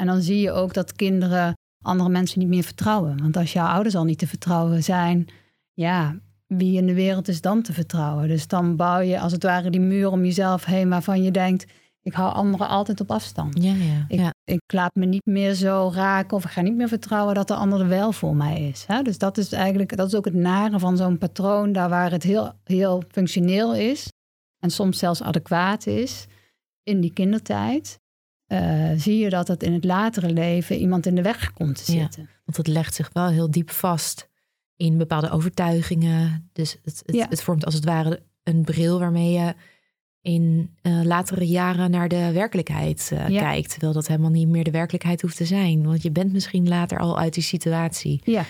En 0.00 0.06
dan 0.06 0.22
zie 0.22 0.40
je 0.40 0.52
ook 0.52 0.74
dat 0.74 0.92
kinderen 0.92 1.56
andere 1.84 2.08
mensen 2.08 2.38
niet 2.38 2.48
meer 2.48 2.62
vertrouwen. 2.62 3.20
Want 3.20 3.36
als 3.36 3.52
jouw 3.52 3.66
ouders 3.66 3.94
al 3.94 4.04
niet 4.04 4.18
te 4.18 4.26
vertrouwen 4.26 4.82
zijn, 4.82 5.28
ja, 5.72 6.16
wie 6.46 6.76
in 6.76 6.86
de 6.86 6.94
wereld 6.94 7.28
is 7.28 7.40
dan 7.40 7.62
te 7.62 7.72
vertrouwen? 7.72 8.28
Dus 8.28 8.46
dan 8.46 8.76
bouw 8.76 9.00
je 9.00 9.20
als 9.20 9.32
het 9.32 9.42
ware 9.42 9.70
die 9.70 9.80
muur 9.80 10.10
om 10.10 10.24
jezelf 10.24 10.64
heen 10.64 10.88
waarvan 10.88 11.22
je 11.22 11.30
denkt, 11.30 11.66
ik 12.02 12.12
hou 12.12 12.34
anderen 12.34 12.68
altijd 12.68 13.00
op 13.00 13.10
afstand. 13.10 13.62
Ja, 13.62 13.72
ja, 13.72 14.04
Ik, 14.08 14.18
ja. 14.18 14.32
ik 14.44 14.72
laat 14.72 14.94
me 14.94 15.06
niet 15.06 15.26
meer 15.26 15.54
zo 15.54 15.90
raken 15.94 16.36
of 16.36 16.44
ik 16.44 16.50
ga 16.50 16.60
niet 16.60 16.76
meer 16.76 16.88
vertrouwen 16.88 17.34
dat 17.34 17.48
de 17.48 17.54
ander 17.54 17.80
er 17.80 17.88
wel 17.88 18.12
voor 18.12 18.36
mij 18.36 18.68
is. 18.68 18.84
Hè? 18.86 19.02
Dus 19.02 19.18
dat 19.18 19.38
is 19.38 19.52
eigenlijk, 19.52 19.96
dat 19.96 20.06
is 20.06 20.14
ook 20.14 20.24
het 20.24 20.34
nare 20.34 20.78
van 20.78 20.96
zo'n 20.96 21.18
patroon, 21.18 21.72
daar 21.72 21.88
waar 21.88 22.10
het 22.10 22.22
heel, 22.22 22.52
heel 22.64 23.02
functioneel 23.10 23.74
is 23.74 24.12
en 24.58 24.70
soms 24.70 24.98
zelfs 24.98 25.22
adequaat 25.22 25.86
is 25.86 26.26
in 26.82 27.00
die 27.00 27.12
kindertijd. 27.12 27.98
Eh, 28.48 28.90
zie 28.96 29.18
je 29.18 29.28
dat 29.30 29.48
het 29.48 29.62
in 29.62 29.72
het 29.72 29.84
latere 29.84 30.32
leven 30.32 30.76
iemand 30.76 31.06
in 31.06 31.14
de 31.14 31.22
weg 31.22 31.52
komt 31.52 31.84
te 31.84 31.92
Ja. 31.92 32.00
zitten. 32.00 32.28
Want 32.44 32.56
het 32.56 32.66
legt 32.66 32.94
zich 32.94 33.10
wel 33.12 33.28
heel 33.28 33.50
diep 33.50 33.70
vast 33.70 34.28
in 34.76 34.98
bepaalde 34.98 35.30
overtuigingen. 35.30 36.50
Dus 36.52 36.76
het, 36.84 37.02
het, 37.06 37.14
Ja. 37.16 37.26
het 37.28 37.42
vormt 37.42 37.64
als 37.64 37.74
het 37.74 37.84
ware 37.84 38.22
een 38.42 38.64
bril 38.64 38.98
waarmee 38.98 39.32
je 39.32 39.54
in 40.20 40.76
eh, 40.82 41.00
latere 41.02 41.46
jaren 41.46 41.90
naar 41.90 42.08
de 42.08 42.32
werkelijkheid 42.32 43.10
eh, 43.12 43.28
Ja. 43.28 43.40
kijkt. 43.40 43.70
Terwijl 43.70 43.92
dat 43.92 44.06
helemaal 44.06 44.30
niet 44.30 44.48
meer 44.48 44.64
de 44.64 44.70
werkelijkheid 44.70 45.20
hoeft 45.22 45.36
te 45.36 45.44
zijn. 45.44 45.84
Want 45.84 46.02
je 46.02 46.10
bent 46.10 46.32
misschien 46.32 46.68
later 46.68 46.98
al 46.98 47.18
uit 47.18 47.34
die 47.34 47.42
situatie. 47.42 48.20
Ja. 48.24 48.44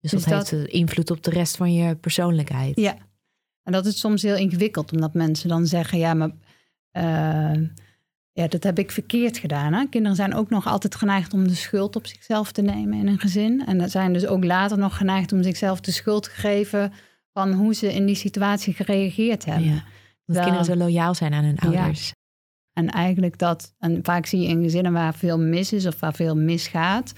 Dus, 0.00 0.10
Dus 0.10 0.24
dat, 0.24 0.30
dat- 0.32 0.50
heeft 0.50 0.66
invloed 0.72 1.10
op 1.10 1.22
de 1.22 1.30
rest 1.30 1.56
van 1.56 1.72
je 1.74 1.96
persoonlijkheid. 1.96 2.76
Ja, 2.80 2.96
en 3.62 3.72
dat 3.72 3.86
is 3.86 3.98
soms 3.98 4.22
heel 4.22 4.36
ingewikkeld, 4.36 4.92
omdat 4.92 5.14
mensen 5.14 5.48
dan 5.48 5.66
zeggen: 5.66 5.98
ja, 5.98 6.14
maar 6.14 6.30
ja, 8.32 8.46
dat 8.46 8.62
heb 8.62 8.78
ik 8.78 8.90
verkeerd 8.90 9.38
gedaan. 9.38 9.72
Hè? 9.72 9.86
Kinderen 9.86 10.16
zijn 10.16 10.34
ook 10.34 10.50
nog 10.50 10.66
altijd 10.66 10.94
geneigd 10.94 11.32
om 11.32 11.48
de 11.48 11.54
schuld 11.54 11.96
op 11.96 12.06
zichzelf 12.06 12.52
te 12.52 12.62
nemen 12.62 12.98
in 12.98 13.06
een 13.06 13.18
gezin. 13.18 13.66
En 13.66 13.90
zijn 13.90 14.12
dus 14.12 14.26
ook 14.26 14.44
later 14.44 14.78
nog 14.78 14.96
geneigd 14.96 15.32
om 15.32 15.42
zichzelf 15.42 15.80
de 15.80 15.90
schuld 15.92 16.22
te 16.22 16.30
geven 16.30 16.92
van 17.32 17.52
hoe 17.52 17.74
ze 17.74 17.92
in 17.92 18.06
die 18.06 18.14
situatie 18.14 18.74
gereageerd 18.74 19.44
hebben. 19.44 19.68
Ja. 19.68 19.84
Dat 20.24 20.36
Wel- 20.36 20.42
kinderen 20.42 20.64
zo 20.64 20.76
loyaal 20.76 21.14
zijn 21.14 21.32
aan 21.32 21.44
hun 21.44 21.58
Ja. 21.70 21.78
ouders. 21.82 22.12
En 22.72 22.88
eigenlijk 22.90 23.38
dat, 23.38 23.74
en 23.78 23.98
vaak 24.02 24.26
zie 24.26 24.40
je 24.40 24.48
in 24.48 24.62
gezinnen 24.62 24.92
waar 24.92 25.14
veel 25.14 25.38
mis 25.38 25.72
is 25.72 25.86
of 25.86 26.00
waar 26.00 26.14
veel 26.14 26.36
misgaat, 26.36 27.12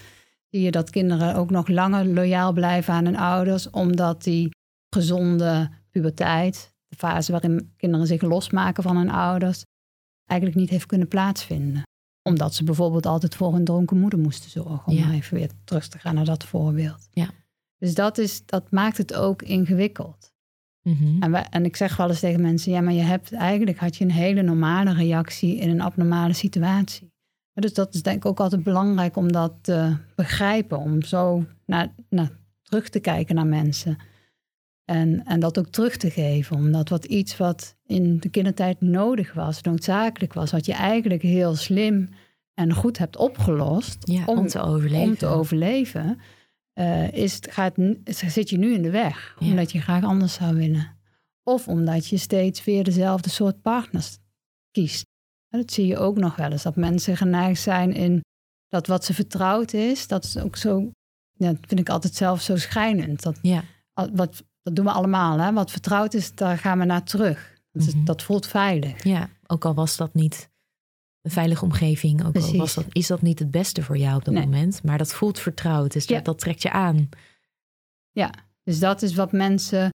zie 0.49 0.61
je 0.61 0.71
dat 0.71 0.89
kinderen 0.89 1.35
ook 1.35 1.49
nog 1.49 1.67
langer 1.67 2.05
loyaal 2.05 2.53
blijven 2.53 2.93
aan 2.93 3.05
hun 3.05 3.17
ouders, 3.17 3.69
omdat 3.69 4.23
die 4.23 4.49
gezonde 4.89 5.69
puberteit, 5.91 6.73
de 6.87 6.95
fase 6.95 7.31
waarin 7.31 7.73
kinderen 7.77 8.07
zich 8.07 8.21
losmaken 8.21 8.83
van 8.83 8.97
hun 8.97 9.09
ouders, 9.11 9.63
eigenlijk 10.25 10.59
niet 10.59 10.69
heeft 10.69 10.85
kunnen 10.85 11.07
plaatsvinden. 11.07 11.81
Omdat 12.29 12.53
ze 12.53 12.63
bijvoorbeeld 12.63 13.05
altijd 13.05 13.35
voor 13.35 13.53
hun 13.53 13.63
dronken 13.65 13.99
moeder 13.99 14.19
moesten 14.19 14.49
zorgen, 14.49 14.87
om 14.87 14.93
Ja. 14.93 15.11
even 15.11 15.37
weer 15.37 15.49
terug 15.63 15.87
te 15.87 15.99
gaan 15.99 16.15
naar 16.15 16.25
dat 16.25 16.43
voorbeeld. 16.43 17.07
Ja. 17.11 17.29
Dus 17.77 17.93
dat, 17.93 18.17
is, 18.17 18.45
dat 18.45 18.71
maakt 18.71 18.97
het 18.97 19.13
ook 19.13 19.41
ingewikkeld. 19.41 20.33
Mhm. 20.81 21.21
En, 21.23 21.31
wij- 21.31 21.47
en 21.49 21.65
ik 21.65 21.75
zeg 21.75 21.95
wel 21.97 22.09
eens 22.09 22.19
tegen 22.19 22.41
mensen, 22.41 22.71
ja, 22.71 22.81
maar 22.81 22.93
je 22.93 23.01
hebt 23.01 23.33
eigenlijk 23.33 23.77
had 23.77 23.95
je 23.95 24.03
een 24.03 24.11
hele 24.11 24.41
normale 24.41 24.93
reactie 24.93 25.57
in 25.57 25.69
een 25.69 25.81
abnormale 25.81 26.33
situatie. 26.33 27.13
Dus 27.53 27.73
dat 27.73 27.93
is 27.93 28.01
denk 28.03 28.17
ik 28.17 28.25
ook 28.25 28.39
altijd 28.39 28.63
belangrijk 28.63 29.15
om 29.15 29.31
dat 29.31 29.53
te 29.61 29.95
begrijpen, 30.15 30.77
om 30.79 31.01
zo 31.01 31.45
naar, 31.65 31.93
naar 32.09 32.31
terug 32.61 32.89
te 32.89 32.99
kijken 32.99 33.35
naar 33.35 33.45
mensen. 33.47 33.97
En, 34.85 35.23
en 35.25 35.39
dat 35.39 35.57
ook 35.59 35.67
terug 35.67 35.97
te 35.97 36.09
geven, 36.09 36.55
omdat 36.55 36.89
wat 36.89 37.05
iets 37.05 37.37
wat 37.37 37.75
in 37.85 38.19
de 38.19 38.29
kindertijd 38.29 38.81
nodig 38.81 39.33
was, 39.33 39.61
noodzakelijk 39.61 40.33
was, 40.33 40.51
wat 40.51 40.65
je 40.65 40.73
eigenlijk 40.73 41.21
heel 41.21 41.55
slim 41.55 42.09
en 42.53 42.73
goed 42.73 42.97
hebt 42.97 43.17
opgelost 43.17 43.97
Ja, 43.99 44.25
om, 44.25 44.47
te 44.47 44.59
overleven. 44.61 45.07
om 45.07 45.15
te 45.17 45.25
overleven, 45.27 46.19
eh, 46.73 47.11
is, 47.13 47.39
gaat, 47.49 47.75
zit 48.05 48.49
je 48.49 48.57
nu 48.57 48.73
in 48.73 48.81
de 48.81 48.89
weg. 48.89 49.35
Ja. 49.39 49.47
Omdat 49.49 49.71
je 49.71 49.81
graag 49.81 50.03
anders 50.03 50.33
zou 50.33 50.55
willen. 50.55 50.97
Of 51.43 51.67
omdat 51.67 52.07
je 52.07 52.17
steeds 52.17 52.63
weer 52.63 52.83
dezelfde 52.83 53.29
soort 53.29 53.61
partners 53.61 54.17
kiest. 54.71 55.05
En 55.49 55.59
dat 55.59 55.71
zie 55.71 55.87
je 55.87 55.97
ook 55.97 56.17
nog 56.17 56.35
wel 56.35 56.51
eens. 56.51 56.63
Dat 56.63 56.75
mensen 56.75 57.17
geneigd 57.17 57.61
zijn 57.61 57.93
in 57.93 58.21
dat 58.69 58.87
wat 58.87 59.05
ze 59.05 59.13
vertrouwd 59.13 59.73
is. 59.73 60.07
Dat 60.07 60.23
is 60.23 60.37
ook 60.37 60.55
zo, 60.55 60.91
ja, 61.33 61.47
dat 61.51 61.59
vind 61.67 61.79
ik 61.79 61.89
altijd 61.89 62.15
zelf 62.15 62.41
zo 62.41 62.55
schijnend. 62.57 63.21
Dat, 63.23 63.39
Ja. 63.41 63.63
wat, 64.13 64.43
dat 64.65 64.75
doen 64.75 64.85
we 64.85 64.91
allemaal. 64.91 65.39
Hè? 65.39 65.53
Wat 65.53 65.71
vertrouwd 65.71 66.13
is, 66.13 66.35
daar 66.35 66.57
gaan 66.57 66.79
we 66.79 66.85
naar 66.85 67.03
terug. 67.03 67.53
Dat, 67.71 67.87
is- 67.87 67.95
Mhm. 67.95 68.03
dat 68.05 68.23
voelt 68.23 68.47
veilig. 68.47 69.03
Ja, 69.03 69.29
ook 69.47 69.65
al 69.65 69.73
was 69.73 69.97
dat 69.97 70.13
niet 70.13 70.49
een 71.21 71.31
veilige 71.31 71.63
omgeving, 71.63 72.25
ook 72.25 72.35
al 72.35 72.55
was 72.57 72.73
dat, 72.73 72.85
is 72.91 73.07
dat 73.07 73.21
niet 73.21 73.39
het 73.39 73.51
beste 73.51 73.83
voor 73.83 73.97
jou 73.97 74.15
op 74.17 74.25
dat 74.25 74.33
Nee. 74.33 74.43
moment, 74.43 74.83
maar 74.83 74.97
dat 74.97 75.13
voelt 75.13 75.39
vertrouwd, 75.39 75.93
dus 75.93 76.05
Ja. 76.05 76.15
dat, 76.15 76.25
dat 76.25 76.39
trekt 76.39 76.61
je 76.61 76.71
aan. 76.71 77.09
Dus 78.63 78.79
dat 78.79 79.01
is 79.01 79.15
wat 79.15 79.31
mensen, 79.31 79.89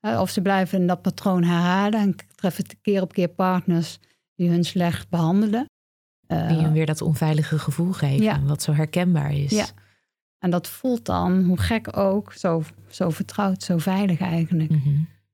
of 0.00 0.30
ze 0.30 0.42
blijven 0.42 0.80
in 0.80 0.86
dat 0.86 1.02
patroon 1.02 1.42
herhalen 1.44 2.00
en 2.00 2.16
treffen 2.34 2.64
keer 2.82 3.02
op 3.02 3.12
keer 3.12 3.28
partners 3.28 3.98
die 4.34 4.48
hun 4.50 4.64
slecht 4.64 5.08
behandelen. 5.08 5.66
Eh, 6.26 6.48
Die 6.48 6.58
je 6.60 6.70
weer 6.72 6.86
dat 6.86 7.00
onveilige 7.02 7.58
gevoel 7.58 7.92
geven, 7.92 8.22
Ja. 8.24 8.42
wat 8.42 8.62
zo 8.62 8.72
herkenbaar 8.72 9.32
is. 9.32 9.50
Ja. 9.50 9.66
En 10.38 10.50
dat 10.50 10.68
voelt 10.68 11.04
dan, 11.04 11.42
hoe 11.44 11.58
gek 11.58 11.96
ook, 11.96 12.32
zo, 12.32 12.62
zo 12.88 13.10
vertrouwd, 13.10 13.62
zo 13.62 13.78
veilig 13.78 14.20
eigenlijk. 14.20 14.70
Mhm. 14.70 14.88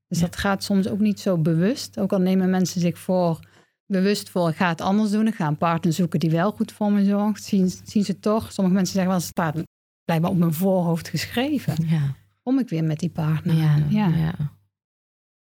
Dus 0.09 0.19
Ja. 0.21 0.27
dat 0.27 0.37
gaat 0.37 0.65
soms 0.65 0.89
ook 0.89 0.99
niet 0.99 1.21
zo 1.21 1.39
bewust. 1.39 1.99
Ook 1.99 2.13
al 2.13 2.21
nemen 2.21 2.51
mensen 2.51 2.81
zich 2.81 2.99
voor, 2.99 3.41
bewust 3.87 4.31
voor, 4.31 4.49
ik 4.49 4.57
ga 4.57 4.69
het 4.69 4.81
anders 4.81 5.11
doen. 5.11 5.27
Ik 5.27 5.35
ga 5.35 5.47
een 5.47 5.57
partner 5.57 5.93
zoeken 5.93 6.21
die 6.21 6.31
wel 6.31 6.53
goed 6.53 6.73
voor 6.73 6.93
me 6.93 7.05
zorgt. 7.05 7.45
Zien, 7.45 7.73
zien 7.85 8.05
ze 8.05 8.19
toch, 8.19 8.53
sommige 8.53 8.77
mensen 8.77 8.95
zeggen 8.95 9.13
wel, 9.13 9.21
het 9.21 9.31
staat 9.31 9.57
blijkbaar 10.05 10.31
op 10.31 10.37
mijn 10.37 10.53
voorhoofd 10.55 11.09
geschreven. 11.09 11.75
Ja. 11.89 12.15
Kom 12.43 12.59
ik 12.59 12.69
weer 12.69 12.85
met 12.85 12.99
die 12.99 13.11
partner 13.11 13.55
Ja. 13.57 13.77
Ja, 13.89 14.07
ja. 14.07 14.35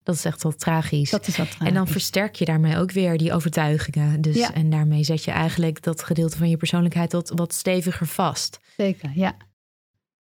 Dat 0.03 0.15
is 0.15 0.25
echt 0.25 0.43
wel 0.43 0.55
tragisch. 0.55 1.09
dat 1.09 1.27
is 1.27 1.39
en 1.59 1.73
dan 1.73 1.87
versterk 1.87 2.35
je 2.35 2.45
daarmee 2.45 2.77
ook 2.77 2.91
weer 2.91 3.17
die 3.17 3.33
overtuigingen. 3.33 4.21
Dus, 4.21 4.35
Ja. 4.35 4.53
En 4.53 4.69
daarmee 4.69 5.03
zet 5.03 5.23
je 5.23 5.31
eigenlijk 5.31 5.81
dat 5.83 6.03
gedeelte 6.03 6.37
van 6.37 6.49
je 6.49 6.57
persoonlijkheid 6.57 7.11
wat, 7.11 7.31
wat 7.35 7.53
steviger 7.53 8.07
vast. 8.07 8.59
Zeker, 8.79 9.11
ja. 9.13 9.35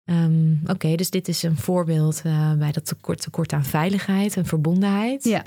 Ehm, 0.04 0.56
Oké, 0.66 0.96
dus 0.96 1.10
dit 1.10 1.28
is 1.28 1.44
een 1.44 1.58
voorbeeld 1.58 2.22
eh, 2.26 2.54
bij 2.54 2.72
dat 2.72 2.86
tekort, 2.86 3.22
tekort 3.22 3.54
aan 3.54 3.66
veiligheid 3.66 4.38
en 4.38 4.46
verbondenheid. 4.46 5.24
Ja, 5.24 5.44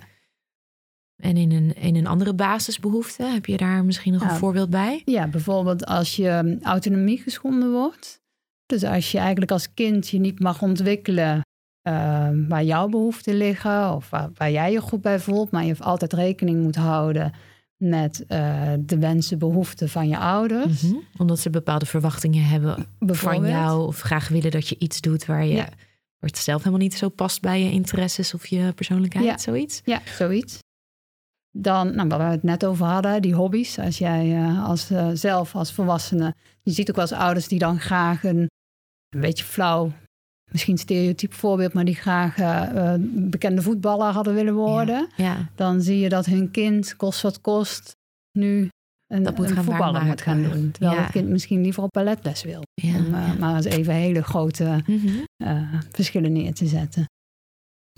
En 1.16 1.36
in 1.36 1.52
een, 1.52 1.74
in 1.74 1.96
een 1.96 2.06
andere 2.06 2.34
basisbehoefte, 2.34 3.24
heb 3.24 3.46
je 3.46 3.56
daar 3.56 3.84
misschien 3.84 4.12
nog 4.12 4.20
een 4.20 4.26
Nou, 4.26 4.38
voorbeeld 4.38 4.70
bij? 4.70 5.02
Ja, 5.04 5.28
bijvoorbeeld 5.28 5.86
als 5.86 6.16
je 6.16 6.30
um, 6.30 6.58
autonomie 6.62 7.18
geschonden 7.18 7.72
wordt. 7.72 8.22
Dus 8.66 8.84
als 8.84 9.12
je 9.12 9.18
eigenlijk 9.18 9.50
als 9.50 9.74
kind 9.74 10.08
je 10.08 10.18
niet 10.18 10.40
mag 10.40 10.62
ontwikkelen 10.62 11.40
eh, 11.82 12.28
waar 12.48 12.64
jouw 12.64 12.88
behoeften 12.88 13.36
liggen 13.36 13.94
of 13.94 14.10
waar, 14.10 14.30
waar 14.34 14.50
jij 14.50 14.72
je 14.72 14.80
goed 14.80 15.00
bij 15.00 15.20
voelt, 15.20 15.50
maar 15.50 15.64
je 15.64 15.76
altijd 15.78 16.12
rekening 16.12 16.62
moet 16.62 16.76
houden 16.76 17.32
met 17.84 18.24
eh, 18.26 18.72
de 18.80 18.98
wensen, 18.98 19.38
behoeften 19.38 19.88
van 19.88 20.08
je 20.08 20.18
ouders. 20.18 20.82
Mhm. 20.82 20.94
Omdat 21.16 21.38
ze 21.38 21.50
bepaalde 21.50 21.86
verwachtingen 21.86 22.44
hebben 22.44 22.86
van 22.98 23.46
jou 23.48 23.86
of 23.86 24.00
graag 24.00 24.28
willen 24.28 24.50
dat 24.50 24.68
je 24.68 24.76
iets 24.78 25.00
doet 25.00 25.26
waar 25.26 25.44
je 25.44 25.54
Ja. 25.54 25.68
het 26.18 26.38
zelf 26.38 26.58
helemaal 26.58 26.80
niet 26.80 26.94
zo 26.94 27.08
past 27.08 27.40
bij 27.40 27.62
je 27.62 27.70
interesses 27.70 28.34
of 28.34 28.46
je 28.46 28.72
persoonlijkheid, 28.74 29.26
Ja. 29.26 29.38
zoiets. 29.38 29.80
Ja, 29.84 30.00
zoiets. 30.16 30.58
Dan, 31.56 31.94
nou, 31.94 32.08
waar 32.08 32.18
we 32.18 32.24
het 32.24 32.42
net 32.42 32.64
over 32.66 32.86
hadden, 32.86 33.22
die 33.22 33.34
hobby's. 33.34 33.78
Als 33.78 33.98
jij 33.98 34.36
eh, 34.36 34.64
als, 34.68 34.90
eh, 34.90 35.08
zelf 35.12 35.54
als 35.54 35.72
volwassene, 35.72 36.34
je 36.62 36.70
ziet 36.72 36.88
ook 36.90 36.96
wel 36.96 37.04
eens 37.04 37.14
ouders 37.18 37.48
die 37.48 37.58
dan 37.58 37.80
graag 37.80 38.24
een, 38.24 38.50
een 39.08 39.20
beetje 39.20 39.44
flauw, 39.44 39.92
misschien 40.54 40.78
stereotyp 40.78 41.32
voorbeeld, 41.32 41.72
maar 41.72 41.84
die 41.84 41.94
graag 41.94 42.36
eh, 42.38 42.92
eh, 42.94 43.00
bekende 43.04 43.62
voetballer 43.62 44.12
hadden 44.12 44.34
willen 44.34 44.54
worden. 44.54 45.08
Ja, 45.16 45.48
Dan 45.54 45.80
zie 45.82 45.98
je 45.98 46.08
dat 46.08 46.26
hun 46.26 46.50
kind, 46.50 46.96
kost 46.96 47.22
wat 47.22 47.40
kost, 47.40 47.96
nu 48.38 48.68
een, 49.06 49.22
Dat 49.22 49.36
moet 49.36 49.48
een 49.48 49.54
gaan 49.54 49.64
voetballer 49.64 50.04
moet 50.04 50.20
gaan 50.20 50.42
doen. 50.42 50.70
Terwijl 50.70 50.94
Ja. 50.96 51.02
het 51.02 51.10
kind 51.12 51.28
misschien 51.28 51.60
liever 51.60 51.82
op 51.82 51.90
balletles 51.92 52.42
wil. 52.44 52.62
ja. 52.74 52.96
Om 52.96 53.14
eh, 53.14 53.36
maar 53.38 53.56
eens 53.56 53.64
even 53.64 53.94
hele 53.94 54.22
grote 54.22 54.82
Mhm. 54.86 55.08
verschillen 55.90 56.32
neer 56.32 56.54
te 56.54 56.66
zetten. 56.66 57.04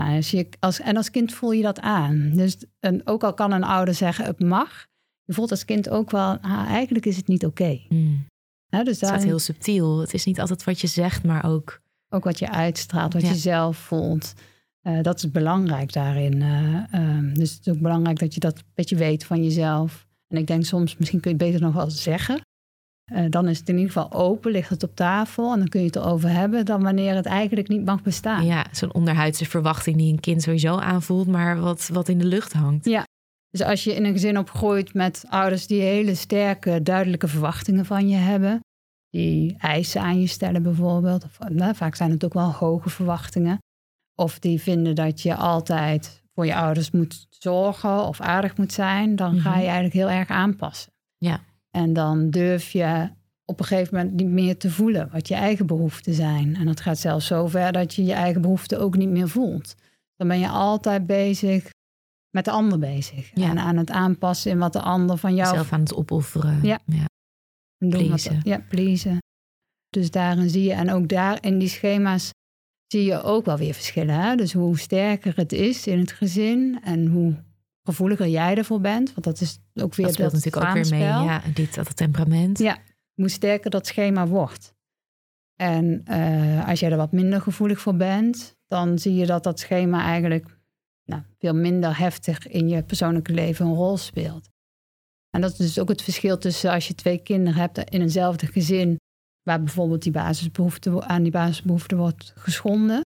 Nou, 0.02 0.16
als 0.16 0.30
je, 0.30 0.48
als, 0.58 0.80
en 0.80 0.96
als 0.96 1.10
kind 1.10 1.34
voel 1.34 1.52
je 1.52 1.62
dat 1.62 1.80
aan. 1.80 2.30
Dus 2.34 2.56
en 2.80 3.06
ook 3.06 3.24
al 3.24 3.34
kan 3.34 3.52
een 3.52 3.64
ouder 3.64 3.94
zeggen 3.94 4.24
het 4.24 4.40
mag, 4.40 4.84
je 5.24 5.32
voelt 5.32 5.50
als 5.50 5.64
kind 5.64 5.88
ook 5.88 6.10
wel, 6.10 6.38
ah, 6.40 6.64
eigenlijk 6.68 7.06
is 7.06 7.16
het 7.16 7.26
niet 7.28 7.44
oké. 7.46 7.80
Mm. 7.88 8.24
Hè, 8.66 8.78
Dus 8.78 8.86
Het 8.88 8.96
staat 8.96 9.08
daarin 9.10 9.26
heel 9.26 9.38
subtiel. 9.38 9.98
Het 10.00 10.14
is 10.14 10.24
niet 10.24 10.40
altijd 10.40 10.64
wat 10.64 10.80
je 10.80 10.86
zegt, 10.86 11.24
maar 11.24 11.44
ook. 11.44 11.80
Ook 12.16 12.24
wat 12.24 12.38
je 12.38 12.50
uitstraalt, 12.50 13.12
wat 13.12 13.22
Ja. 13.22 13.28
je 13.28 13.34
zelf 13.34 13.76
voelt. 13.76 14.32
eh, 14.82 15.02
dat 15.02 15.16
is 15.18 15.30
belangrijk 15.30 15.92
daarin. 15.92 16.42
eh, 16.42 16.94
ehm, 17.00 17.34
dus 17.34 17.54
het 17.54 17.66
is 17.66 17.72
ook 17.72 17.80
belangrijk 17.80 18.18
dat 18.18 18.34
je 18.34 18.40
dat 18.40 18.56
een 18.58 18.64
beetje 18.74 18.96
weet 18.96 19.24
van 19.24 19.42
jezelf. 19.44 20.06
En 20.28 20.36
ik 20.38 20.46
denk 20.46 20.64
soms, 20.64 20.96
misschien 20.96 21.20
kun 21.20 21.30
je 21.30 21.36
het 21.36 21.46
beter 21.46 21.66
nog 21.66 21.74
wel 21.74 21.90
zeggen. 21.90 22.40
Eh, 23.12 23.24
dan 23.30 23.48
is 23.48 23.58
het 23.58 23.68
in 23.68 23.74
ieder 23.78 23.92
geval 23.92 24.12
open, 24.12 24.52
ligt 24.52 24.68
het 24.70 24.82
op 24.82 24.96
tafel 24.96 25.52
en 25.52 25.58
dan 25.58 25.68
kun 25.68 25.80
je 25.80 25.86
het 25.86 25.96
erover 25.96 26.28
hebben, 26.30 26.64
dan 26.64 26.82
wanneer 26.82 27.14
het 27.14 27.26
eigenlijk 27.26 27.68
niet 27.68 27.84
mag 27.84 28.02
bestaan. 28.02 28.44
Ja, 28.46 28.66
zo'n 28.72 28.94
onderhuidse 28.94 29.44
verwachting 29.44 29.96
die 29.96 30.12
een 30.12 30.20
kind 30.20 30.42
sowieso 30.42 30.76
aanvoelt, 30.78 31.26
maar 31.26 31.60
wat, 31.60 31.88
wat 31.92 32.08
in 32.08 32.18
de 32.18 32.24
lucht 32.26 32.52
hangt. 32.52 32.84
Dus 33.50 33.62
als 33.62 33.84
je 33.84 33.94
in 33.94 34.04
een 34.04 34.12
gezin 34.12 34.38
opgroeit 34.38 34.94
met 34.94 35.24
ouders 35.28 35.66
die 35.66 35.80
hele 35.80 36.14
sterke, 36.14 36.82
duidelijke 36.82 37.28
verwachtingen 37.28 37.84
van 37.84 38.08
je 38.08 38.16
hebben, 38.16 38.60
die 39.16 39.54
eisen 39.58 40.00
aan 40.00 40.20
je 40.20 40.26
stellen 40.26 40.62
bijvoorbeeld. 40.62 41.24
Of, 41.24 41.38
nou, 41.48 41.74
vaak 41.74 41.94
zijn 41.94 42.10
het 42.10 42.24
ook 42.24 42.34
wel 42.34 42.52
hoge 42.52 42.90
verwachtingen. 42.90 43.58
Of 44.14 44.38
die 44.38 44.60
vinden 44.60 44.94
dat 44.94 45.22
je 45.22 45.34
altijd 45.34 46.22
voor 46.34 46.46
je 46.46 46.54
ouders 46.54 46.90
moet 46.90 47.26
zorgen 47.30 48.06
of 48.06 48.20
aardig 48.20 48.56
moet 48.56 48.72
zijn. 48.72 49.16
Dan 49.16 49.38
ga 49.40 49.48
Mhm. 49.48 49.58
je 49.58 49.64
eigenlijk 49.64 49.94
heel 49.94 50.10
erg 50.10 50.28
aanpassen. 50.28 50.92
Ja. 51.16 51.40
En 51.70 51.92
dan 51.92 52.30
durf 52.30 52.70
je 52.70 53.08
op 53.44 53.60
een 53.60 53.64
gegeven 53.66 53.94
moment 53.96 54.14
niet 54.16 54.28
meer 54.28 54.56
te 54.56 54.70
voelen 54.70 55.08
wat 55.12 55.28
je 55.28 55.34
eigen 55.34 55.66
behoeften 55.66 56.14
zijn. 56.14 56.56
En 56.56 56.66
dat 56.66 56.80
gaat 56.80 56.98
zelfs 56.98 57.26
zo 57.26 57.46
ver 57.46 57.72
dat 57.72 57.94
je 57.94 58.04
je 58.04 58.12
eigen 58.12 58.40
behoeften 58.42 58.80
ook 58.80 58.96
niet 58.96 59.10
meer 59.10 59.28
voelt. 59.28 59.74
Dan 60.16 60.28
ben 60.28 60.38
je 60.38 60.48
altijd 60.48 61.06
bezig 61.06 61.70
met 62.30 62.44
de 62.44 62.50
ander 62.50 62.78
bezig. 62.78 63.30
Ja. 63.34 63.50
En 63.50 63.58
aan 63.58 63.76
het 63.76 63.90
aanpassen 63.90 64.50
in 64.50 64.58
wat 64.58 64.72
de 64.72 64.80
ander 64.80 65.16
van 65.16 65.34
jou 65.34 65.54
Zelf 65.54 65.72
aan 65.72 65.80
het 65.80 65.94
opofferen. 65.94 66.58
Ja. 66.62 66.78
Pleasen. 67.78 68.40
ja, 68.42 68.64
pleasen. 68.68 69.18
Dus 69.88 70.10
daarin 70.10 70.50
zie 70.50 70.62
je, 70.62 70.72
en 70.72 70.90
ook 70.90 71.08
daar 71.08 71.38
in 71.44 71.58
die 71.58 71.68
schema's 71.68 72.30
zie 72.86 73.04
je 73.04 73.22
ook 73.22 73.44
wel 73.44 73.56
weer 73.56 73.74
verschillen. 73.74 74.14
Hè? 74.14 74.36
Dus 74.36 74.52
hoe 74.52 74.78
sterker 74.78 75.36
het 75.36 75.52
is 75.52 75.86
in 75.86 75.98
het 75.98 76.12
gezin 76.12 76.80
en 76.82 77.06
hoe 77.06 77.44
gevoeliger 77.82 78.28
jij 78.28 78.56
ervoor 78.56 78.80
bent. 78.80 79.14
Want 79.14 79.24
dat 79.24 79.40
is 79.40 79.58
ook 79.74 79.94
weer 79.94 80.06
Dat 80.06 80.14
speelt 80.14 80.32
natuurlijk 80.32 80.66
ook 80.66 80.72
weer 80.72 80.88
mee. 80.90 81.00
Ja, 81.00 81.42
dit, 81.54 81.74
dat 81.74 81.96
temperament. 81.96 82.58
Ja. 82.58 82.78
hoe 83.14 83.28
sterker 83.28 83.70
dat 83.70 83.86
schema 83.86 84.26
wordt. 84.26 84.74
En 85.56 86.00
eh, 86.04 86.68
als 86.68 86.80
jij 86.80 86.90
er 86.90 86.96
wat 86.96 87.12
minder 87.12 87.40
gevoelig 87.40 87.80
voor 87.80 87.96
bent, 87.96 88.56
dan 88.66 88.98
zie 88.98 89.14
je 89.14 89.26
dat 89.26 89.42
dat 89.42 89.60
schema 89.60 90.02
eigenlijk 90.02 90.58
nou, 91.04 91.22
veel 91.38 91.54
minder 91.54 91.98
heftig 91.98 92.48
in 92.48 92.68
je 92.68 92.82
persoonlijke 92.82 93.32
leven 93.32 93.66
een 93.66 93.74
rol 93.74 93.96
speelt. 93.96 94.50
En 95.36 95.42
dat 95.42 95.50
is 95.50 95.56
dus 95.56 95.78
ook 95.78 95.88
het 95.88 96.02
verschil 96.02 96.38
tussen 96.38 96.70
als 96.70 96.88
je 96.88 96.94
twee 96.94 97.18
kinderen 97.18 97.60
hebt 97.60 97.78
in 97.78 98.00
eenzelfde 98.00 98.46
gezin, 98.46 98.96
waar 99.42 99.62
bijvoorbeeld 99.62 100.02
die 100.02 100.12
basisbehoefte, 100.12 101.04
aan 101.04 101.22
die 101.22 101.32
basisbehoefte 101.32 101.96
wordt 101.96 102.32
geschonden. 102.36 103.00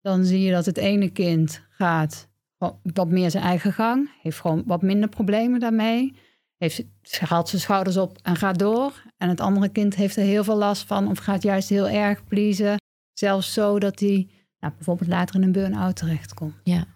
Dan 0.00 0.24
zie 0.24 0.40
je 0.40 0.52
dat 0.52 0.66
het 0.66 0.76
ene 0.76 1.08
kind 1.08 1.62
gaat 1.68 2.28
wa- 2.56 2.78
wat 2.82 3.08
meer 3.08 3.30
zijn 3.30 3.44
eigen 3.44 3.72
gang, 3.72 4.10
heeft 4.22 4.40
gewoon 4.40 4.62
wat 4.66 4.82
minder 4.82 5.08
problemen 5.08 5.60
daarmee 5.60 6.14
heeft, 6.56 6.84
haalt 7.20 7.48
zijn 7.48 7.62
schouders 7.62 7.96
op 7.96 8.18
en 8.22 8.36
gaat 8.36 8.58
door. 8.58 9.02
En 9.16 9.28
het 9.28 9.40
andere 9.40 9.68
kind 9.68 9.94
heeft 9.94 10.16
er 10.16 10.24
heel 10.24 10.44
veel 10.44 10.56
last 10.56 10.86
van 10.86 11.08
of 11.08 11.18
gaat 11.18 11.42
juist 11.42 11.68
heel 11.68 11.88
erg 11.88 12.24
pleasen. 12.24 12.76
Zelfs 13.12 13.52
zo 13.52 13.78
dat 13.78 14.00
hij 14.00 14.28
nou, 14.60 14.72
bijvoorbeeld 14.74 15.10
later 15.10 15.34
in 15.34 15.42
een 15.42 15.52
burn-out 15.52 15.96
terechtkomt. 15.96 16.54
Ja. 16.64 16.86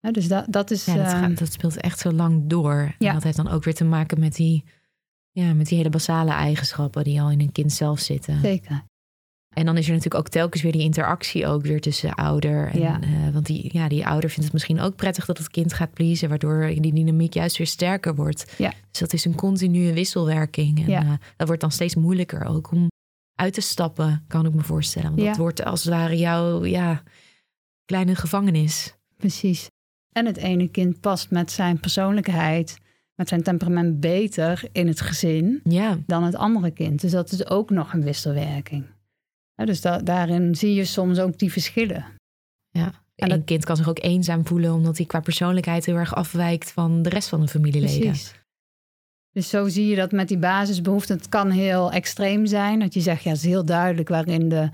Hè, 0.00 0.10
dus 0.10 0.28
dat, 0.28 0.44
dat 0.48 0.70
is... 0.70 0.84
Ja, 0.84 0.94
dat, 0.94 1.06
eh, 1.06 1.10
gaat, 1.20 1.38
dat 1.38 1.52
speelt 1.52 1.76
echt 1.76 1.98
zo 1.98 2.12
lang 2.12 2.42
door. 2.46 2.94
Ja. 2.98 3.08
En 3.08 3.14
dat 3.14 3.22
heeft 3.22 3.36
dan 3.36 3.48
ook 3.48 3.64
weer 3.64 3.74
te 3.74 3.84
maken 3.84 4.20
met 4.20 4.34
die, 4.34 4.64
ja, 5.30 5.54
met 5.54 5.66
die 5.66 5.76
hele 5.76 5.90
basale 5.90 6.30
eigenschappen 6.30 7.04
die 7.04 7.20
al 7.20 7.30
in 7.30 7.40
een 7.40 7.52
kind 7.52 7.72
zelf 7.72 7.98
zitten. 8.00 8.40
zeker. 8.40 8.88
En 9.50 9.64
dan 9.66 9.76
is 9.76 9.86
er 9.86 9.92
natuurlijk 9.92 10.24
ook 10.24 10.28
telkens 10.32 10.62
weer 10.62 10.72
die 10.72 10.82
interactie 10.82 11.46
ook 11.46 11.62
weer 11.62 11.80
tussen 11.80 12.14
ouder. 12.14 12.66
En, 12.68 12.80
Ja. 12.80 13.00
eh, 13.00 13.28
want 13.32 13.46
die, 13.46 13.68
ja, 13.72 13.88
die 13.88 14.06
ouder 14.06 14.28
vindt 14.30 14.44
het 14.44 14.52
misschien 14.52 14.80
ook 14.80 14.96
prettig 14.96 15.24
dat 15.24 15.38
het 15.38 15.48
kind 15.50 15.72
gaat 15.72 15.92
pleasen, 15.92 16.28
waardoor 16.28 16.66
die 16.80 16.92
dynamiek 16.94 17.34
juist 17.34 17.56
weer 17.56 17.66
sterker 17.66 18.14
wordt. 18.14 18.54
Ja. 18.58 18.72
Dus 18.90 19.00
dat 19.00 19.12
is 19.12 19.24
een 19.24 19.34
continue 19.34 19.92
wisselwerking. 19.92 20.78
En 20.78 20.88
Ja. 20.90 21.00
eh, 21.02 21.12
dat 21.36 21.46
wordt 21.46 21.62
dan 21.62 21.70
steeds 21.72 21.94
moeilijker 21.94 22.44
ook 22.44 22.70
om 22.70 22.88
uit 23.34 23.54
te 23.54 23.60
stappen, 23.60 24.24
kan 24.28 24.46
ik 24.46 24.54
me 24.54 24.62
voorstellen. 24.62 25.08
Want 25.10 25.20
Ja. 25.22 25.28
dat 25.28 25.36
wordt 25.36 25.64
als 25.64 25.84
het 25.84 25.92
ware 25.94 26.16
jouw 26.18 26.64
ja, 26.64 27.02
kleine 27.84 28.14
gevangenis. 28.14 28.94
Precies. 29.16 29.68
En 30.12 30.26
het 30.26 30.36
ene 30.36 30.68
kind 30.68 31.00
past 31.00 31.30
met 31.30 31.50
zijn 31.50 31.80
persoonlijkheid, 31.80 32.78
met 33.14 33.28
zijn 33.28 33.42
temperament 33.42 34.00
beter 34.00 34.62
in 34.72 34.86
het 34.86 35.00
gezin 35.00 35.60
Ja, 35.64 35.98
dan 36.06 36.22
het 36.22 36.34
andere 36.34 36.70
kind. 36.70 37.00
Dus 37.00 37.10
dat 37.10 37.32
is 37.32 37.46
ook 37.46 37.70
nog 37.70 37.92
een 37.92 38.02
wisselwerking. 38.02 38.84
Dus 39.64 39.80
da- 39.80 39.98
daarin 39.98 40.54
zie 40.54 40.74
je 40.74 40.84
soms 40.84 41.18
ook 41.18 41.38
die 41.38 41.52
verschillen. 41.52 42.04
ja. 42.70 42.92
En 43.16 43.30
een 43.30 43.44
kind 43.44 43.64
kan 43.64 43.76
zich 43.76 43.88
ook 43.88 44.02
eenzaam 44.02 44.46
voelen 44.46 44.72
omdat 44.72 44.96
hij 44.96 45.06
qua 45.06 45.20
persoonlijkheid 45.20 45.84
heel 45.86 45.96
erg 45.96 46.14
afwijkt 46.14 46.70
van 46.72 47.02
de 47.02 47.08
rest 47.08 47.28
van 47.28 47.40
de 47.40 47.48
familieleden. 47.48 48.00
Precies. 48.00 48.34
Dus 49.32 49.48
zo 49.48 49.68
zie 49.68 49.86
je 49.86 49.96
dat 49.96 50.12
met 50.12 50.28
die 50.28 50.38
basisbehoeften. 50.38 51.16
Het 51.16 51.28
kan 51.28 51.50
heel 51.50 51.92
extreem 51.92 52.46
zijn. 52.46 52.78
Dat 52.78 52.94
je 52.94 53.00
zegt, 53.00 53.22
ja, 53.22 53.30
het 53.30 53.38
is 53.38 53.44
heel 53.46 53.64
duidelijk 53.64 54.08
waarin 54.08 54.48
de, 54.48 54.70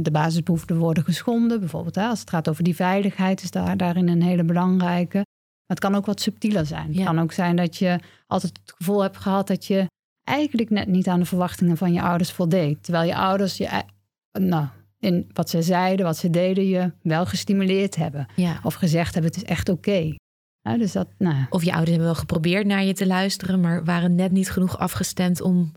de 0.00 0.10
basisbehoeften 0.10 0.76
worden 0.76 1.04
geschonden. 1.04 1.60
Bijvoorbeeld 1.60 1.94
hè, 1.94 2.06
als 2.06 2.20
het 2.20 2.30
gaat 2.30 2.48
over 2.48 2.64
die 2.64 2.74
veiligheid 2.74 3.42
is 3.42 3.50
daar, 3.50 3.76
daarin 3.76 4.08
een 4.08 4.22
hele 4.22 4.44
belangrijke. 4.44 5.16
Maar 5.16 5.76
het 5.76 5.78
kan 5.78 5.94
ook 5.94 6.06
wat 6.06 6.20
subtieler 6.20 6.66
zijn. 6.66 6.92
Ja. 6.92 6.96
Het 6.96 7.06
kan 7.06 7.18
ook 7.18 7.32
zijn 7.32 7.56
dat 7.56 7.76
je 7.76 8.00
altijd 8.26 8.58
het 8.62 8.74
gevoel 8.76 9.02
hebt 9.02 9.16
gehad 9.16 9.46
dat 9.46 9.66
je 9.66 9.86
eigenlijk 10.22 10.70
net 10.70 10.88
niet 10.88 11.08
aan 11.08 11.20
de 11.20 11.26
verwachtingen 11.26 11.76
van 11.76 11.92
je 11.92 12.02
ouders 12.02 12.32
voldeed. 12.32 12.82
Terwijl 12.82 13.06
je 13.06 13.16
ouders 13.16 13.56
je, 13.56 13.82
nou, 14.32 14.66
in 14.98 15.30
wat 15.32 15.50
ze 15.50 15.62
zeiden, 15.62 16.06
wat 16.06 16.16
ze 16.16 16.30
deden, 16.30 16.66
je 16.66 16.92
wel 17.02 17.26
gestimuleerd 17.26 17.96
hebben. 17.96 18.26
Ja. 18.36 18.60
Of 18.62 18.74
gezegd 18.74 19.14
hebben, 19.14 19.32
het 19.32 19.42
is 19.42 19.48
echt 19.48 19.68
oké. 19.68 20.14
Dus 20.74 20.92
dat, 20.92 21.08
nou, 21.18 21.46
Of 21.50 21.64
je 21.64 21.70
ouders 21.70 21.90
hebben 21.90 22.06
wel 22.08 22.20
geprobeerd 22.20 22.66
naar 22.66 22.84
je 22.84 22.92
te 22.92 23.06
luisteren, 23.06 23.60
maar 23.60 23.84
waren 23.84 24.14
net 24.14 24.32
niet 24.32 24.50
genoeg 24.50 24.78
afgestemd 24.78 25.40
om 25.40 25.72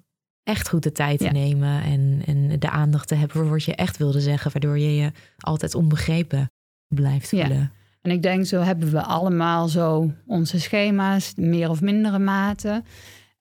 echt 0.50 0.70
goed 0.70 0.84
de 0.84 0.91
tijd 0.91 1.18
te 1.18 1.24
Ja. 1.24 1.32
nemen 1.32 1.84
en, 1.84 2.22
en 2.26 2.60
de 2.60 2.70
aandacht 2.70 3.08
te 3.08 3.16
hebben 3.16 3.38
voor 3.38 3.50
wat 3.50 3.64
je 3.64 3.76
echt 3.76 3.97
wilde 3.97 4.20
zeggen, 4.22 4.52
waardoor 4.52 4.80
je 4.80 4.95
je 4.95 5.12
altijd 5.38 5.76
onbegrepen 5.76 6.52
blijft 6.88 7.32
Ja. 7.32 7.45
voelen. 7.45 7.72
En 8.02 8.12
ik 8.12 8.22
denk, 8.24 8.45
zo 8.45 8.62
hebben 8.62 8.91
we 8.91 9.02
allemaal 9.04 9.68
zo 9.68 10.12
onze 10.26 10.60
schema's, 10.60 11.34
meer 11.36 11.70
of 11.70 11.82
mindere 11.82 12.20
mate. 12.20 12.84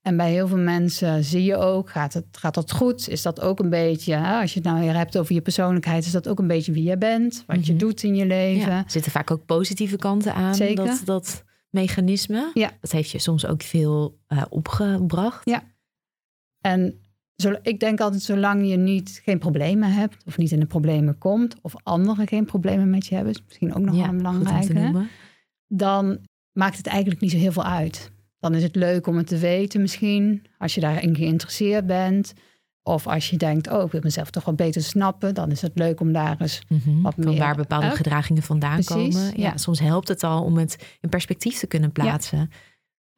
En 0.02 0.16
bij 0.16 0.30
heel 0.30 0.48
veel 0.48 0.58
mensen 0.58 1.24
zie 1.24 1.42
je 1.44 1.56
ook, 1.56 1.90
gaat, 1.90 2.12
het, 2.12 2.24
gaat 2.32 2.54
dat 2.54 2.72
goed? 2.72 3.08
Is 3.08 3.22
dat 3.22 3.40
ook 3.40 3.58
een 3.58 3.70
beetje, 3.70 4.16
als 4.18 4.52
je 4.54 4.60
het 4.60 4.68
nou 4.68 4.80
weer 4.80 4.96
hebt 4.96 5.18
over 5.18 5.34
je 5.34 5.40
persoonlijkheid, 5.40 6.04
is 6.04 6.12
dat 6.12 6.28
ook 6.28 6.38
een 6.38 6.46
beetje 6.46 6.72
wie 6.72 6.82
je 6.84 6.98
bent, 6.98 7.44
wat 7.46 7.66
je 7.66 7.72
Mhm. 7.72 7.80
doet 7.80 8.02
in 8.02 8.14
je 8.14 8.26
leven? 8.26 8.70
Ja, 8.70 8.78
er 8.84 8.90
zitten 8.90 9.12
vaak 9.12 9.30
ook 9.30 9.44
positieve 9.46 9.96
kanten 9.96 10.34
aan, 10.34 10.54
Zeker. 10.54 10.84
dat, 10.84 11.00
dat 11.04 11.44
mechanisme. 11.70 12.50
Ja. 12.54 12.70
Dat 12.80 12.92
heeft 12.92 13.10
je 13.10 13.18
soms 13.18 13.46
ook 13.46 13.62
veel 13.62 14.18
eh, 14.26 14.42
opgebracht. 14.48 15.48
Ja. 15.48 15.62
En 16.60 17.00
zo, 17.36 17.54
ik 17.62 17.80
denk 17.80 18.00
altijd, 18.00 18.22
zolang 18.22 18.68
je 18.68 18.76
niet, 18.76 19.20
geen 19.24 19.38
problemen 19.38 19.92
hebt, 19.92 20.16
of 20.26 20.36
niet 20.38 20.50
in 20.50 20.60
de 20.60 20.66
problemen 20.66 21.18
komt, 21.18 21.56
of 21.62 21.74
anderen 21.82 22.26
geen 22.26 22.44
problemen 22.44 22.90
met 22.90 23.06
je 23.06 23.14
hebben, 23.14 23.32
is 23.32 23.42
misschien 23.44 23.74
ook 23.74 23.82
nog 23.82 23.94
Ja, 23.94 24.00
wel 24.00 24.10
een 24.10 24.16
belangrijke. 24.16 24.72
noemen. 24.72 25.08
dan 25.66 26.18
maakt 26.52 26.76
het 26.76 26.86
eigenlijk 26.86 27.20
niet 27.20 27.30
zo 27.30 27.36
heel 27.36 27.52
veel 27.52 27.64
uit. 27.64 28.10
Dan 28.40 28.54
is 28.54 28.62
het 28.62 28.74
leuk 28.76 29.06
om 29.06 29.16
het 29.16 29.26
te 29.26 29.38
weten 29.38 29.80
misschien, 29.80 30.44
als 30.58 30.74
je 30.74 30.80
daarin 30.80 31.16
geïnteresseerd 31.16 31.86
bent. 31.86 32.34
Of 32.82 33.06
als 33.06 33.30
je 33.30 33.36
denkt, 33.36 33.70
oh, 33.70 33.84
ik 33.84 33.90
wil 33.92 34.00
mezelf 34.04 34.30
toch 34.30 34.44
wat 34.44 34.56
beter 34.56 34.82
snappen. 34.82 35.34
Dan 35.34 35.50
is 35.50 35.62
het 35.62 35.72
leuk 35.74 36.00
om 36.00 36.12
daar 36.12 36.40
eens... 36.40 36.60
Mhm, 36.68 37.02
Wat 37.02 37.14
van 37.14 37.24
meer, 37.24 37.38
waar 37.38 37.56
bepaalde 37.56 37.90
gedragingen 37.90 38.42
vandaan 38.42 38.80
Precies, 38.80 39.14
komen. 39.14 39.26
Ja, 39.26 39.32
ja. 39.48 39.56
Soms 39.56 39.80
helpt 39.80 40.08
het 40.08 40.24
al 40.24 40.42
om 40.44 40.56
het 40.56 40.96
in 41.00 41.08
perspectief 41.08 41.58
te 41.58 41.66
kunnen 41.66 41.92
plaatsen. 41.92 42.50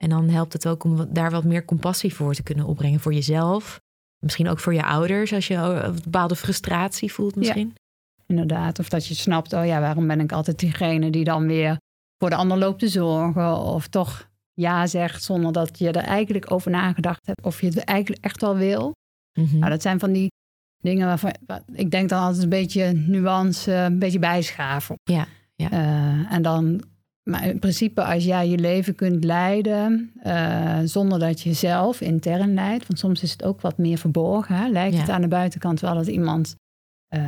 En 0.02 0.08
dan 0.08 0.28
helpt 0.28 0.52
het 0.52 0.66
ook 0.68 0.84
om 0.84 1.06
daar 1.12 1.30
wat 1.30 1.44
meer 1.44 1.64
compassie 1.64 2.14
voor 2.14 2.34
te 2.34 2.42
kunnen 2.42 2.66
opbrengen 2.66 3.00
voor 3.00 3.12
jezelf. 3.14 3.80
Misschien 4.18 4.48
ook 4.48 4.58
voor 4.58 4.74
je 4.74 4.84
ouders, 4.84 5.32
als 5.32 5.46
je 5.46 5.54
een 5.54 5.98
bepaalde 6.04 6.36
frustratie 6.36 7.12
voelt 7.12 7.36
misschien. 7.36 7.74
Inderdaad, 8.26 8.78
of 8.78 8.88
dat 8.88 9.06
je 9.06 9.14
snapt, 9.14 9.52
oh 9.52 9.66
ja, 9.66 9.80
waarom 9.80 10.06
ben 10.06 10.20
ik 10.20 10.32
altijd 10.32 10.58
diegene 10.58 11.10
die 11.10 11.24
dan 11.24 11.46
weer 11.46 11.76
voor 12.18 12.30
de 12.30 12.36
ander 12.36 12.58
loopt 12.58 12.78
te 12.78 12.88
zorgen. 12.88 13.56
Of 13.56 13.86
toch 13.86 14.28
ja 14.52 14.86
zegt 14.86 15.22
zonder 15.22 15.52
dat 15.52 15.78
je 15.78 15.90
er 15.90 16.04
eigenlijk 16.04 16.50
over 16.52 16.70
nagedacht 16.70 17.26
hebt. 17.26 17.44
Of 17.44 17.60
je 17.60 17.66
het 17.66 17.78
eigenlijk 17.78 18.24
echt 18.24 18.40
wel 18.40 18.56
wil. 18.56 18.94
Mhm. 19.38 19.58
Nou, 19.58 19.70
dat 19.70 19.82
zijn 19.82 19.98
van 19.98 20.12
die 20.12 20.30
dingen 20.82 21.06
waarvan 21.06 21.34
waar- 21.46 21.62
ik 21.72 21.90
denk 21.90 22.08
dan 22.08 22.22
altijd 22.22 22.42
een 22.42 22.48
beetje 22.48 22.92
nuance, 22.92 23.72
een 23.72 23.98
beetje 23.98 24.18
bijschaven. 24.18 24.96
Ja, 25.02 25.26
ja. 25.54 25.70
Eh, 25.70 26.32
en 26.32 26.42
dan, 26.42 26.82
maar 27.30 27.46
in 27.46 27.58
principe, 27.58 28.04
als 28.04 28.24
jij 28.24 28.48
je 28.48 28.58
leven 28.58 28.94
kunt 28.94 29.24
leiden 29.24 30.12
eh, 30.22 30.78
zonder 30.84 31.18
dat 31.18 31.40
je 31.40 31.52
zelf 31.52 32.00
intern 32.00 32.54
leidt, 32.54 32.86
want 32.86 32.98
soms 32.98 33.22
is 33.22 33.32
het 33.32 33.44
ook 33.44 33.60
wat 33.60 33.78
meer 33.78 33.98
verborgen, 33.98 34.54
hè? 34.56 34.68
lijkt 34.68 34.94
Ja. 34.94 35.00
het 35.00 35.10
aan 35.10 35.20
de 35.20 35.28
buitenkant 35.28 35.80
wel 35.80 35.94
dat 35.94 36.06
iemand 36.06 36.54
eh, 37.08 37.20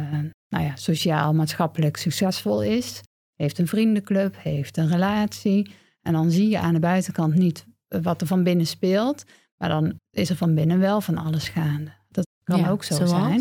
nou 0.48 0.64
ja, 0.64 0.76
sociaal, 0.76 1.34
maatschappelijk 1.34 1.96
succesvol 1.96 2.62
is, 2.62 3.00
heeft 3.34 3.59
een 3.59 3.66
vriendenclub, 3.66 4.34
heeft 4.38 4.76
een 4.76 4.88
relatie. 4.88 5.70
En 6.00 6.12
dan 6.12 6.30
zie 6.30 6.48
je 6.48 6.59
aan 6.59 6.74
de 6.74 6.80
buitenkant 6.80 7.34
niet 7.34 7.66
wat 7.88 8.20
er 8.20 8.26
van 8.26 8.42
binnen 8.42 8.66
speelt. 8.66 9.24
Maar 9.57 9.68
dan 9.68 9.94
is 10.11 10.30
er 10.30 10.36
van 10.36 10.55
binnen 10.55 10.78
wel 10.78 11.00
van 11.00 11.16
alles 11.18 11.48
gaande. 11.48 11.90
Dat 12.09 12.26
kan 12.44 12.59
Ja, 12.59 12.70
ook 12.70 12.84
zo 12.84 12.94
zoals? 12.94 13.11
zijn. 13.11 13.40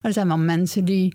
Er 0.00 0.12
zijn 0.12 0.28
wel 0.28 0.38
mensen 0.38 0.84
die. 0.84 1.14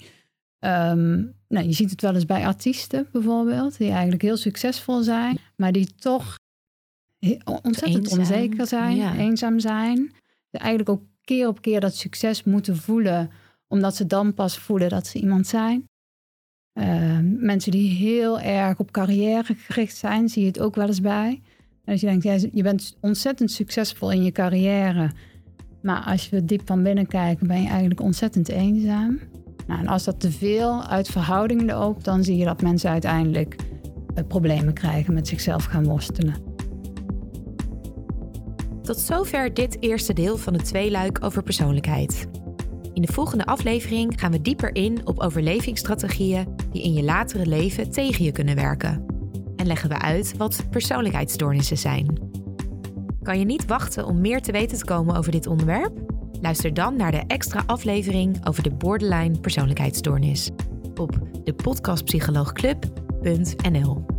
Ehm, 0.60 1.26
nou, 1.48 1.66
je 1.66 1.74
ziet 1.74 1.92
het 1.92 2.02
wel 2.02 2.14
eens 2.14 2.26
bij 2.26 2.46
artiesten 2.46 3.08
bijvoorbeeld, 3.12 3.78
die 3.78 3.92
eigenlijk 3.92 4.22
heel 4.22 4.38
succesvol 4.38 5.02
zijn, 5.02 5.38
maar 5.56 5.72
die 5.72 5.96
toch 5.96 6.38
ontzettend 7.62 8.06
Eenzaam, 8.06 8.20
onzeker 8.20 8.68
zijn, 8.68 8.96
ja. 8.96 9.16
eenzaam 9.16 9.60
zijn. 9.60 9.96
Die 10.50 10.60
eigenlijk 10.60 10.90
ook 10.90 11.04
keer 11.24 11.48
op 11.48 11.62
keer 11.62 11.80
dat 11.80 11.96
succes 11.96 12.44
moeten 12.44 12.78
voelen, 12.78 13.30
omdat 13.68 13.96
ze 13.96 14.06
dan 14.06 14.34
pas 14.34 14.58
voelen 14.58 14.90
dat 14.90 15.08
ze 15.08 15.20
iemand 15.20 15.48
zijn. 15.48 15.88
Ehm, 16.74 17.46
mensen 17.46 17.72
die 17.72 17.90
heel 17.90 18.40
erg 18.40 18.80
op 18.80 18.92
carrière 18.92 19.56
gericht 19.56 19.96
zijn, 19.96 20.30
zie 20.30 20.42
je 20.42 20.48
het 20.48 20.60
ook 20.60 20.76
wel 20.76 20.88
eens 20.88 21.02
bij. 21.02 21.42
En 21.86 21.92
als 21.92 22.02
je 22.02 22.08
denkt, 22.08 22.24
ja, 22.24 22.50
je 22.54 22.64
bent 22.64 22.98
ontzettend 23.00 23.52
succesvol 23.52 24.12
in 24.12 24.24
je 24.24 24.32
carrière. 24.32 25.12
Maar 25.82 26.04
als 26.04 26.30
je 26.30 26.46
diep 26.46 26.62
van 26.66 26.84
binnen 26.84 27.08
kijkt, 27.08 27.48
ben 27.48 27.62
je 27.62 27.68
eigenlijk 27.68 28.02
ontzettend 28.02 28.50
eenzaam. 28.50 29.20
Nou, 29.70 29.82
en 29.82 29.88
als 29.88 30.04
dat 30.04 30.20
te 30.20 30.32
veel 30.32 30.84
uit 30.84 31.08
verhouding 31.08 31.72
loopt, 31.72 32.06
dan 32.06 32.24
zie 32.24 32.38
je 32.38 32.46
dat 32.46 32.62
mensen 32.62 32.90
uiteindelijk 32.90 33.56
uh, 33.56 34.24
problemen 34.28 34.74
krijgen 34.74 35.14
met 35.14 35.28
zichzelf 35.28 35.64
gaan 35.66 35.84
worstelen. 35.84 36.36
Tot 38.82 39.00
zover 39.00 39.54
dit 39.54 39.78
eerste 39.80 40.14
deel 40.14 40.38
van 40.38 40.54
het 40.54 40.66
tweeluik 40.66 41.24
over 41.24 41.44
persoonlijkheid. 41.44 42.28
In 42.94 43.02
de 43.02 43.14
volgende 43.14 43.46
aflevering 43.46 44.20
gaan 44.20 44.32
we 44.32 44.42
dieper 44.42 44.76
in 44.76 45.08
op 45.08 45.20
overlevingsstrategieën 45.20 46.48
die 46.72 46.84
in 46.84 46.94
je 46.94 47.04
latere 47.04 47.46
leven 47.46 47.92
tegen 47.92 48.26
je 48.26 48.32
kunnen 48.32 48.56
werken. 48.56 49.06
En 49.56 49.68
leggen 49.68 49.90
we 49.90 50.00
uit 50.00 50.38
wat 50.38 50.66
persoonlijkheidsstoornissen 50.70 51.78
zijn. 51.78 52.20
Kan 53.22 53.40
je 53.40 53.46
niet 53.46 53.66
wachten 53.66 54.06
om 54.06 54.22
meer 54.22 54.42
te 54.42 54.52
weten 54.52 54.78
te 54.78 54.86
komen 54.86 55.16
over 55.16 55.32
dit 55.32 55.48
onderwerp? 55.48 56.19
Luister 56.42 56.74
dan 56.74 56.96
naar 56.96 57.12
de 57.12 57.24
extra 57.28 57.64
aflevering 57.66 58.48
over 58.48 58.64
de 58.64 58.72
borderline 58.72 59.40
persoonlijkheidsstoornis 59.40 60.50
op 60.96 61.20
de 61.44 61.54
podcastpsycholoogclub.nl. 61.54 64.19